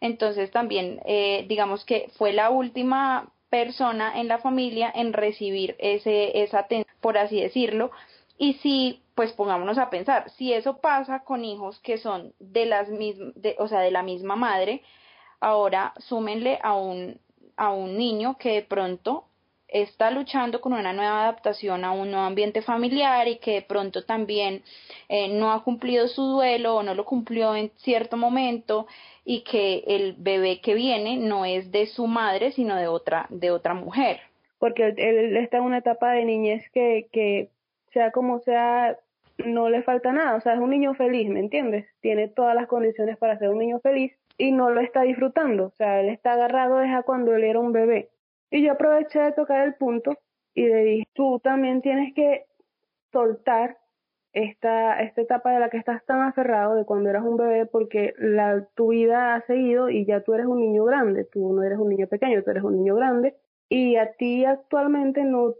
Entonces 0.00 0.50
también, 0.50 1.00
eh, 1.06 1.46
digamos 1.48 1.84
que 1.84 2.10
fue 2.16 2.32
la 2.32 2.50
última 2.50 3.30
persona 3.48 4.20
en 4.20 4.28
la 4.28 4.38
familia 4.38 4.92
en 4.94 5.12
recibir 5.12 5.76
ese, 5.78 6.42
esa 6.42 6.66
por 7.00 7.16
así 7.16 7.40
decirlo. 7.40 7.90
Y 8.36 8.54
si, 8.54 9.02
pues 9.14 9.32
pongámonos 9.32 9.78
a 9.78 9.90
pensar, 9.90 10.28
si 10.30 10.52
eso 10.52 10.78
pasa 10.78 11.20
con 11.20 11.44
hijos 11.44 11.78
que 11.80 11.98
son 11.98 12.34
de 12.40 12.66
las 12.66 12.88
mismas, 12.88 13.32
o 13.58 13.68
sea, 13.68 13.80
de 13.80 13.92
la 13.92 14.02
misma 14.02 14.34
madre, 14.36 14.82
ahora 15.40 15.94
súmenle 15.98 16.58
a 16.62 16.74
un 16.74 17.20
a 17.56 17.72
un 17.72 17.96
niño 17.96 18.36
que 18.38 18.52
de 18.52 18.62
pronto 18.62 19.24
está 19.68 20.10
luchando 20.12 20.60
con 20.60 20.72
una 20.72 20.92
nueva 20.92 21.22
adaptación 21.22 21.84
a 21.84 21.90
un 21.90 22.10
nuevo 22.10 22.24
ambiente 22.24 22.62
familiar 22.62 23.26
y 23.26 23.38
que 23.38 23.54
de 23.54 23.62
pronto 23.62 24.04
también 24.04 24.62
eh, 25.08 25.28
no 25.28 25.52
ha 25.52 25.64
cumplido 25.64 26.06
su 26.06 26.22
duelo 26.22 26.76
o 26.76 26.82
no 26.82 26.94
lo 26.94 27.04
cumplió 27.04 27.56
en 27.56 27.70
cierto 27.76 28.16
momento 28.16 28.86
y 29.24 29.42
que 29.42 29.82
el 29.86 30.14
bebé 30.16 30.60
que 30.60 30.74
viene 30.74 31.16
no 31.16 31.44
es 31.44 31.72
de 31.72 31.86
su 31.86 32.06
madre 32.06 32.52
sino 32.52 32.76
de 32.76 32.86
otra 32.86 33.26
de 33.30 33.50
otra 33.50 33.74
mujer. 33.74 34.20
Porque 34.58 34.94
él, 34.96 35.36
está 35.36 35.58
en 35.58 35.64
una 35.64 35.78
etapa 35.78 36.12
de 36.12 36.24
niñez 36.24 36.70
que 36.70 37.08
que 37.10 37.50
sea 37.92 38.12
como 38.12 38.38
sea 38.40 38.96
no 39.38 39.68
le 39.70 39.82
falta 39.82 40.12
nada. 40.12 40.36
O 40.36 40.40
sea 40.40 40.54
es 40.54 40.60
un 40.60 40.70
niño 40.70 40.94
feliz 40.94 41.28
me 41.28 41.40
entiendes 41.40 41.86
tiene 42.00 42.28
todas 42.28 42.54
las 42.54 42.68
condiciones 42.68 43.18
para 43.18 43.38
ser 43.38 43.48
un 43.48 43.58
niño 43.58 43.80
feliz 43.80 44.12
y 44.36 44.52
no 44.52 44.70
lo 44.70 44.80
está 44.80 45.02
disfrutando. 45.02 45.66
O 45.66 45.70
sea, 45.70 46.00
él 46.00 46.08
está 46.08 46.32
agarrado 46.32 46.78
desde 46.78 47.02
cuando 47.04 47.34
él 47.34 47.44
era 47.44 47.60
un 47.60 47.72
bebé. 47.72 48.10
Y 48.50 48.62
yo 48.62 48.72
aproveché 48.72 49.20
de 49.20 49.32
tocar 49.32 49.66
el 49.66 49.74
punto 49.74 50.16
y 50.54 50.66
le 50.66 50.84
dije, 50.84 51.08
tú 51.14 51.40
también 51.40 51.82
tienes 51.82 52.14
que 52.14 52.46
soltar 53.12 53.78
esta, 54.32 55.00
esta 55.00 55.20
etapa 55.20 55.52
de 55.52 55.60
la 55.60 55.70
que 55.70 55.76
estás 55.76 56.04
tan 56.04 56.22
aferrado 56.22 56.74
de 56.74 56.84
cuando 56.84 57.10
eras 57.10 57.24
un 57.24 57.36
bebé 57.36 57.66
porque 57.66 58.14
la, 58.18 58.66
tu 58.74 58.88
vida 58.88 59.34
ha 59.34 59.40
seguido 59.42 59.88
y 59.90 60.04
ya 60.04 60.20
tú 60.22 60.34
eres 60.34 60.46
un 60.46 60.60
niño 60.60 60.84
grande, 60.84 61.24
tú 61.24 61.52
no 61.52 61.62
eres 61.62 61.78
un 61.78 61.88
niño 61.88 62.08
pequeño, 62.08 62.42
tú 62.42 62.50
eres 62.50 62.64
un 62.64 62.76
niño 62.76 62.96
grande 62.96 63.36
y 63.76 63.96
a 63.96 64.12
ti 64.12 64.44
actualmente 64.44 65.24
no, 65.24 65.52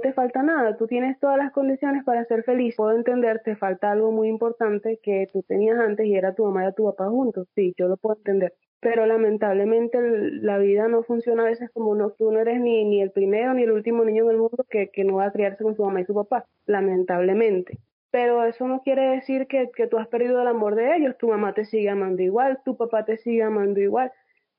te 0.00 0.12
falta 0.14 0.42
nada, 0.42 0.76
tú 0.76 0.88
tienes 0.88 1.20
todas 1.20 1.38
las 1.38 1.52
condiciones 1.52 2.02
para 2.02 2.24
ser 2.24 2.42
feliz. 2.42 2.74
Puedo 2.76 2.90
entender, 2.90 3.40
te 3.44 3.54
falta 3.54 3.92
algo 3.92 4.10
muy 4.10 4.26
importante 4.26 4.98
que 5.00 5.28
tú 5.32 5.44
tenías 5.44 5.78
antes 5.78 6.06
y 6.06 6.16
era 6.16 6.34
tu 6.34 6.44
mamá 6.44 6.68
y 6.68 6.74
tu 6.74 6.86
papá 6.86 7.08
juntos, 7.08 7.46
sí, 7.54 7.72
yo 7.78 7.86
lo 7.86 7.96
puedo 7.96 8.16
entender. 8.16 8.52
Pero 8.80 9.06
lamentablemente 9.06 9.96
la 10.40 10.58
vida 10.58 10.88
no 10.88 11.04
funciona 11.04 11.44
a 11.44 11.50
veces 11.50 11.70
como 11.72 11.94
no, 11.94 12.10
tú 12.10 12.32
no 12.32 12.40
eres 12.40 12.58
ni, 12.60 12.84
ni 12.84 13.00
el 13.00 13.12
primero 13.12 13.54
ni 13.54 13.62
el 13.62 13.70
último 13.70 14.04
niño 14.04 14.24
en 14.24 14.30
el 14.30 14.38
mundo 14.38 14.66
que, 14.68 14.88
que 14.88 15.04
no 15.04 15.14
va 15.16 15.26
a 15.26 15.32
criarse 15.32 15.62
con 15.62 15.76
su 15.76 15.84
mamá 15.84 16.00
y 16.00 16.04
su 16.04 16.14
papá, 16.14 16.46
lamentablemente. 16.66 17.78
Pero 18.10 18.44
eso 18.44 18.66
no 18.66 18.82
quiere 18.82 19.02
decir 19.02 19.46
que, 19.46 19.70
que, 19.70 19.86
tú 19.86 19.98
has 19.98 20.08
perdido 20.08 20.42
el 20.42 20.48
amor 20.48 20.74
de 20.74 20.96
ellos, 20.96 21.16
tu 21.16 21.28
mamá 21.28 21.54
te 21.54 21.64
sigue 21.64 21.90
amando 21.90 22.22
igual, 22.22 22.58
tu 22.64 22.76
papá 22.76 23.04
te 23.04 23.18
sigue 23.18 23.44
amando 23.44 23.78
igual, 23.78 24.10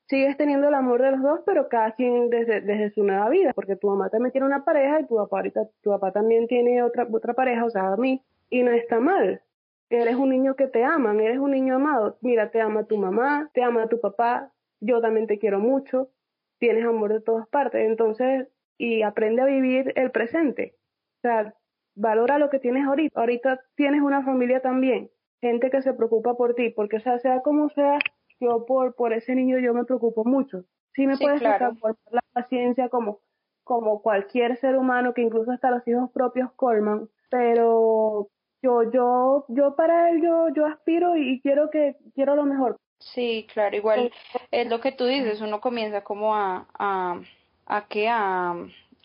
sigues 0.06 0.36
teniendo 0.36 0.68
el 0.68 0.74
amor 0.74 1.02
de 1.02 1.12
los 1.12 1.22
dos, 1.22 1.40
pero 1.46 1.68
cada 1.68 1.92
quien 1.92 2.30
desde, 2.30 2.60
desde 2.60 2.90
su 2.90 3.02
nueva 3.04 3.28
vida, 3.28 3.52
porque 3.54 3.76
tu 3.76 3.88
mamá 3.88 4.10
también 4.10 4.32
tiene 4.32 4.46
una 4.46 4.64
pareja 4.64 5.00
y 5.00 5.06
tu 5.06 5.16
papá 5.16 5.38
ahorita, 5.38 5.68
tu 5.82 5.90
papá 5.90 6.12
también 6.12 6.46
tiene 6.46 6.82
otra, 6.82 7.06
otra 7.10 7.34
pareja, 7.34 7.64
o 7.64 7.70
sea, 7.70 7.92
a 7.92 7.96
mí, 7.96 8.22
y 8.50 8.62
no 8.62 8.70
está 8.70 9.00
mal. 9.00 9.42
Eres 9.90 10.16
un 10.16 10.30
niño 10.30 10.56
que 10.56 10.66
te 10.66 10.84
aman, 10.84 11.20
eres 11.20 11.38
un 11.38 11.52
niño 11.52 11.76
amado. 11.76 12.18
Mira, 12.20 12.50
te 12.50 12.60
ama 12.60 12.84
tu 12.84 12.96
mamá, 12.96 13.50
te 13.54 13.62
ama 13.62 13.88
tu 13.88 14.00
papá, 14.00 14.52
yo 14.80 15.00
también 15.00 15.26
te 15.26 15.38
quiero 15.38 15.60
mucho, 15.60 16.10
tienes 16.58 16.84
amor 16.84 17.12
de 17.12 17.20
todas 17.20 17.46
partes, 17.48 17.86
entonces, 17.86 18.48
y 18.78 19.02
aprende 19.02 19.42
a 19.42 19.46
vivir 19.46 19.92
el 19.96 20.10
presente. 20.10 20.74
O 21.18 21.20
sea, 21.22 21.54
valora 21.94 22.38
lo 22.38 22.50
que 22.50 22.58
tienes 22.58 22.86
ahorita. 22.86 23.18
Ahorita 23.18 23.60
tienes 23.76 24.02
una 24.02 24.22
familia 24.24 24.60
también, 24.60 25.10
gente 25.40 25.70
que 25.70 25.82
se 25.82 25.94
preocupa 25.94 26.34
por 26.34 26.54
ti, 26.54 26.70
porque 26.70 27.00
sea, 27.00 27.18
sea 27.18 27.40
como 27.40 27.68
sea, 27.70 27.98
yo 28.40 28.66
por, 28.66 28.94
por 28.94 29.12
ese 29.12 29.34
niño 29.34 29.58
yo 29.58 29.74
me 29.74 29.84
preocupo 29.84 30.24
mucho. 30.24 30.64
Sí 30.94 31.06
me 31.06 31.16
puedes 31.16 31.40
claro. 31.40 31.74
por 31.80 31.96
la 32.10 32.22
paciencia 32.32 32.88
como, 32.88 33.20
como 33.64 34.00
cualquier 34.02 34.56
ser 34.58 34.76
humano 34.76 35.14
que 35.14 35.22
incluso 35.22 35.50
hasta 35.50 35.70
los 35.70 35.86
hijos 35.88 36.10
propios 36.12 36.52
colman, 36.52 37.08
pero 37.30 38.28
yo, 38.62 38.90
yo, 38.90 39.44
yo 39.48 39.74
para 39.76 40.10
él 40.10 40.22
yo, 40.22 40.48
yo 40.54 40.66
aspiro 40.66 41.16
y 41.16 41.40
quiero 41.40 41.70
que, 41.70 41.96
quiero 42.14 42.36
lo 42.36 42.44
mejor. 42.44 42.78
Sí, 42.98 43.46
claro, 43.52 43.76
igual 43.76 44.12
es 44.50 44.70
lo 44.70 44.80
que 44.80 44.92
tú 44.92 45.04
dices, 45.04 45.40
uno 45.40 45.60
comienza 45.60 46.02
como 46.04 46.34
a, 46.34 46.68
a, 46.78 47.20
a 47.66 47.88
que 47.88 48.08
a 48.08 48.54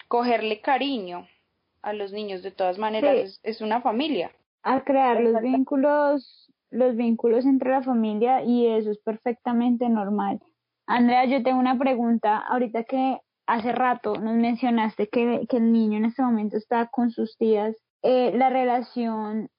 cogerle 0.08 0.62
cariño 0.62 1.28
a 1.82 1.94
los 1.94 2.12
niños 2.12 2.44
de 2.44 2.52
todas 2.52 2.78
maneras, 2.78 3.16
es, 3.18 3.40
es 3.44 3.62
una 3.62 3.82
familia. 3.82 4.32
A 4.64 4.84
crear 4.84 5.22
los 5.22 5.42
vínculos 5.42 6.52
los 6.72 6.96
vínculos 6.96 7.46
entre 7.46 7.72
la 7.72 7.82
familia 7.82 8.44
y 8.44 8.68
eso 8.68 8.92
es 8.92 9.00
perfectamente 9.00 9.90
normal. 9.90 10.40
Andrea, 10.86 11.26
yo 11.26 11.44
tengo 11.44 11.60
una 11.60 11.78
pregunta. 11.78 12.38
Ahorita 12.38 12.84
que 12.84 13.20
hace 13.46 13.72
rato 13.72 14.16
nos 14.16 14.36
mencionaste 14.36 15.08
que, 15.10 15.46
que 15.50 15.58
el 15.58 15.72
niño 15.72 15.98
en 15.98 16.06
este 16.06 16.22
momento 16.22 16.58
está 16.58 16.88
con 16.88 17.12
sus 17.12 17.38
tías, 17.38 17.76
eh, 18.02 18.32
la 18.36 18.50
relación 18.50 19.50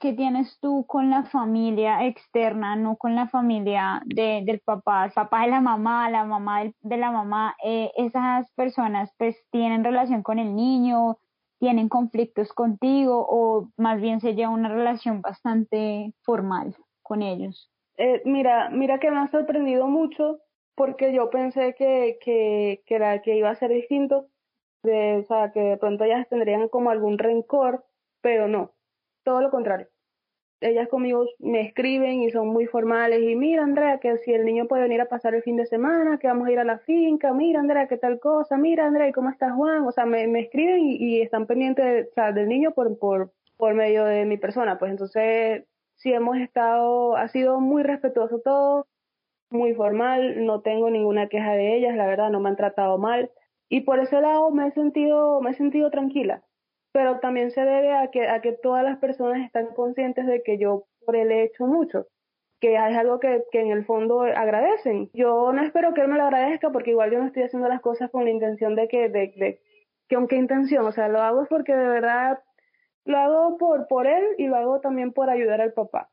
que 0.00 0.12
tienes 0.12 0.58
tú 0.60 0.84
con 0.86 1.10
la 1.10 1.24
familia 1.24 2.06
externa, 2.06 2.76
no 2.76 2.96
con 2.96 3.14
la 3.14 3.28
familia 3.28 4.02
de, 4.04 4.42
del 4.44 4.60
papá, 4.60 5.06
el 5.06 5.12
papá 5.12 5.42
de 5.42 5.48
la 5.48 5.60
mamá, 5.60 6.10
la 6.10 6.24
mamá 6.24 6.64
de 6.64 6.96
la 6.96 7.10
mamá, 7.10 7.54
eh, 7.64 7.90
esas 7.96 8.50
personas 8.52 9.10
pues 9.16 9.36
tienen 9.50 9.82
relación 9.82 10.22
con 10.22 10.38
el 10.38 10.54
niño, 10.54 11.16
tienen 11.64 11.88
conflictos 11.88 12.52
contigo 12.52 13.26
o 13.26 13.70
más 13.78 13.98
bien 13.98 14.20
se 14.20 14.34
lleva 14.34 14.50
una 14.50 14.68
relación 14.68 15.22
bastante 15.22 16.12
formal 16.20 16.76
con 17.02 17.22
ellos? 17.22 17.72
Eh, 17.96 18.20
mira, 18.26 18.68
mira 18.68 18.98
que 18.98 19.10
me 19.10 19.20
ha 19.20 19.30
sorprendido 19.30 19.86
mucho 19.86 20.40
porque 20.74 21.14
yo 21.14 21.30
pensé 21.30 21.74
que, 21.74 22.18
que, 22.20 22.82
que, 22.84 22.94
era, 22.94 23.22
que 23.22 23.36
iba 23.36 23.48
a 23.48 23.54
ser 23.54 23.70
distinto, 23.70 24.26
de, 24.82 25.20
o 25.20 25.24
sea, 25.24 25.52
que 25.52 25.60
de 25.60 25.76
pronto 25.78 26.04
ellas 26.04 26.28
tendrían 26.28 26.68
como 26.68 26.90
algún 26.90 27.16
rencor, 27.16 27.86
pero 28.20 28.46
no, 28.46 28.72
todo 29.24 29.40
lo 29.40 29.50
contrario 29.50 29.88
ellas 30.60 30.88
conmigo 30.88 31.26
me 31.38 31.60
escriben 31.60 32.22
y 32.22 32.30
son 32.30 32.48
muy 32.48 32.66
formales 32.66 33.20
y 33.22 33.36
mira 33.36 33.62
Andrea 33.62 33.98
que 33.98 34.16
si 34.18 34.32
el 34.32 34.44
niño 34.44 34.66
puede 34.66 34.82
venir 34.84 35.00
a 35.00 35.08
pasar 35.08 35.34
el 35.34 35.42
fin 35.42 35.56
de 35.56 35.66
semana, 35.66 36.18
que 36.18 36.26
vamos 36.26 36.48
a 36.48 36.52
ir 36.52 36.58
a 36.58 36.64
la 36.64 36.78
finca, 36.78 37.32
mira 37.32 37.60
Andrea 37.60 37.88
qué 37.88 37.98
tal 37.98 38.18
cosa, 38.20 38.56
mira 38.56 38.86
Andrea 38.86 39.12
cómo 39.12 39.30
estás 39.30 39.52
Juan, 39.52 39.86
o 39.86 39.92
sea, 39.92 40.06
me, 40.06 40.26
me 40.26 40.40
escriben 40.40 40.80
y, 40.80 41.20
están 41.20 41.46
pendientes 41.46 42.08
o 42.10 42.14
sea, 42.14 42.32
del 42.32 42.48
niño 42.48 42.72
por, 42.72 42.98
por, 42.98 43.32
por 43.56 43.74
medio 43.74 44.04
de 44.04 44.24
mi 44.24 44.36
persona, 44.36 44.78
pues. 44.78 44.90
Entonces 44.90 45.64
sí 45.96 46.12
hemos 46.12 46.38
estado, 46.38 47.16
ha 47.16 47.28
sido 47.28 47.60
muy 47.60 47.82
respetuoso 47.82 48.40
todo, 48.40 48.86
muy 49.50 49.74
formal, 49.74 50.44
no 50.46 50.62
tengo 50.62 50.90
ninguna 50.90 51.28
queja 51.28 51.52
de 51.52 51.76
ellas, 51.76 51.96
la 51.96 52.06
verdad 52.06 52.30
no 52.30 52.40
me 52.40 52.48
han 52.50 52.56
tratado 52.56 52.98
mal. 52.98 53.30
Y 53.68 53.82
por 53.82 53.98
ese 54.00 54.20
lado 54.20 54.50
me 54.50 54.68
he 54.68 54.72
sentido, 54.72 55.40
me 55.40 55.50
he 55.50 55.54
sentido 55.54 55.90
tranquila 55.90 56.42
pero 56.94 57.18
también 57.18 57.50
se 57.50 57.60
debe 57.60 57.92
a 57.92 58.08
que, 58.12 58.28
a 58.28 58.40
que 58.40 58.52
todas 58.52 58.84
las 58.84 58.98
personas 58.98 59.44
están 59.44 59.66
conscientes 59.74 60.28
de 60.28 60.44
que 60.44 60.58
yo 60.58 60.84
por 61.04 61.16
él 61.16 61.32
he 61.32 61.42
hecho 61.42 61.66
mucho, 61.66 62.06
que 62.60 62.76
es 62.76 62.96
algo 62.96 63.18
que, 63.18 63.42
que 63.50 63.62
en 63.62 63.72
el 63.72 63.84
fondo 63.84 64.20
agradecen. 64.20 65.10
Yo 65.12 65.52
no 65.52 65.60
espero 65.60 65.92
que 65.92 66.02
él 66.02 66.08
me 66.08 66.18
lo 66.18 66.22
agradezca 66.22 66.70
porque 66.70 66.92
igual 66.92 67.10
yo 67.10 67.18
no 67.18 67.26
estoy 67.26 67.42
haciendo 67.42 67.68
las 67.68 67.80
cosas 67.80 68.12
con 68.12 68.22
la 68.22 68.30
intención 68.30 68.76
de 68.76 68.86
que, 68.86 69.08
de, 69.08 69.34
de 69.36 69.60
que 70.08 70.14
aunque 70.14 70.36
intención, 70.36 70.86
o 70.86 70.92
sea, 70.92 71.08
lo 71.08 71.20
hago 71.20 71.46
porque 71.46 71.74
de 71.74 71.88
verdad 71.88 72.38
lo 73.04 73.18
hago 73.18 73.58
por, 73.58 73.88
por 73.88 74.06
él 74.06 74.24
y 74.38 74.46
lo 74.46 74.54
hago 74.54 74.80
también 74.80 75.12
por 75.12 75.28
ayudar 75.30 75.60
al 75.60 75.72
papá, 75.72 76.10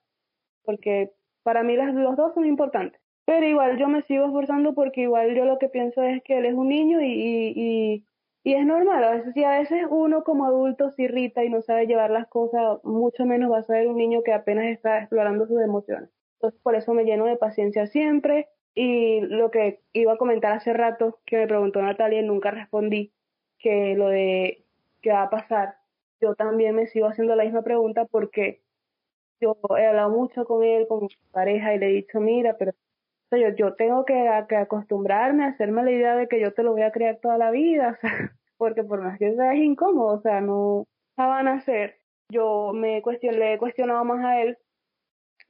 porque 0.63 1.11
para 1.43 1.61
mí 1.61 1.75
las, 1.75 1.93
los 1.93 2.17
dos 2.17 2.33
son 2.33 2.47
importantes. 2.47 2.99
Pero 3.25 3.45
igual 3.45 3.77
yo 3.77 3.87
me 3.87 4.01
sigo 4.01 4.25
esforzando 4.25 4.73
porque 4.73 5.01
igual 5.01 5.35
yo 5.35 5.45
lo 5.45 5.59
que 5.59 5.69
pienso 5.69 6.01
es 6.01 6.23
que 6.23 6.39
él 6.39 6.45
es 6.47 6.55
un 6.55 6.69
niño 6.69 7.01
y 7.01 7.53
y 7.55 8.05
es 8.43 8.65
normal, 8.65 9.03
a 9.03 9.11
veces, 9.11 9.33
si 9.33 9.43
a 9.43 9.59
veces 9.59 9.85
uno 9.89 10.23
como 10.23 10.45
adulto 10.45 10.91
se 10.91 11.03
irrita 11.03 11.43
y 11.43 11.49
no 11.49 11.61
sabe 11.61 11.85
llevar 11.87 12.09
las 12.11 12.27
cosas, 12.27 12.79
mucho 12.83 13.25
menos 13.25 13.51
va 13.51 13.59
a 13.59 13.63
ser 13.63 13.87
un 13.87 13.97
niño 13.97 14.23
que 14.23 14.33
apenas 14.33 14.65
está 14.65 14.99
explorando 14.99 15.45
sus 15.47 15.61
emociones. 15.61 16.09
Entonces, 16.39 16.59
por 16.63 16.75
eso 16.75 16.93
me 16.93 17.03
lleno 17.05 17.25
de 17.25 17.37
paciencia 17.37 17.85
siempre, 17.87 18.49
Y 18.73 19.21
lo 19.21 19.51
que 19.51 19.81
iba 19.93 20.13
a 20.13 20.17
comentar 20.17 20.53
hace 20.53 20.73
rato, 20.73 21.19
que 21.25 21.37
me 21.37 21.47
preguntó 21.47 21.81
Natalia 21.81 22.21
y 22.21 22.25
nunca 22.25 22.51
respondí, 22.51 23.13
que 23.59 23.95
lo 23.95 24.07
de 24.09 24.65
qué 25.01 25.11
va 25.11 25.23
a 25.23 25.29
pasar, 25.29 25.75
yo 26.21 26.35
también 26.35 26.75
me 26.75 26.87
sigo 26.87 27.07
haciendo 27.07 27.35
la 27.35 27.43
misma 27.43 27.63
pregunta 27.63 28.05
porque 28.05 28.63
yo 29.41 29.57
he 29.77 29.85
hablado 29.87 30.09
mucho 30.11 30.45
con 30.45 30.63
él, 30.63 30.87
con 30.87 31.01
mi 31.03 31.09
pareja, 31.31 31.73
y 31.75 31.79
le 31.79 31.87
he 31.87 31.93
dicho, 31.93 32.19
mira, 32.21 32.57
pero 32.57 32.73
yo, 33.37 33.49
yo 33.55 33.75
tengo 33.75 34.05
que, 34.05 34.29
que 34.49 34.55
acostumbrarme 34.55 35.45
a 35.45 35.49
hacerme 35.49 35.83
la 35.83 35.91
idea 35.91 36.15
de 36.15 36.27
que 36.27 36.39
yo 36.39 36.53
te 36.53 36.63
lo 36.63 36.71
voy 36.71 36.81
a 36.81 36.91
crear 36.91 37.19
toda 37.21 37.37
la 37.37 37.51
vida, 37.51 37.91
o 37.97 38.01
sea, 38.01 38.33
porque 38.57 38.83
por 38.83 39.01
más 39.01 39.17
que 39.17 39.35
sea 39.35 39.55
incómodo, 39.55 40.17
o 40.17 40.21
sea, 40.21 40.41
no 40.41 40.87
van 41.17 41.47
a 41.47 41.53
hacer. 41.53 41.99
Yo 42.29 42.71
me 42.73 43.01
cuestion, 43.01 43.37
le 43.39 43.53
he 43.53 43.57
cuestionado 43.57 44.03
más 44.05 44.23
a 44.23 44.41
él 44.41 44.57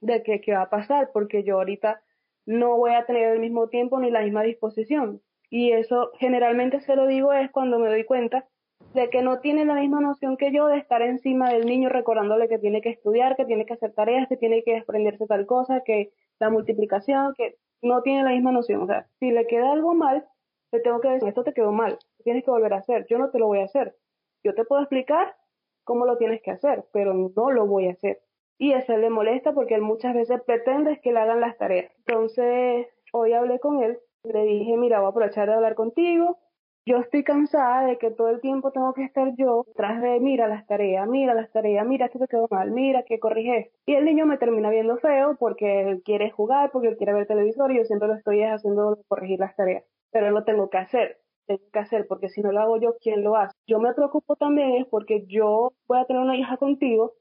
de 0.00 0.22
que 0.22 0.40
qué 0.40 0.52
va 0.54 0.62
a 0.62 0.70
pasar, 0.70 1.10
porque 1.12 1.44
yo 1.44 1.56
ahorita 1.56 2.02
no 2.46 2.76
voy 2.76 2.92
a 2.92 3.04
tener 3.06 3.32
el 3.32 3.40
mismo 3.40 3.68
tiempo 3.68 4.00
ni 4.00 4.10
la 4.10 4.22
misma 4.22 4.42
disposición. 4.42 5.22
Y 5.48 5.72
eso 5.72 6.10
generalmente 6.18 6.80
se 6.80 6.96
lo 6.96 7.06
digo 7.06 7.32
es 7.32 7.50
cuando 7.50 7.78
me 7.78 7.88
doy 7.88 8.04
cuenta 8.04 8.48
de 8.94 9.10
que 9.10 9.22
no 9.22 9.40
tiene 9.40 9.64
la 9.64 9.74
misma 9.74 10.00
noción 10.00 10.36
que 10.36 10.52
yo 10.52 10.66
de 10.66 10.78
estar 10.78 11.02
encima 11.02 11.50
del 11.50 11.66
niño 11.66 11.88
recordándole 11.88 12.48
que 12.48 12.58
tiene 12.58 12.80
que 12.80 12.90
estudiar, 12.90 13.36
que 13.36 13.44
tiene 13.44 13.64
que 13.64 13.74
hacer 13.74 13.92
tareas, 13.92 14.28
que 14.28 14.36
tiene 14.36 14.62
que 14.64 14.74
desprenderse 14.74 15.26
tal 15.26 15.46
cosa, 15.46 15.82
que 15.84 16.10
la 16.40 16.50
multiplicación, 16.50 17.34
que 17.34 17.56
no 17.82 18.02
tiene 18.02 18.22
la 18.22 18.30
misma 18.30 18.52
noción. 18.52 18.82
O 18.82 18.86
sea, 18.86 19.06
si 19.18 19.30
le 19.30 19.46
queda 19.46 19.72
algo 19.72 19.94
mal, 19.94 20.26
le 20.72 20.80
tengo 20.80 21.00
que 21.00 21.08
decir, 21.08 21.28
esto 21.28 21.44
te 21.44 21.52
quedó 21.52 21.72
mal, 21.72 21.98
tienes 22.24 22.44
que 22.44 22.50
volver 22.50 22.72
a 22.72 22.78
hacer, 22.78 23.06
yo 23.08 23.18
no 23.18 23.30
te 23.30 23.38
lo 23.38 23.46
voy 23.46 23.60
a 23.60 23.64
hacer. 23.64 23.94
Yo 24.42 24.54
te 24.54 24.64
puedo 24.64 24.82
explicar 24.82 25.36
cómo 25.84 26.06
lo 26.06 26.16
tienes 26.16 26.40
que 26.42 26.50
hacer, 26.50 26.84
pero 26.92 27.12
no 27.14 27.50
lo 27.50 27.66
voy 27.66 27.88
a 27.88 27.92
hacer. 27.92 28.22
Y 28.58 28.72
eso 28.72 28.96
le 28.96 29.10
molesta 29.10 29.52
porque 29.52 29.74
él 29.74 29.82
muchas 29.82 30.14
veces 30.14 30.40
pretende 30.42 31.00
que 31.00 31.12
le 31.12 31.20
hagan 31.20 31.40
las 31.40 31.58
tareas. 31.58 31.92
Entonces, 31.98 32.86
hoy 33.12 33.32
hablé 33.32 33.58
con 33.58 33.82
él, 33.82 33.98
le 34.24 34.44
dije, 34.44 34.76
mira, 34.76 35.00
voy 35.00 35.06
a 35.06 35.10
aprovechar 35.10 35.48
de 35.48 35.54
hablar 35.54 35.74
contigo. 35.74 36.38
Yo 36.84 36.96
estoy 36.98 37.22
cansada 37.22 37.86
de 37.86 37.96
que 37.96 38.10
todo 38.10 38.28
el 38.28 38.40
tiempo 38.40 38.72
tengo 38.72 38.92
que 38.92 39.04
estar 39.04 39.34
yo 39.36 39.64
tras 39.76 40.02
de, 40.02 40.18
mira 40.18 40.48
las 40.48 40.66
tareas, 40.66 41.08
mira 41.08 41.32
las 41.32 41.50
tareas, 41.52 41.86
mira 41.86 42.06
esto 42.06 42.18
te 42.18 42.26
quedó 42.26 42.48
mal, 42.50 42.72
mira 42.72 43.04
que 43.04 43.20
corrige 43.20 43.70
Y 43.86 43.94
el 43.94 44.04
niño 44.04 44.26
me 44.26 44.36
termina 44.36 44.68
viendo 44.68 44.96
feo 44.98 45.36
porque 45.38 46.00
quiere 46.04 46.30
jugar, 46.32 46.72
porque 46.72 46.96
quiere 46.96 47.12
ver 47.12 47.26
televisor 47.28 47.70
y 47.70 47.76
yo 47.78 47.84
siempre 47.84 48.08
lo 48.08 48.14
estoy 48.14 48.42
haciendo 48.42 48.98
corregir 49.06 49.38
las 49.38 49.54
tareas. 49.54 49.84
Pero 50.10 50.30
lo 50.32 50.44
tengo 50.44 50.70
que 50.70 50.78
hacer 50.78 51.18
tengo 51.46 51.62
que 51.72 51.78
hacer, 51.78 52.06
porque 52.06 52.28
si 52.28 52.40
no 52.40 52.52
lo 52.52 52.60
hago 52.60 52.80
yo, 52.80 52.96
¿quién 53.00 53.24
lo 53.24 53.36
hace? 53.36 53.56
Yo 53.66 53.78
me 53.80 53.94
preocupo 53.94 54.36
también 54.36 54.86
porque 54.90 55.24
yo 55.26 55.72
voy 55.86 55.98
a 55.98 56.04
tener 56.04 56.22
una 56.22 56.36
hija 56.36 56.56
contigo, 56.56 57.14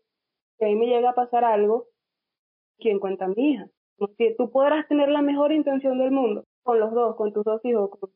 que 0.57 0.66
a 0.66 0.68
mí 0.70 0.76
me 0.76 0.88
llega 0.88 1.12
a 1.12 1.16
pasar 1.16 1.43
algo, 1.43 1.88
¿quién 2.78 2.99
cuenta 2.99 3.26
a 3.26 3.30
mi 3.30 3.53
hija? 3.53 3.68
Tú 4.38 4.49
podrás 4.51 4.88
tener 4.88 5.09
la 5.09 5.22
mejor 5.22 5.51
intención 5.51 5.99
del 5.99 6.12
mundo 6.12 6.45
con 6.64 6.80
los 6.80 6.91
dos, 6.91 7.16
con 7.16 7.34
tus 7.34 7.43
dos 7.43 7.64
hijos, 7.66 7.89
con 7.91 8.12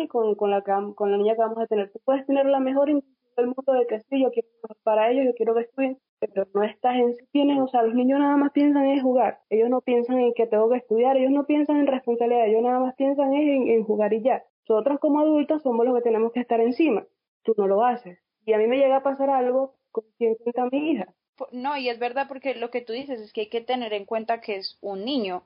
y 0.00 0.08
con, 0.08 0.34
con, 0.34 0.50
la, 0.50 0.62
con 0.62 1.10
la 1.10 1.16
niña 1.16 1.34
que 1.34 1.40
vamos 1.40 1.58
a 1.58 1.66
tener. 1.66 1.90
Tú 1.90 2.00
puedes 2.04 2.26
tener 2.26 2.46
la 2.46 2.60
mejor 2.60 2.88
intención 2.88 3.16
del 3.36 3.46
mundo 3.46 3.72
de 3.72 3.86
que 3.86 4.00
sí, 4.00 4.22
yo 4.22 4.30
quiero 4.30 4.48
para 4.82 5.10
ellos, 5.10 5.24
yo 5.26 5.34
quiero 5.34 5.54
que 5.54 5.62
estudien, 5.62 5.98
pero 6.18 6.46
no 6.54 6.62
estás 6.62 6.96
en 6.96 7.14
sí 7.14 7.26
tienen, 7.32 7.60
o 7.60 7.68
sea, 7.68 7.82
los 7.82 7.94
niños 7.94 8.20
nada 8.20 8.36
más 8.36 8.52
piensan 8.52 8.84
en 8.86 9.00
jugar, 9.00 9.40
ellos 9.48 9.70
no 9.70 9.80
piensan 9.80 10.18
en 10.20 10.34
que 10.34 10.46
tengo 10.46 10.68
que 10.70 10.76
estudiar, 10.76 11.16
ellos 11.16 11.30
no 11.32 11.46
piensan 11.46 11.78
en 11.78 11.86
responsabilidad, 11.86 12.46
ellos 12.46 12.62
nada 12.62 12.78
más 12.78 12.94
piensan 12.94 13.32
en, 13.32 13.68
en 13.68 13.84
jugar 13.84 14.12
y 14.12 14.22
ya. 14.22 14.44
Nosotros 14.68 15.00
como 15.00 15.20
adultos 15.20 15.62
somos 15.62 15.84
los 15.84 15.94
que 15.96 16.02
tenemos 16.02 16.32
que 16.32 16.40
estar 16.40 16.60
encima. 16.60 17.04
Tú 17.42 17.54
no 17.58 17.66
lo 17.66 17.84
haces. 17.84 18.18
Y 18.46 18.52
a 18.52 18.58
mí 18.58 18.66
me 18.66 18.78
llega 18.78 18.96
a 18.96 19.02
pasar 19.02 19.30
algo 19.30 19.74
con 19.90 20.04
quien 20.16 20.36
cuenta 20.36 20.68
mi 20.70 20.92
hija. 20.92 21.12
No, 21.50 21.76
y 21.76 21.88
es 21.88 21.98
verdad 21.98 22.26
porque 22.28 22.54
lo 22.54 22.70
que 22.70 22.80
tú 22.80 22.92
dices 22.92 23.20
es 23.20 23.32
que 23.32 23.42
hay 23.42 23.48
que 23.48 23.60
tener 23.60 23.92
en 23.92 24.04
cuenta 24.04 24.40
que 24.40 24.56
es 24.56 24.78
un 24.80 25.04
niño. 25.04 25.42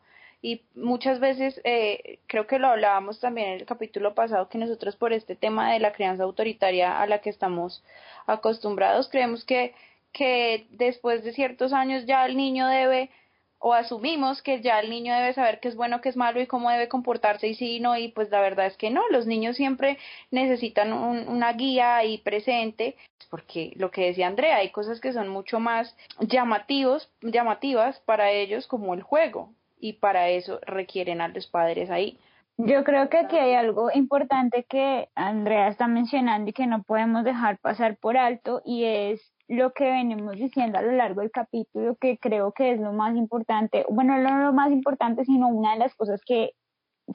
Y 0.47 0.63
muchas 0.77 1.19
veces, 1.19 1.61
eh, 1.65 2.21
creo 2.29 2.47
que 2.47 2.61
lo 2.61 2.69
hablábamos 2.69 3.19
también 3.19 3.49
en 3.49 3.55
el 3.55 3.67
capítulo 3.67 4.15
pasado, 4.15 4.49
que 4.49 4.59
nosotros 4.59 4.95
por 4.95 5.13
este 5.13 5.35
tema 5.35 5.73
de 5.73 5.81
la 5.81 5.91
crianza 5.93 6.23
autoritaria 6.23 7.03
a 7.03 7.07
la 7.09 7.21
que 7.21 7.31
estamos 7.31 7.83
acostumbrados, 8.29 9.09
creemos 9.09 9.45
que, 9.45 9.75
que 10.13 10.69
después 10.71 11.25
de 11.25 11.33
ciertos 11.33 11.73
años 11.73 12.07
ya 12.07 12.25
el 12.25 12.37
niño 12.37 12.69
debe 12.69 13.11
o 13.59 13.75
asumimos 13.75 14.41
que 14.41 14.61
ya 14.61 14.79
el 14.79 14.89
niño 14.89 15.13
debe 15.17 15.35
saber 15.35 15.59
qué 15.59 15.67
es 15.67 15.75
bueno, 15.75 16.01
qué 16.01 16.11
es 16.11 16.17
malo 16.17 16.41
y 16.41 16.47
cómo 16.47 16.71
debe 16.71 16.87
comportarse 16.87 17.49
y 17.49 17.57
si 17.57 17.81
no, 17.81 17.97
y 17.97 18.07
pues 18.07 18.31
la 18.31 18.41
verdad 18.41 18.67
es 18.67 18.77
que 18.77 18.91
no, 18.91 19.03
los 19.11 19.27
niños 19.27 19.57
siempre 19.57 19.99
necesitan 20.31 20.93
una 20.93 21.53
guía 21.55 21.97
ahí 21.97 22.19
presente, 22.19 22.95
porque 23.31 23.73
lo 23.75 23.91
que 23.91 24.07
decía 24.07 24.29
Andrea, 24.29 24.59
hay 24.59 24.71
cosas 24.71 25.01
que 25.01 25.13
son 25.13 25.27
mucho 25.27 25.59
más 25.59 25.97
llamativos, 26.21 27.11
llamativas 27.21 27.99
para 28.07 28.31
ellos 28.31 28.69
como 28.69 28.95
el 28.95 29.03
juego, 29.03 29.51
y 29.79 29.95
para 29.95 30.29
eso 30.29 30.59
requieren 30.67 31.21
a 31.21 31.29
los 31.29 31.47
padres 31.47 31.91
ahí. 31.91 32.19
Yo 32.59 32.85
creo 32.85 33.11
que 33.11 33.19
aquí 33.19 33.37
hay 33.37 33.55
algo 33.55 33.91
importante 33.93 34.65
que 34.65 35.11
Andrea 35.15 35.69
está 35.69 35.89
mencionando 35.89 36.51
y 36.51 36.53
que 36.55 36.67
no 36.67 36.83
podemos 36.83 37.23
dejar 37.23 37.59
pasar 37.59 37.99
por 37.99 38.17
alto 38.17 38.63
y 38.65 38.85
es 38.85 39.33
lo 39.49 39.73
que 39.73 39.85
venimos 39.85 40.37
diciendo 40.37 40.79
a 40.79 40.83
lo 40.83 40.93
largo 40.93 41.21
del 41.21 41.31
capítulo, 41.31 41.97
que 41.97 42.19
creo 42.19 42.53
que 42.53 42.73
es 42.73 42.81
lo 42.81 42.93
más 42.93 43.15
importante, 43.15 43.85
bueno, 43.89 44.19
no 44.19 44.39
lo 44.39 44.53
más 44.53 44.73
importante, 44.73 45.25
sino 45.25 45.49
una 45.49 45.73
de 45.75 45.79
las 45.79 45.95
cosas 45.95 46.21
que 46.25 46.53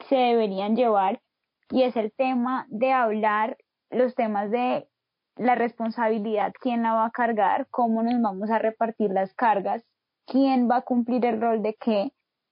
se 0.08 0.16
deberían 0.16 0.76
llevar, 0.76 1.22
y 1.70 1.84
es 1.84 1.96
el 1.96 2.14
tema 2.14 2.66
de 2.70 2.92
hablar 2.92 3.58
los 3.90 4.16
temas 4.16 4.52
de 4.52 4.88
la 5.38 5.56
responsabilidad, 5.56 6.54
quién 6.60 6.84
la 6.84 6.94
va 6.94 7.06
a 7.06 7.12
cargar, 7.12 7.68
cómo 7.70 8.04
nos 8.04 8.22
vamos 8.22 8.50
a 8.50 8.60
repartir 8.60 9.12
las 9.12 9.34
cargas, 9.34 9.84
quién 10.26 10.70
va 10.70 10.78
a 10.78 10.82
cumplir 10.82 11.26
el 11.26 11.42
rol 11.42 11.62
de 11.62 11.76
qué, 11.76 12.12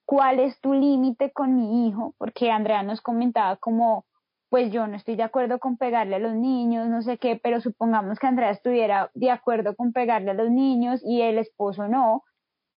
cuál 0.09 0.39
es 0.39 0.59
tu 0.59 0.73
límite 0.73 1.31
con 1.31 1.55
mi 1.55 1.87
hijo, 1.87 2.15
porque 2.17 2.49
Andrea 2.49 2.81
nos 2.81 2.99
comentaba 2.99 3.57
como 3.57 4.07
pues 4.49 4.71
yo 4.71 4.87
no 4.87 4.97
estoy 4.97 5.15
de 5.15 5.21
acuerdo 5.21 5.59
con 5.59 5.77
pegarle 5.77 6.15
a 6.15 6.19
los 6.19 6.33
niños, 6.33 6.87
no 6.87 7.03
sé 7.03 7.19
qué, 7.19 7.35
pero 7.35 7.61
supongamos 7.61 8.17
que 8.17 8.25
Andrea 8.25 8.49
estuviera 8.49 9.11
de 9.13 9.29
acuerdo 9.29 9.75
con 9.75 9.93
pegarle 9.93 10.31
a 10.31 10.33
los 10.33 10.49
niños 10.49 10.99
y 11.05 11.21
el 11.21 11.37
esposo 11.37 11.87
no, 11.87 12.23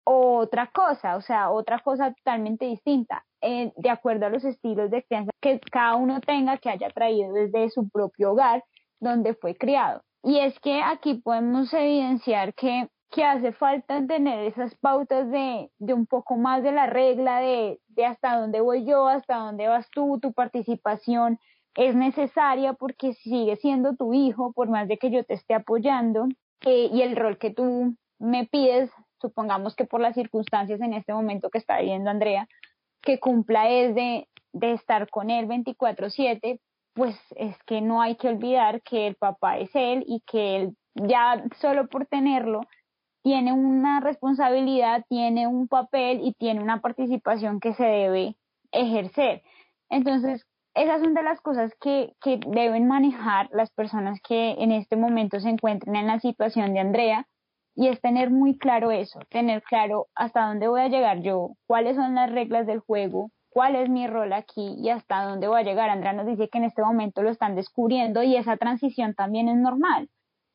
otra 0.04 0.70
cosa, 0.74 1.16
o 1.16 1.22
sea, 1.22 1.50
otra 1.50 1.78
cosa 1.78 2.12
totalmente 2.12 2.66
distinta, 2.66 3.24
de 3.40 3.90
acuerdo 3.90 4.26
a 4.26 4.28
los 4.28 4.44
estilos 4.44 4.90
de 4.90 5.02
crianza 5.02 5.30
que 5.40 5.58
cada 5.70 5.96
uno 5.96 6.20
tenga, 6.20 6.58
que 6.58 6.68
haya 6.68 6.90
traído 6.90 7.32
desde 7.32 7.70
su 7.70 7.88
propio 7.88 8.32
hogar 8.32 8.62
donde 9.00 9.32
fue 9.32 9.56
criado. 9.56 10.02
Y 10.22 10.38
es 10.40 10.60
que 10.60 10.82
aquí 10.82 11.14
podemos 11.14 11.72
evidenciar 11.72 12.52
que, 12.52 12.90
que 13.12 13.24
hace 13.24 13.52
falta 13.52 14.04
tener 14.06 14.46
esas 14.46 14.74
pautas 14.76 15.30
de, 15.30 15.70
de 15.78 15.92
un 15.92 16.06
poco 16.06 16.36
más 16.36 16.62
de 16.62 16.72
la 16.72 16.86
regla, 16.86 17.40
de, 17.40 17.78
de 17.88 18.06
hasta 18.06 18.40
dónde 18.40 18.62
voy 18.62 18.86
yo, 18.86 19.06
hasta 19.06 19.36
dónde 19.36 19.68
vas 19.68 19.86
tú, 19.90 20.18
tu 20.18 20.32
participación, 20.32 21.38
es 21.74 21.94
necesaria 21.94 22.72
porque 22.72 23.12
sigue 23.12 23.56
siendo 23.56 23.94
tu 23.96 24.14
hijo, 24.14 24.52
por 24.54 24.70
más 24.70 24.88
de 24.88 24.96
que 24.96 25.10
yo 25.10 25.24
te 25.24 25.34
esté 25.34 25.52
apoyando, 25.52 26.26
eh, 26.62 26.88
y 26.90 27.02
el 27.02 27.14
rol 27.14 27.36
que 27.36 27.50
tú 27.50 27.94
me 28.18 28.46
pides, 28.46 28.90
supongamos 29.20 29.76
que 29.76 29.84
por 29.84 30.00
las 30.00 30.14
circunstancias 30.14 30.80
en 30.80 30.94
este 30.94 31.12
momento 31.12 31.50
que 31.50 31.58
está 31.58 31.80
viviendo 31.80 32.08
Andrea, 32.08 32.48
que 33.02 33.20
cumpla 33.20 33.68
es 33.68 33.94
de, 33.94 34.26
de 34.54 34.72
estar 34.72 35.10
con 35.10 35.28
él 35.28 35.46
24/7, 35.48 36.60
pues 36.94 37.16
es 37.36 37.56
que 37.64 37.82
no 37.82 38.00
hay 38.00 38.16
que 38.16 38.28
olvidar 38.28 38.80
que 38.82 39.06
el 39.06 39.16
papá 39.16 39.58
es 39.58 39.70
él 39.74 40.02
y 40.06 40.22
que 40.26 40.56
él 40.56 40.76
ya 40.94 41.42
solo 41.60 41.88
por 41.88 42.06
tenerlo 42.06 42.60
tiene 43.22 43.52
una 43.52 44.00
responsabilidad, 44.00 45.04
tiene 45.08 45.46
un 45.46 45.68
papel 45.68 46.20
y 46.22 46.32
tiene 46.34 46.62
una 46.62 46.80
participación 46.80 47.60
que 47.60 47.74
se 47.74 47.84
debe 47.84 48.36
ejercer. 48.72 49.42
Entonces, 49.88 50.46
esas 50.74 51.00
son 51.00 51.14
de 51.14 51.22
las 51.22 51.40
cosas 51.40 51.72
que, 51.80 52.14
que 52.20 52.40
deben 52.46 52.88
manejar 52.88 53.48
las 53.52 53.70
personas 53.70 54.20
que 54.26 54.52
en 54.52 54.72
este 54.72 54.96
momento 54.96 55.38
se 55.40 55.50
encuentren 55.50 55.96
en 55.96 56.06
la 56.06 56.18
situación 56.20 56.72
de 56.72 56.80
Andrea 56.80 57.26
y 57.74 57.88
es 57.88 58.00
tener 58.00 58.30
muy 58.30 58.58
claro 58.58 58.90
eso, 58.90 59.20
tener 59.30 59.62
claro 59.62 60.08
hasta 60.14 60.46
dónde 60.46 60.68
voy 60.68 60.80
a 60.80 60.88
llegar 60.88 61.20
yo, 61.20 61.52
cuáles 61.66 61.96
son 61.96 62.14
las 62.14 62.30
reglas 62.30 62.66
del 62.66 62.80
juego, 62.80 63.30
cuál 63.50 63.76
es 63.76 63.88
mi 63.88 64.06
rol 64.06 64.32
aquí 64.32 64.76
y 64.78 64.88
hasta 64.88 65.24
dónde 65.24 65.48
voy 65.48 65.60
a 65.60 65.64
llegar. 65.64 65.90
Andrea 65.90 66.12
nos 66.12 66.26
dice 66.26 66.48
que 66.48 66.58
en 66.58 66.64
este 66.64 66.82
momento 66.82 67.22
lo 67.22 67.30
están 67.30 67.54
descubriendo 67.54 68.22
y 68.22 68.36
esa 68.36 68.56
transición 68.56 69.14
también 69.14 69.48
es 69.48 69.56
normal. 69.56 70.08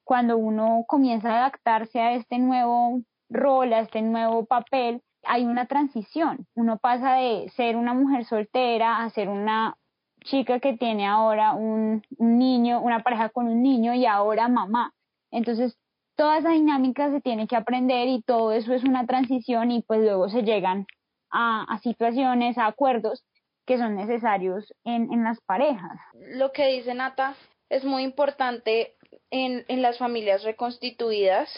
Cuando 0.07 0.37
uno 0.37 0.85
comienza 0.87 1.29
a 1.29 1.37
adaptarse 1.39 1.99
a 1.99 2.13
este 2.13 2.39
nuevo 2.39 3.01
rol, 3.29 3.73
a 3.73 3.81
este 3.81 4.01
nuevo 4.01 4.45
papel, 4.45 5.01
hay 5.23 5.43
una 5.43 5.65
transición. 5.65 6.47
Uno 6.55 6.77
pasa 6.77 7.15
de 7.15 7.49
ser 7.57 7.75
una 7.75 7.93
mujer 7.93 8.23
soltera 8.23 9.03
a 9.03 9.09
ser 9.09 9.27
una 9.27 9.75
chica 10.23 10.61
que 10.61 10.77
tiene 10.77 11.05
ahora 11.05 11.51
un, 11.51 12.03
niño, 12.19 12.79
una 12.79 13.03
pareja 13.03 13.27
con 13.27 13.49
un 13.49 13.61
niño 13.61 13.93
y 13.95 14.05
ahora 14.05 14.47
mamá. 14.47 14.93
Entonces, 15.29 15.77
toda 16.15 16.37
esa 16.37 16.51
dinámica 16.51 17.11
se 17.11 17.19
tiene 17.19 17.45
que 17.45 17.57
aprender 17.57 18.07
y 18.07 18.21
todo 18.21 18.53
eso 18.53 18.73
es 18.73 18.85
una 18.85 19.05
transición 19.05 19.71
y 19.71 19.81
pues 19.81 19.99
luego 19.99 20.29
se 20.29 20.43
llegan 20.43 20.87
a, 21.31 21.77
situaciones, 21.83 22.57
a 22.57 22.67
acuerdos 22.67 23.25
que 23.65 23.77
son 23.77 23.97
necesarios 23.97 24.73
en, 24.85 25.11
en, 25.11 25.25
las 25.25 25.41
parejas. 25.41 25.99
Lo 26.13 26.53
que 26.53 26.67
dice 26.67 26.93
Nata 26.93 27.35
es 27.67 27.83
muy 27.83 28.03
importante 28.03 28.95
en, 29.31 29.65
en 29.67 29.81
las 29.81 29.97
familias 29.97 30.43
reconstituidas, 30.43 31.49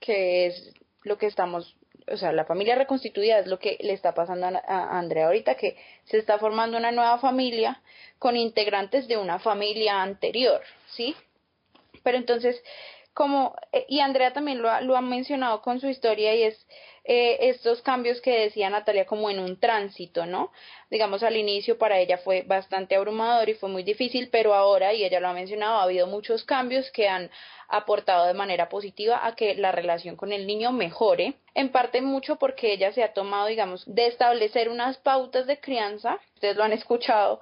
que 0.00 0.46
es 0.46 0.74
lo 1.02 1.18
que 1.18 1.26
estamos 1.26 1.76
o 2.10 2.16
sea, 2.16 2.32
la 2.32 2.44
familia 2.44 2.74
reconstituida 2.74 3.38
es 3.38 3.46
lo 3.46 3.58
que 3.58 3.76
le 3.80 3.92
está 3.92 4.14
pasando 4.14 4.46
a, 4.46 4.98
Andrea 4.98 5.26
ahorita, 5.26 5.56
que 5.56 5.76
se 6.04 6.18
está 6.18 6.38
formando 6.38 6.76
una 6.76 6.92
nueva 6.92 7.18
familia 7.18 7.80
con 8.18 8.36
integrantes 8.36 9.08
de 9.08 9.16
una 9.16 9.38
familia 9.38 10.02
anterior, 10.02 10.62
¿sí? 10.88 11.14
Pero 12.02 12.18
entonces, 12.18 12.62
como, 13.14 13.54
eh, 13.72 13.84
y 13.88 14.00
Andrea 14.00 14.32
también 14.32 14.62
lo 14.62 14.70
ha, 14.70 14.80
lo 14.80 14.96
ha 14.96 15.00
mencionado 15.00 15.62
con 15.62 15.80
su 15.80 15.88
historia 15.88 16.34
y 16.34 16.44
es 16.44 16.66
eh, 17.10 17.48
estos 17.48 17.80
cambios 17.80 18.20
que 18.20 18.38
decía 18.38 18.68
Natalia 18.68 19.06
como 19.06 19.30
en 19.30 19.38
un 19.38 19.58
tránsito, 19.58 20.26
¿no? 20.26 20.52
Digamos, 20.90 21.22
al 21.22 21.36
inicio 21.36 21.78
para 21.78 21.98
ella 21.98 22.18
fue 22.18 22.42
bastante 22.42 22.96
abrumador 22.96 23.48
y 23.48 23.54
fue 23.54 23.70
muy 23.70 23.82
difícil, 23.82 24.28
pero 24.30 24.52
ahora, 24.52 24.92
y 24.92 25.04
ella 25.04 25.18
lo 25.18 25.28
ha 25.28 25.32
mencionado, 25.32 25.78
ha 25.78 25.84
habido 25.84 26.06
muchos 26.06 26.44
cambios 26.44 26.90
que 26.90 27.08
han 27.08 27.30
aportado 27.66 28.26
de 28.26 28.34
manera 28.34 28.68
positiva 28.68 29.26
a 29.26 29.34
que 29.34 29.54
la 29.54 29.72
relación 29.72 30.16
con 30.16 30.32
el 30.32 30.46
niño 30.46 30.70
mejore, 30.70 31.36
en 31.54 31.70
parte 31.70 32.02
mucho 32.02 32.36
porque 32.36 32.74
ella 32.74 32.92
se 32.92 33.02
ha 33.02 33.14
tomado, 33.14 33.46
digamos, 33.46 33.84
de 33.86 34.06
establecer 34.06 34.68
unas 34.68 34.98
pautas 34.98 35.46
de 35.46 35.60
crianza, 35.60 36.18
ustedes 36.34 36.56
lo 36.56 36.64
han 36.64 36.74
escuchado, 36.74 37.40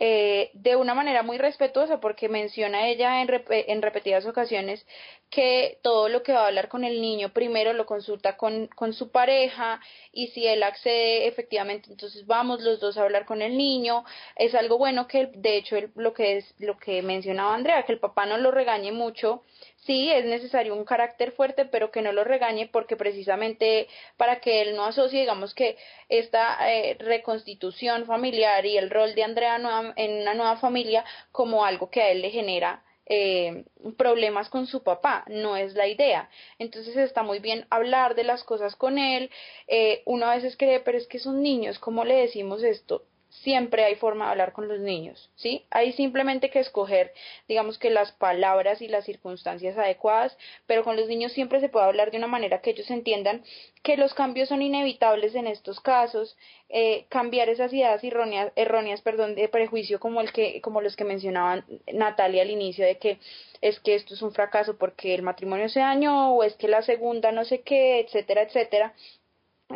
eh, 0.00 0.50
de 0.52 0.76
una 0.76 0.94
manera 0.94 1.24
muy 1.24 1.38
respetuosa, 1.38 1.98
porque 1.98 2.28
menciona 2.28 2.86
ella 2.86 3.20
en, 3.20 3.42
en, 3.48 3.82
repetidas 3.82 4.26
ocasiones 4.26 4.86
que 5.30 5.78
todo 5.82 6.08
lo 6.08 6.22
que 6.22 6.32
va 6.32 6.44
a 6.44 6.46
hablar 6.48 6.68
con 6.68 6.84
el 6.84 7.00
niño 7.00 7.32
primero 7.32 7.72
lo 7.72 7.86
consulta 7.86 8.36
con, 8.36 8.66
con 8.68 8.92
su 8.92 9.10
pareja 9.10 9.80
y 10.12 10.28
si 10.28 10.46
él 10.46 10.62
accede 10.62 11.26
efectivamente, 11.26 11.90
entonces 11.90 12.26
vamos 12.26 12.62
los 12.62 12.80
dos 12.80 12.96
a 12.96 13.02
hablar 13.02 13.26
con 13.26 13.42
el 13.42 13.56
niño. 13.56 14.04
Es 14.36 14.54
algo 14.54 14.78
bueno 14.78 15.06
que, 15.06 15.26
de 15.26 15.56
hecho, 15.56 15.76
lo 15.96 16.14
que 16.14 16.38
es 16.38 16.54
lo 16.58 16.78
que 16.78 17.02
mencionaba 17.02 17.54
Andrea, 17.54 17.84
que 17.84 17.92
el 17.92 18.00
papá 18.00 18.26
no 18.26 18.38
lo 18.38 18.50
regañe 18.50 18.92
mucho 18.92 19.42
sí 19.88 20.10
es 20.10 20.26
necesario 20.26 20.74
un 20.74 20.84
carácter 20.84 21.32
fuerte, 21.32 21.64
pero 21.64 21.90
que 21.90 22.02
no 22.02 22.12
lo 22.12 22.22
regañe 22.22 22.68
porque 22.68 22.94
precisamente 22.96 23.88
para 24.18 24.38
que 24.40 24.60
él 24.60 24.76
no 24.76 24.84
asocie, 24.84 25.20
digamos 25.20 25.54
que 25.54 25.78
esta 26.10 26.70
eh, 26.70 26.96
reconstitución 26.98 28.04
familiar 28.04 28.66
y 28.66 28.76
el 28.76 28.90
rol 28.90 29.14
de 29.14 29.24
Andrea 29.24 29.56
en 29.96 30.12
una 30.20 30.34
nueva 30.34 30.56
familia 30.58 31.04
como 31.32 31.64
algo 31.64 31.90
que 31.90 32.02
a 32.02 32.10
él 32.10 32.20
le 32.20 32.30
genera 32.30 32.82
eh, 33.08 33.64
problemas 33.96 34.48
con 34.48 34.66
su 34.66 34.82
papá, 34.82 35.24
no 35.28 35.56
es 35.56 35.74
la 35.74 35.88
idea. 35.88 36.28
Entonces 36.58 36.96
está 36.96 37.22
muy 37.22 37.38
bien 37.38 37.66
hablar 37.70 38.14
de 38.14 38.24
las 38.24 38.44
cosas 38.44 38.76
con 38.76 38.98
él. 38.98 39.30
Eh, 39.66 40.02
uno 40.06 40.26
a 40.26 40.34
veces 40.34 40.56
cree, 40.56 40.80
pero 40.80 40.98
es 40.98 41.06
que 41.06 41.18
son 41.18 41.42
niños, 41.42 41.78
¿cómo 41.78 42.04
le 42.04 42.14
decimos 42.16 42.62
esto? 42.62 43.04
Siempre 43.42 43.84
hay 43.84 43.94
forma 43.96 44.26
de 44.26 44.30
hablar 44.32 44.52
con 44.52 44.68
los 44.68 44.80
niños, 44.80 45.30
¿sí? 45.36 45.64
Hay 45.70 45.92
simplemente 45.92 46.50
que 46.50 46.60
escoger, 46.60 47.12
digamos 47.46 47.78
que 47.78 47.90
las 47.90 48.12
palabras 48.12 48.82
y 48.82 48.88
las 48.88 49.04
circunstancias 49.04 49.76
adecuadas, 49.76 50.36
pero 50.66 50.84
con 50.84 50.96
los 50.96 51.08
niños 51.08 51.32
siempre 51.32 51.60
se 51.60 51.68
puede 51.68 51.86
hablar 51.86 52.10
de 52.10 52.18
una 52.18 52.26
manera 52.26 52.60
que 52.60 52.70
ellos 52.70 52.90
entiendan 52.90 53.42
que 53.82 53.96
los 53.96 54.14
cambios 54.14 54.48
son 54.48 54.62
inevitables 54.62 55.34
en 55.34 55.46
estos 55.46 55.80
casos, 55.80 56.36
eh, 56.68 57.06
cambiar 57.08 57.48
esas 57.48 57.72
ideas 57.72 58.02
erróneas, 58.02 58.52
erróneas, 58.56 59.00
perdón, 59.02 59.34
de 59.34 59.48
prejuicio 59.48 60.00
como 60.00 60.20
el 60.20 60.32
que, 60.32 60.60
como 60.60 60.80
los 60.80 60.96
que 60.96 61.04
mencionaban 61.04 61.64
Natalia 61.92 62.42
al 62.42 62.50
inicio 62.50 62.84
de 62.84 62.98
que 62.98 63.18
es 63.60 63.80
que 63.80 63.94
esto 63.94 64.14
es 64.14 64.22
un 64.22 64.32
fracaso 64.32 64.76
porque 64.76 65.14
el 65.14 65.22
matrimonio 65.22 65.68
se 65.68 65.80
dañó 65.80 66.34
o 66.34 66.42
es 66.42 66.54
que 66.54 66.68
la 66.68 66.82
segunda 66.82 67.32
no 67.32 67.44
sé 67.44 67.60
qué, 67.62 68.00
etcétera, 68.00 68.42
etcétera. 68.42 68.94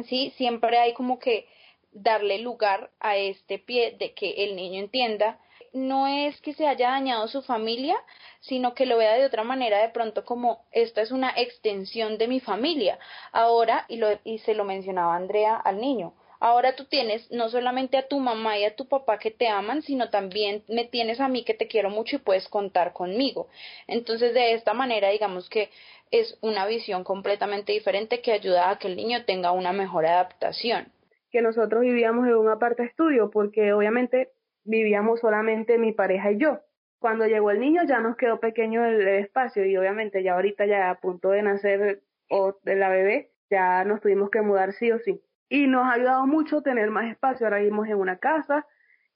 Sí, 0.08 0.32
siempre 0.36 0.78
hay 0.78 0.94
como 0.94 1.18
que 1.18 1.46
darle 1.92 2.38
lugar 2.38 2.90
a 3.00 3.16
este 3.16 3.58
pie 3.58 3.96
de 3.98 4.14
que 4.14 4.44
el 4.44 4.56
niño 4.56 4.80
entienda 4.80 5.38
no 5.72 6.06
es 6.06 6.40
que 6.40 6.52
se 6.52 6.66
haya 6.66 6.90
dañado 6.90 7.28
su 7.28 7.42
familia, 7.42 7.96
sino 8.40 8.74
que 8.74 8.86
lo 8.86 8.98
vea 8.98 9.14
de 9.14 9.24
otra 9.24 9.42
manera 9.42 9.80
de 9.80 9.88
pronto 9.88 10.24
como 10.24 10.64
esta 10.70 11.00
es 11.00 11.10
una 11.10 11.32
extensión 11.36 12.18
de 12.18 12.28
mi 12.28 12.40
familia. 12.40 12.98
Ahora, 13.32 13.86
y, 13.88 13.96
lo, 13.96 14.08
y 14.24 14.38
se 14.38 14.54
lo 14.54 14.64
mencionaba 14.64 15.16
Andrea 15.16 15.56
al 15.56 15.80
niño, 15.80 16.14
ahora 16.40 16.76
tú 16.76 16.84
tienes 16.84 17.30
no 17.30 17.48
solamente 17.48 17.96
a 17.96 18.08
tu 18.08 18.18
mamá 18.20 18.58
y 18.58 18.64
a 18.64 18.76
tu 18.76 18.86
papá 18.86 19.18
que 19.18 19.30
te 19.30 19.48
aman, 19.48 19.82
sino 19.82 20.10
también 20.10 20.62
me 20.68 20.84
tienes 20.84 21.20
a 21.20 21.28
mí 21.28 21.44
que 21.44 21.54
te 21.54 21.68
quiero 21.68 21.88
mucho 21.88 22.16
y 22.16 22.20
puedes 22.20 22.48
contar 22.48 22.92
conmigo. 22.92 23.48
Entonces, 23.86 24.34
de 24.34 24.52
esta 24.52 24.74
manera, 24.74 25.08
digamos 25.08 25.48
que 25.48 25.70
es 26.10 26.36
una 26.42 26.66
visión 26.66 27.04
completamente 27.04 27.72
diferente 27.72 28.20
que 28.20 28.32
ayuda 28.32 28.68
a 28.68 28.78
que 28.78 28.88
el 28.88 28.96
niño 28.96 29.24
tenga 29.24 29.52
una 29.52 29.72
mejor 29.72 30.04
adaptación 30.04 30.92
que 31.32 31.42
nosotros 31.42 31.80
vivíamos 31.80 32.28
en 32.28 32.36
un 32.36 32.48
aparte 32.48 32.84
estudio, 32.84 33.30
porque 33.30 33.72
obviamente 33.72 34.30
vivíamos 34.64 35.20
solamente 35.20 35.78
mi 35.78 35.92
pareja 35.92 36.30
y 36.30 36.38
yo. 36.38 36.60
Cuando 36.98 37.26
llegó 37.26 37.50
el 37.50 37.58
niño 37.58 37.82
ya 37.84 37.98
nos 37.98 38.16
quedó 38.16 38.38
pequeño 38.38 38.84
el, 38.84 39.08
espacio 39.08 39.64
y 39.64 39.76
obviamente 39.76 40.22
ya 40.22 40.34
ahorita 40.34 40.66
ya 40.66 40.90
a 40.90 41.00
punto 41.00 41.30
de 41.30 41.42
nacer 41.42 42.02
o 42.28 42.56
de 42.62 42.76
la 42.76 42.90
bebé, 42.90 43.32
ya 43.50 43.82
nos 43.84 44.00
tuvimos 44.00 44.30
que 44.30 44.42
mudar 44.42 44.72
sí 44.74 44.92
o 44.92 44.98
sí. 45.00 45.20
Y 45.48 45.66
nos 45.66 45.84
ha 45.84 45.94
ayudado 45.94 46.26
mucho 46.26 46.62
tener 46.62 46.90
más 46.90 47.10
espacio. 47.10 47.46
Ahora 47.46 47.58
vivimos 47.58 47.88
en 47.88 47.96
una 47.96 48.18
casa 48.18 48.66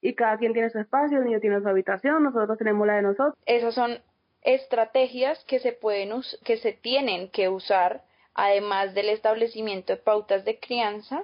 y 0.01 0.15
cada 0.15 0.37
quien 0.39 0.53
tiene 0.53 0.71
su 0.71 0.79
espacio, 0.79 1.19
el 1.19 1.25
niño 1.25 1.41
tiene 1.41 1.61
su 1.61 1.69
habitación, 1.69 2.23
nosotros 2.23 2.59
tenemos 2.59 2.87
la 2.87 2.97
de 2.97 3.03
nosotros. 3.03 3.35
Esas 3.47 3.75
son 3.75 3.99
estrategias 4.43 5.45
que 5.45 5.59
se 5.59 5.73
pueden 5.73 6.11
que 6.45 6.57
se 6.57 6.73
tienen 6.73 7.31
que 7.31 7.49
usar 7.49 8.03
además 8.35 8.95
del 8.95 9.09
establecimiento 9.09 9.95
de 9.95 9.99
pautas 9.99 10.45
de 10.45 10.59
crianza 10.61 11.23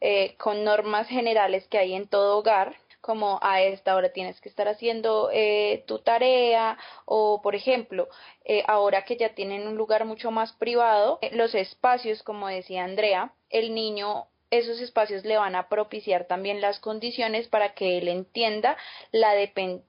eh, 0.00 0.34
con 0.38 0.64
normas 0.64 1.08
generales 1.08 1.66
que 1.68 1.78
hay 1.78 1.94
en 1.94 2.08
todo 2.08 2.38
hogar 2.38 2.76
como 3.00 3.38
a 3.42 3.62
esta 3.62 3.96
hora 3.96 4.12
tienes 4.12 4.40
que 4.40 4.48
estar 4.48 4.68
haciendo 4.68 5.30
eh, 5.32 5.84
tu 5.86 6.00
tarea 6.00 6.78
o 7.06 7.40
por 7.42 7.54
ejemplo 7.54 8.08
eh, 8.44 8.62
ahora 8.66 9.04
que 9.04 9.16
ya 9.16 9.34
tienen 9.34 9.66
un 9.66 9.76
lugar 9.76 10.04
mucho 10.04 10.30
más 10.30 10.52
privado 10.52 11.18
los 11.32 11.54
espacios 11.54 12.22
como 12.22 12.48
decía 12.48 12.84
Andrea 12.84 13.32
el 13.48 13.74
niño 13.74 14.26
esos 14.50 14.80
espacios 14.80 15.24
le 15.24 15.38
van 15.38 15.54
a 15.54 15.68
propiciar 15.68 16.26
también 16.26 16.60
las 16.60 16.80
condiciones 16.80 17.46
para 17.48 17.74
que 17.74 17.98
él 17.98 18.08
entienda 18.08 18.76
la, 19.12 19.32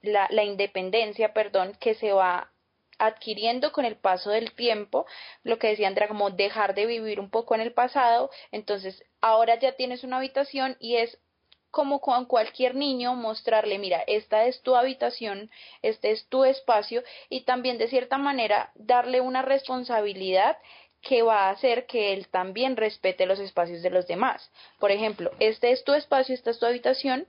la, 0.02 0.28
la 0.30 0.44
independencia 0.44 1.32
perdón 1.32 1.76
que 1.80 1.94
se 1.94 2.12
va 2.12 2.51
adquiriendo 3.02 3.72
con 3.72 3.84
el 3.84 3.96
paso 3.96 4.30
del 4.30 4.52
tiempo, 4.52 5.06
lo 5.42 5.58
que 5.58 5.68
decía 5.68 5.88
Andrea, 5.88 6.06
como 6.06 6.30
dejar 6.30 6.74
de 6.74 6.86
vivir 6.86 7.18
un 7.18 7.30
poco 7.30 7.54
en 7.54 7.60
el 7.60 7.72
pasado, 7.72 8.30
entonces 8.52 9.04
ahora 9.20 9.58
ya 9.58 9.72
tienes 9.72 10.04
una 10.04 10.18
habitación 10.18 10.76
y 10.78 10.96
es 10.96 11.18
como 11.72 12.00
con 12.00 12.26
cualquier 12.26 12.74
niño 12.76 13.14
mostrarle, 13.14 13.78
mira, 13.78 14.04
esta 14.06 14.44
es 14.44 14.62
tu 14.62 14.76
habitación, 14.76 15.50
este 15.80 16.12
es 16.12 16.28
tu 16.28 16.44
espacio 16.44 17.02
y 17.28 17.40
también 17.40 17.78
de 17.78 17.88
cierta 17.88 18.18
manera 18.18 18.70
darle 18.76 19.20
una 19.20 19.42
responsabilidad 19.42 20.58
que 21.00 21.22
va 21.22 21.46
a 21.46 21.50
hacer 21.50 21.86
que 21.86 22.12
él 22.12 22.28
también 22.28 22.76
respete 22.76 23.26
los 23.26 23.40
espacios 23.40 23.82
de 23.82 23.90
los 23.90 24.06
demás. 24.06 24.52
Por 24.78 24.92
ejemplo, 24.92 25.32
este 25.40 25.72
es 25.72 25.82
tu 25.82 25.94
espacio, 25.94 26.34
esta 26.34 26.50
es 26.50 26.60
tu 26.60 26.66
habitación, 26.66 27.26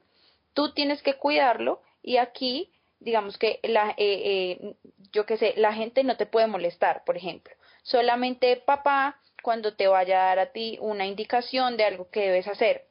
tú 0.53 0.71
tienes 0.74 1.01
que 1.01 1.15
cuidarlo 1.15 1.82
y 2.03 2.17
aquí 2.17 2.69
digamos 3.04 3.38
que 3.38 3.60
la, 3.64 3.91
eh, 3.91 3.95
eh, 3.97 4.76
yo 5.12 5.26
qué 5.26 5.38
sé, 5.38 5.54
la 5.58 5.74
gente 5.74 6.04
no 6.04 6.18
te 6.18 6.26
puede 6.26 6.47
molestar, 6.47 7.04
por 7.06 7.18
ejemplo. 7.18 7.54
Solamente 7.84 8.58
papá 8.58 9.20
cuando 9.41 9.76
te 9.76 9.88
vaya 9.88 10.24
a 10.24 10.28
dar 10.28 10.39
a 10.39 10.51
ti 10.51 10.78
una 10.82 11.06
indicación 11.06 11.78
de 11.78 11.86
algo 11.86 12.10
que 12.10 12.22
debes 12.22 12.47
hacer. 12.47 12.88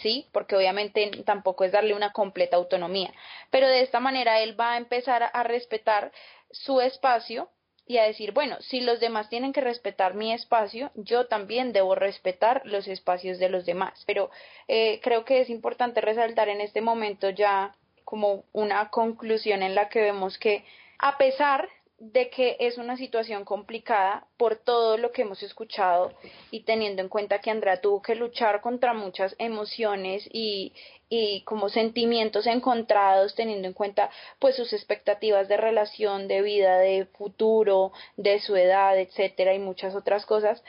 ¿sí? 0.00 0.28
Porque 0.32 0.56
obviamente 0.56 1.10
tampoco 1.26 1.64
es 1.64 1.72
darle 1.72 1.94
una 1.94 2.12
completa 2.12 2.56
autonomía. 2.56 3.12
Pero 3.50 3.68
de 3.68 3.82
esta 3.82 4.00
manera 4.00 4.40
él 4.40 4.58
va 4.58 4.72
a 4.72 4.78
empezar 4.78 5.30
a 5.32 5.42
respetar 5.42 6.12
su 6.50 6.80
espacio 6.80 7.50
y 7.86 7.98
a 7.98 8.04
decir, 8.04 8.32
bueno, 8.32 8.56
si 8.60 8.80
los 8.80 8.98
demás 8.98 9.28
tienen 9.28 9.52
que 9.52 9.60
respetar 9.60 10.14
mi 10.14 10.32
espacio, 10.32 10.90
yo 10.94 11.26
también 11.26 11.72
debo 11.72 11.94
respetar 11.94 12.62
los 12.64 12.88
espacios 12.88 13.38
de 13.38 13.50
los 13.50 13.66
demás. 13.66 14.04
Pero 14.06 14.30
eh, 14.68 15.00
creo 15.02 15.24
que 15.24 15.42
es 15.42 15.50
importante 15.50 16.00
resaltar 16.00 16.48
en 16.48 16.62
este 16.62 16.80
momento 16.80 17.28
ya 17.28 17.76
como 18.14 18.44
una 18.52 18.90
conclusión 18.90 19.64
en 19.64 19.74
la 19.74 19.88
que 19.88 20.00
vemos 20.00 20.38
que 20.38 20.64
a 21.00 21.18
pesar 21.18 21.68
de 21.98 22.30
que 22.30 22.56
es 22.60 22.78
una 22.78 22.96
situación 22.96 23.44
complicada 23.44 24.24
por 24.36 24.54
todo 24.54 24.96
lo 24.98 25.10
que 25.10 25.22
hemos 25.22 25.42
escuchado 25.42 26.12
y 26.52 26.60
teniendo 26.60 27.02
en 27.02 27.08
cuenta 27.08 27.40
que 27.40 27.50
Andrea 27.50 27.80
tuvo 27.80 28.02
que 28.02 28.14
luchar 28.14 28.60
contra 28.60 28.94
muchas 28.94 29.34
emociones 29.38 30.28
y, 30.32 30.72
y 31.08 31.42
como 31.42 31.68
sentimientos 31.68 32.46
encontrados 32.46 33.34
teniendo 33.34 33.66
en 33.66 33.74
cuenta 33.74 34.10
pues 34.38 34.54
sus 34.54 34.72
expectativas 34.72 35.48
de 35.48 35.56
relación, 35.56 36.28
de 36.28 36.40
vida, 36.42 36.78
de 36.78 37.06
futuro, 37.18 37.90
de 38.16 38.38
su 38.38 38.54
edad, 38.54 38.96
etcétera 38.96 39.54
y 39.54 39.58
muchas 39.58 39.96
otras 39.96 40.24
cosas, 40.24 40.62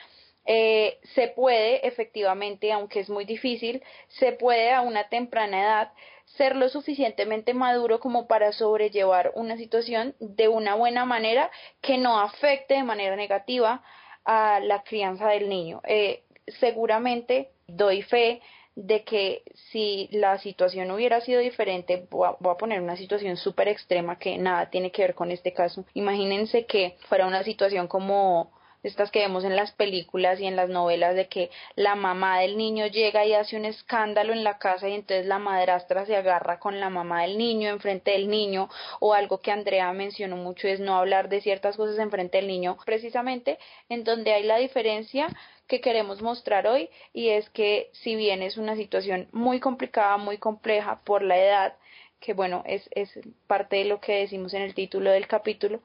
eh, 0.46 0.98
se 1.14 1.28
puede 1.28 1.86
efectivamente, 1.86 2.72
aunque 2.72 3.00
es 3.00 3.10
muy 3.10 3.24
difícil, 3.24 3.82
se 4.08 4.32
puede 4.32 4.72
a 4.72 4.80
una 4.80 5.08
temprana 5.08 5.62
edad 5.62 5.92
ser 6.36 6.56
lo 6.56 6.68
suficientemente 6.68 7.54
maduro 7.54 8.00
como 8.00 8.26
para 8.26 8.52
sobrellevar 8.52 9.32
una 9.34 9.56
situación 9.56 10.14
de 10.20 10.48
una 10.48 10.74
buena 10.74 11.04
manera 11.04 11.50
que 11.80 11.98
no 11.98 12.20
afecte 12.20 12.74
de 12.74 12.82
manera 12.82 13.16
negativa 13.16 13.82
a 14.24 14.60
la 14.60 14.82
crianza 14.82 15.28
del 15.28 15.48
niño. 15.48 15.80
Eh, 15.84 16.22
seguramente 16.60 17.50
doy 17.66 18.02
fe 18.02 18.40
de 18.76 19.04
que 19.04 19.42
si 19.70 20.08
la 20.12 20.38
situación 20.38 20.90
hubiera 20.90 21.20
sido 21.22 21.40
diferente, 21.40 22.06
voy 22.10 22.28
a, 22.28 22.56
poner 22.56 22.82
una 22.82 22.96
situación 22.96 23.36
súper 23.36 23.68
extrema 23.68 24.18
que 24.18 24.36
nada 24.36 24.68
tiene 24.68 24.90
que 24.90 25.02
ver 25.02 25.14
con 25.14 25.30
este 25.30 25.52
caso. 25.52 25.86
Imagínense 25.94 26.66
que 26.66 26.96
fuera 27.08 27.26
una 27.26 27.42
situación 27.42 27.88
como 27.88 28.52
estas 28.86 29.10
que 29.10 29.18
vemos 29.18 29.44
en 29.44 29.56
las 29.56 29.72
películas 29.72 30.40
y 30.40 30.46
en 30.46 30.54
las 30.54 30.68
novelas 30.68 31.16
de 31.16 31.26
que 31.26 31.50
la 31.74 31.96
mamá 31.96 32.40
del 32.40 32.56
niño 32.56 32.86
llega 32.86 33.26
y 33.26 33.34
hace 33.34 33.56
un 33.56 33.64
escándalo 33.64 34.32
en 34.32 34.44
la 34.44 34.58
casa 34.58 34.88
y 34.88 34.94
entonces 34.94 35.26
la 35.26 35.38
madrastra 35.38 36.06
se 36.06 36.14
agarra 36.14 36.60
con 36.60 36.78
la 36.78 36.88
mamá 36.88 37.22
del 37.22 37.36
niño 37.36 37.68
enfrente 37.68 38.12
del 38.12 38.28
niño 38.30 38.68
o 39.00 39.12
algo 39.12 39.38
que 39.38 39.50
Andrea 39.50 39.92
mencionó 39.92 40.36
mucho 40.36 40.68
es 40.68 40.78
no 40.78 40.96
hablar 40.96 41.28
de 41.28 41.40
ciertas 41.40 41.76
cosas 41.76 41.98
enfrente 41.98 42.38
del 42.38 42.46
niño, 42.46 42.76
precisamente 42.84 43.58
en 43.88 44.04
donde 44.04 44.32
hay 44.32 44.44
la 44.44 44.58
diferencia 44.58 45.28
que 45.66 45.80
queremos 45.80 46.22
mostrar 46.22 46.68
hoy 46.68 46.88
y 47.12 47.30
es 47.30 47.50
que 47.50 47.90
si 47.92 48.14
bien 48.14 48.42
es 48.42 48.56
una 48.56 48.76
situación 48.76 49.28
muy 49.32 49.58
complicada, 49.58 50.16
muy 50.16 50.38
compleja 50.38 51.00
por 51.04 51.22
la 51.22 51.36
edad, 51.38 51.76
que 52.20 52.34
bueno, 52.34 52.62
es, 52.66 52.88
es 52.92 53.10
parte 53.48 53.76
de 53.76 53.84
lo 53.86 54.00
que 54.00 54.20
decimos 54.20 54.54
en 54.54 54.62
el 54.62 54.74
título 54.74 55.10
del 55.10 55.26
capítulo, 55.26 55.82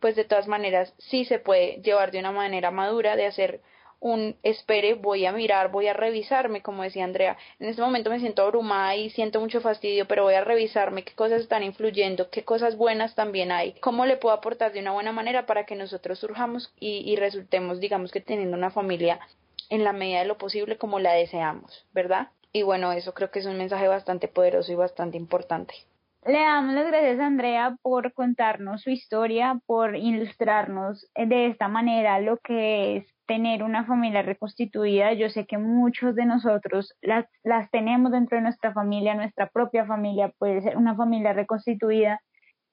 pues 0.00 0.16
de 0.16 0.24
todas 0.24 0.48
maneras 0.48 0.94
sí 0.98 1.24
se 1.24 1.38
puede 1.38 1.80
llevar 1.82 2.10
de 2.10 2.18
una 2.18 2.32
manera 2.32 2.70
madura, 2.70 3.16
de 3.16 3.26
hacer 3.26 3.60
un 4.00 4.36
espere, 4.42 4.94
voy 4.94 5.26
a 5.26 5.32
mirar, 5.32 5.70
voy 5.70 5.86
a 5.86 5.92
revisarme, 5.92 6.62
como 6.62 6.82
decía 6.82 7.04
Andrea. 7.04 7.36
En 7.58 7.68
este 7.68 7.82
momento 7.82 8.08
me 8.08 8.18
siento 8.18 8.42
abrumada 8.42 8.96
y 8.96 9.10
siento 9.10 9.40
mucho 9.40 9.60
fastidio, 9.60 10.08
pero 10.08 10.24
voy 10.24 10.34
a 10.34 10.42
revisarme 10.42 11.04
qué 11.04 11.14
cosas 11.14 11.42
están 11.42 11.62
influyendo, 11.62 12.30
qué 12.30 12.42
cosas 12.42 12.76
buenas 12.76 13.14
también 13.14 13.52
hay, 13.52 13.74
cómo 13.74 14.06
le 14.06 14.16
puedo 14.16 14.34
aportar 14.34 14.72
de 14.72 14.80
una 14.80 14.92
buena 14.92 15.12
manera 15.12 15.44
para 15.44 15.66
que 15.66 15.76
nosotros 15.76 16.18
surjamos 16.18 16.72
y, 16.80 17.02
y 17.10 17.16
resultemos, 17.16 17.78
digamos 17.78 18.10
que 18.10 18.22
teniendo 18.22 18.56
una 18.56 18.70
familia 18.70 19.20
en 19.68 19.84
la 19.84 19.92
medida 19.92 20.20
de 20.20 20.24
lo 20.24 20.38
posible 20.38 20.78
como 20.78 20.98
la 20.98 21.12
deseamos, 21.12 21.86
¿verdad? 21.92 22.28
Y 22.52 22.62
bueno, 22.62 22.92
eso 22.92 23.12
creo 23.14 23.30
que 23.30 23.38
es 23.38 23.46
un 23.46 23.58
mensaje 23.58 23.86
bastante 23.86 24.28
poderoso 24.28 24.72
y 24.72 24.76
bastante 24.76 25.18
importante. 25.18 25.74
Le 26.26 26.38
damos 26.38 26.74
las 26.74 26.86
gracias 26.86 27.18
a 27.18 27.26
Andrea 27.26 27.76
por 27.80 28.12
contarnos 28.12 28.82
su 28.82 28.90
historia, 28.90 29.58
por 29.64 29.96
ilustrarnos 29.96 31.10
de 31.14 31.46
esta 31.46 31.68
manera 31.68 32.20
lo 32.20 32.36
que 32.38 32.98
es 32.98 33.06
tener 33.26 33.62
una 33.62 33.86
familia 33.86 34.20
reconstituida. 34.20 35.14
Yo 35.14 35.30
sé 35.30 35.46
que 35.46 35.56
muchos 35.56 36.14
de 36.14 36.26
nosotros 36.26 36.94
las, 37.00 37.24
las 37.42 37.70
tenemos 37.70 38.12
dentro 38.12 38.36
de 38.36 38.42
nuestra 38.42 38.74
familia, 38.74 39.14
nuestra 39.14 39.48
propia 39.48 39.86
familia 39.86 40.30
puede 40.38 40.60
ser 40.60 40.76
una 40.76 40.94
familia 40.94 41.32
reconstituida. 41.32 42.20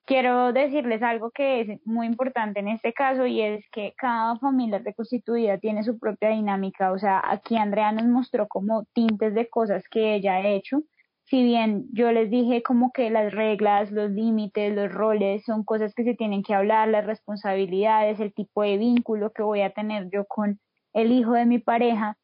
Quiero 0.05 0.51
decirles 0.51 1.01
algo 1.01 1.31
que 1.31 1.61
es 1.61 1.85
muy 1.85 2.05
importante 2.05 2.59
en 2.59 2.67
este 2.67 2.91
caso 2.91 3.25
y 3.25 3.41
es 3.41 3.65
que 3.71 3.93
cada 3.97 4.37
familia 4.39 4.79
reconstituida 4.79 5.57
tiene 5.57 5.83
su 5.83 5.97
propia 5.97 6.29
dinámica. 6.29 6.91
O 6.91 6.99
sea, 6.99 7.21
aquí 7.23 7.55
Andrea 7.55 7.93
nos 7.93 8.07
mostró 8.07 8.47
como 8.49 8.83
tintes 8.93 9.33
de 9.33 9.47
cosas 9.47 9.85
que 9.89 10.15
ella 10.15 10.35
ha 10.35 10.47
hecho 10.47 10.81
si 11.29 11.43
bien 11.43 11.87
yo 11.91 12.11
les 12.11 12.29
dije 12.29 12.63
como 12.63 12.91
que 12.93 13.09
las 13.09 13.33
reglas, 13.33 13.91
los 13.91 14.09
límites, 14.11 14.73
los 14.73 14.91
roles 14.91 15.43
son 15.45 15.63
cosas 15.65 15.93
que 15.93 16.05
se 16.05 16.15
tienen 16.15 16.41
que 16.41 16.53
hablar, 16.53 16.87
las 16.87 17.05
responsabilidades, 17.05 18.19
el 18.19 18.33
tipo 18.33 18.63
de 18.63 18.77
vínculo 18.77 19.31
que 19.33 19.43
voy 19.43 19.61
a 19.61 19.71
tener 19.71 20.09
yo 20.09 20.25
con 20.25 20.59
el 20.93 21.11
hijo 21.11 21.33
de 21.33 21.45
mi 21.45 21.59
pareja, 21.59 22.17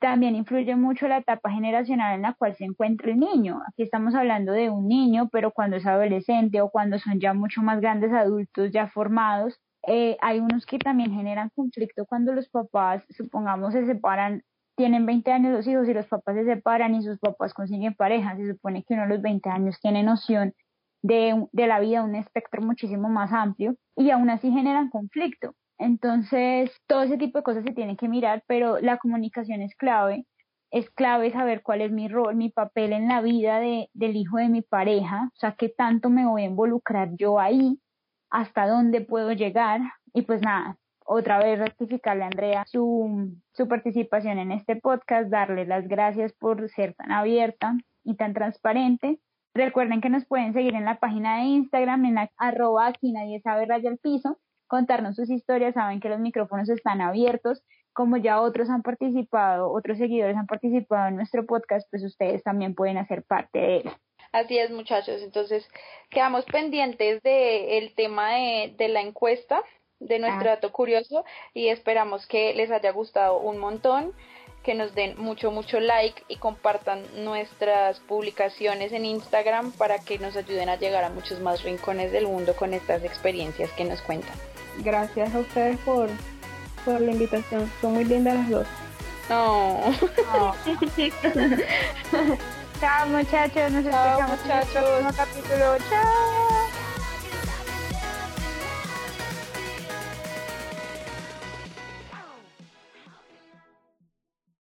también 0.00 0.34
influye 0.34 0.74
mucho 0.76 1.08
la 1.08 1.18
etapa 1.18 1.50
generacional 1.50 2.14
en 2.14 2.22
la 2.22 2.34
cual 2.34 2.56
se 2.56 2.64
encuentra 2.64 3.10
el 3.10 3.18
niño. 3.18 3.60
Aquí 3.68 3.82
estamos 3.82 4.14
hablando 4.14 4.52
de 4.52 4.70
un 4.70 4.88
niño, 4.88 5.28
pero 5.30 5.52
cuando 5.52 5.76
es 5.76 5.86
adolescente 5.86 6.60
o 6.60 6.70
cuando 6.70 6.98
son 6.98 7.20
ya 7.20 7.34
mucho 7.34 7.62
más 7.62 7.80
grandes 7.80 8.12
adultos, 8.12 8.70
ya 8.72 8.88
formados, 8.88 9.60
eh, 9.86 10.16
hay 10.20 10.40
unos 10.40 10.66
que 10.66 10.78
también 10.78 11.12
generan 11.12 11.50
conflicto 11.54 12.06
cuando 12.06 12.32
los 12.32 12.48
papás, 12.48 13.04
supongamos, 13.10 13.72
se 13.72 13.86
separan 13.86 14.42
tienen 14.78 15.06
20 15.06 15.32
años 15.32 15.52
los 15.52 15.66
hijos 15.66 15.88
y 15.88 15.92
los 15.92 16.06
papás 16.06 16.36
se 16.36 16.44
separan 16.44 16.94
y 16.94 17.02
sus 17.02 17.18
papás 17.18 17.52
consiguen 17.52 17.94
pareja, 17.94 18.36
se 18.36 18.52
supone 18.52 18.84
que 18.84 18.94
uno 18.94 19.02
a 19.02 19.06
los 19.06 19.20
20 19.20 19.50
años 19.50 19.76
tiene 19.82 20.04
noción 20.04 20.54
de, 21.02 21.48
de 21.50 21.66
la 21.66 21.80
vida, 21.80 22.04
un 22.04 22.14
espectro 22.14 22.62
muchísimo 22.62 23.08
más 23.08 23.32
amplio 23.32 23.74
y 23.96 24.10
aún 24.10 24.30
así 24.30 24.52
generan 24.52 24.88
conflicto. 24.88 25.56
Entonces, 25.78 26.70
todo 26.86 27.02
ese 27.02 27.18
tipo 27.18 27.38
de 27.38 27.42
cosas 27.42 27.64
se 27.64 27.72
tienen 27.72 27.96
que 27.96 28.08
mirar, 28.08 28.44
pero 28.46 28.78
la 28.78 28.98
comunicación 28.98 29.62
es 29.62 29.74
clave. 29.74 30.26
Es 30.70 30.88
clave 30.90 31.32
saber 31.32 31.62
cuál 31.62 31.80
es 31.80 31.90
mi 31.90 32.06
rol, 32.06 32.36
mi 32.36 32.50
papel 32.50 32.92
en 32.92 33.08
la 33.08 33.20
vida 33.20 33.58
de, 33.58 33.90
del 33.94 34.14
hijo 34.14 34.36
de 34.36 34.48
mi 34.48 34.62
pareja, 34.62 35.30
o 35.34 35.38
sea, 35.38 35.56
qué 35.58 35.70
tanto 35.70 36.08
me 36.08 36.24
voy 36.24 36.42
a 36.42 36.46
involucrar 36.46 37.10
yo 37.16 37.40
ahí, 37.40 37.80
hasta 38.30 38.68
dónde 38.68 39.00
puedo 39.00 39.32
llegar. 39.32 39.80
Y 40.14 40.22
pues 40.22 40.40
nada, 40.40 40.76
otra 41.08 41.38
vez 41.38 41.58
rectificarle 41.58 42.24
a 42.24 42.26
Andrea 42.26 42.64
su, 42.66 43.32
su 43.54 43.66
participación 43.66 44.38
en 44.38 44.52
este 44.52 44.76
podcast, 44.76 45.30
darle 45.30 45.64
las 45.64 45.88
gracias 45.88 46.34
por 46.34 46.68
ser 46.68 46.94
tan 46.94 47.12
abierta 47.12 47.78
y 48.04 48.14
tan 48.16 48.34
transparente. 48.34 49.18
Recuerden 49.54 50.02
que 50.02 50.10
nos 50.10 50.26
pueden 50.26 50.52
seguir 50.52 50.74
en 50.74 50.84
la 50.84 51.00
página 51.00 51.38
de 51.38 51.44
Instagram, 51.44 52.04
en 52.04 52.14
la 52.16 52.30
arroba 52.36 52.88
aquí 52.88 53.12
nadie 53.12 53.40
sabe 53.40 53.64
raya 53.64 53.88
el 53.88 53.96
piso, 53.96 54.38
contarnos 54.66 55.16
sus 55.16 55.30
historias, 55.30 55.74
saben 55.74 56.00
que 56.00 56.10
los 56.10 56.20
micrófonos 56.20 56.68
están 56.68 57.00
abiertos, 57.00 57.64
como 57.94 58.18
ya 58.18 58.42
otros 58.42 58.68
han 58.68 58.82
participado, 58.82 59.72
otros 59.72 59.96
seguidores 59.96 60.36
han 60.36 60.46
participado 60.46 61.08
en 61.08 61.16
nuestro 61.16 61.46
podcast, 61.46 61.88
pues 61.90 62.04
ustedes 62.04 62.42
también 62.42 62.74
pueden 62.74 62.98
hacer 62.98 63.24
parte 63.24 63.58
de 63.58 63.76
él. 63.78 63.90
Así 64.30 64.58
es, 64.58 64.70
muchachos. 64.70 65.22
Entonces, 65.22 65.66
quedamos 66.10 66.44
pendientes 66.44 67.22
del 67.22 67.70
el 67.70 67.94
tema 67.94 68.34
de, 68.34 68.74
de 68.76 68.88
la 68.88 69.00
encuesta 69.00 69.62
de 70.00 70.18
nuestro 70.18 70.48
ah. 70.48 70.54
dato 70.54 70.72
curioso 70.72 71.24
y 71.54 71.68
esperamos 71.68 72.26
que 72.26 72.54
les 72.54 72.70
haya 72.70 72.92
gustado 72.92 73.38
un 73.38 73.58
montón, 73.58 74.12
que 74.62 74.74
nos 74.74 74.94
den 74.94 75.18
mucho, 75.18 75.50
mucho 75.50 75.80
like 75.80 76.22
y 76.28 76.36
compartan 76.36 77.02
nuestras 77.24 78.00
publicaciones 78.00 78.92
en 78.92 79.06
Instagram 79.06 79.72
para 79.72 79.98
que 79.98 80.18
nos 80.18 80.36
ayuden 80.36 80.68
a 80.68 80.76
llegar 80.76 81.04
a 81.04 81.10
muchos 81.10 81.40
más 81.40 81.62
rincones 81.62 82.12
del 82.12 82.26
mundo 82.26 82.54
con 82.54 82.74
estas 82.74 83.02
experiencias 83.04 83.70
que 83.72 83.84
nos 83.84 84.00
cuentan. 84.02 84.34
Gracias 84.78 85.34
a 85.34 85.40
ustedes 85.40 85.78
por, 85.78 86.08
por 86.84 87.00
la 87.00 87.12
invitación, 87.12 87.70
son 87.80 87.94
muy 87.94 88.04
lindas 88.04 88.34
las 88.34 88.50
dos. 88.50 88.66
Chao 92.80 93.06
muchachos, 93.08 93.72
nos 93.72 93.84
Chao, 93.84 94.22
muchachos. 94.22 95.16
capítulo. 95.16 95.76
Chao. 95.90 96.77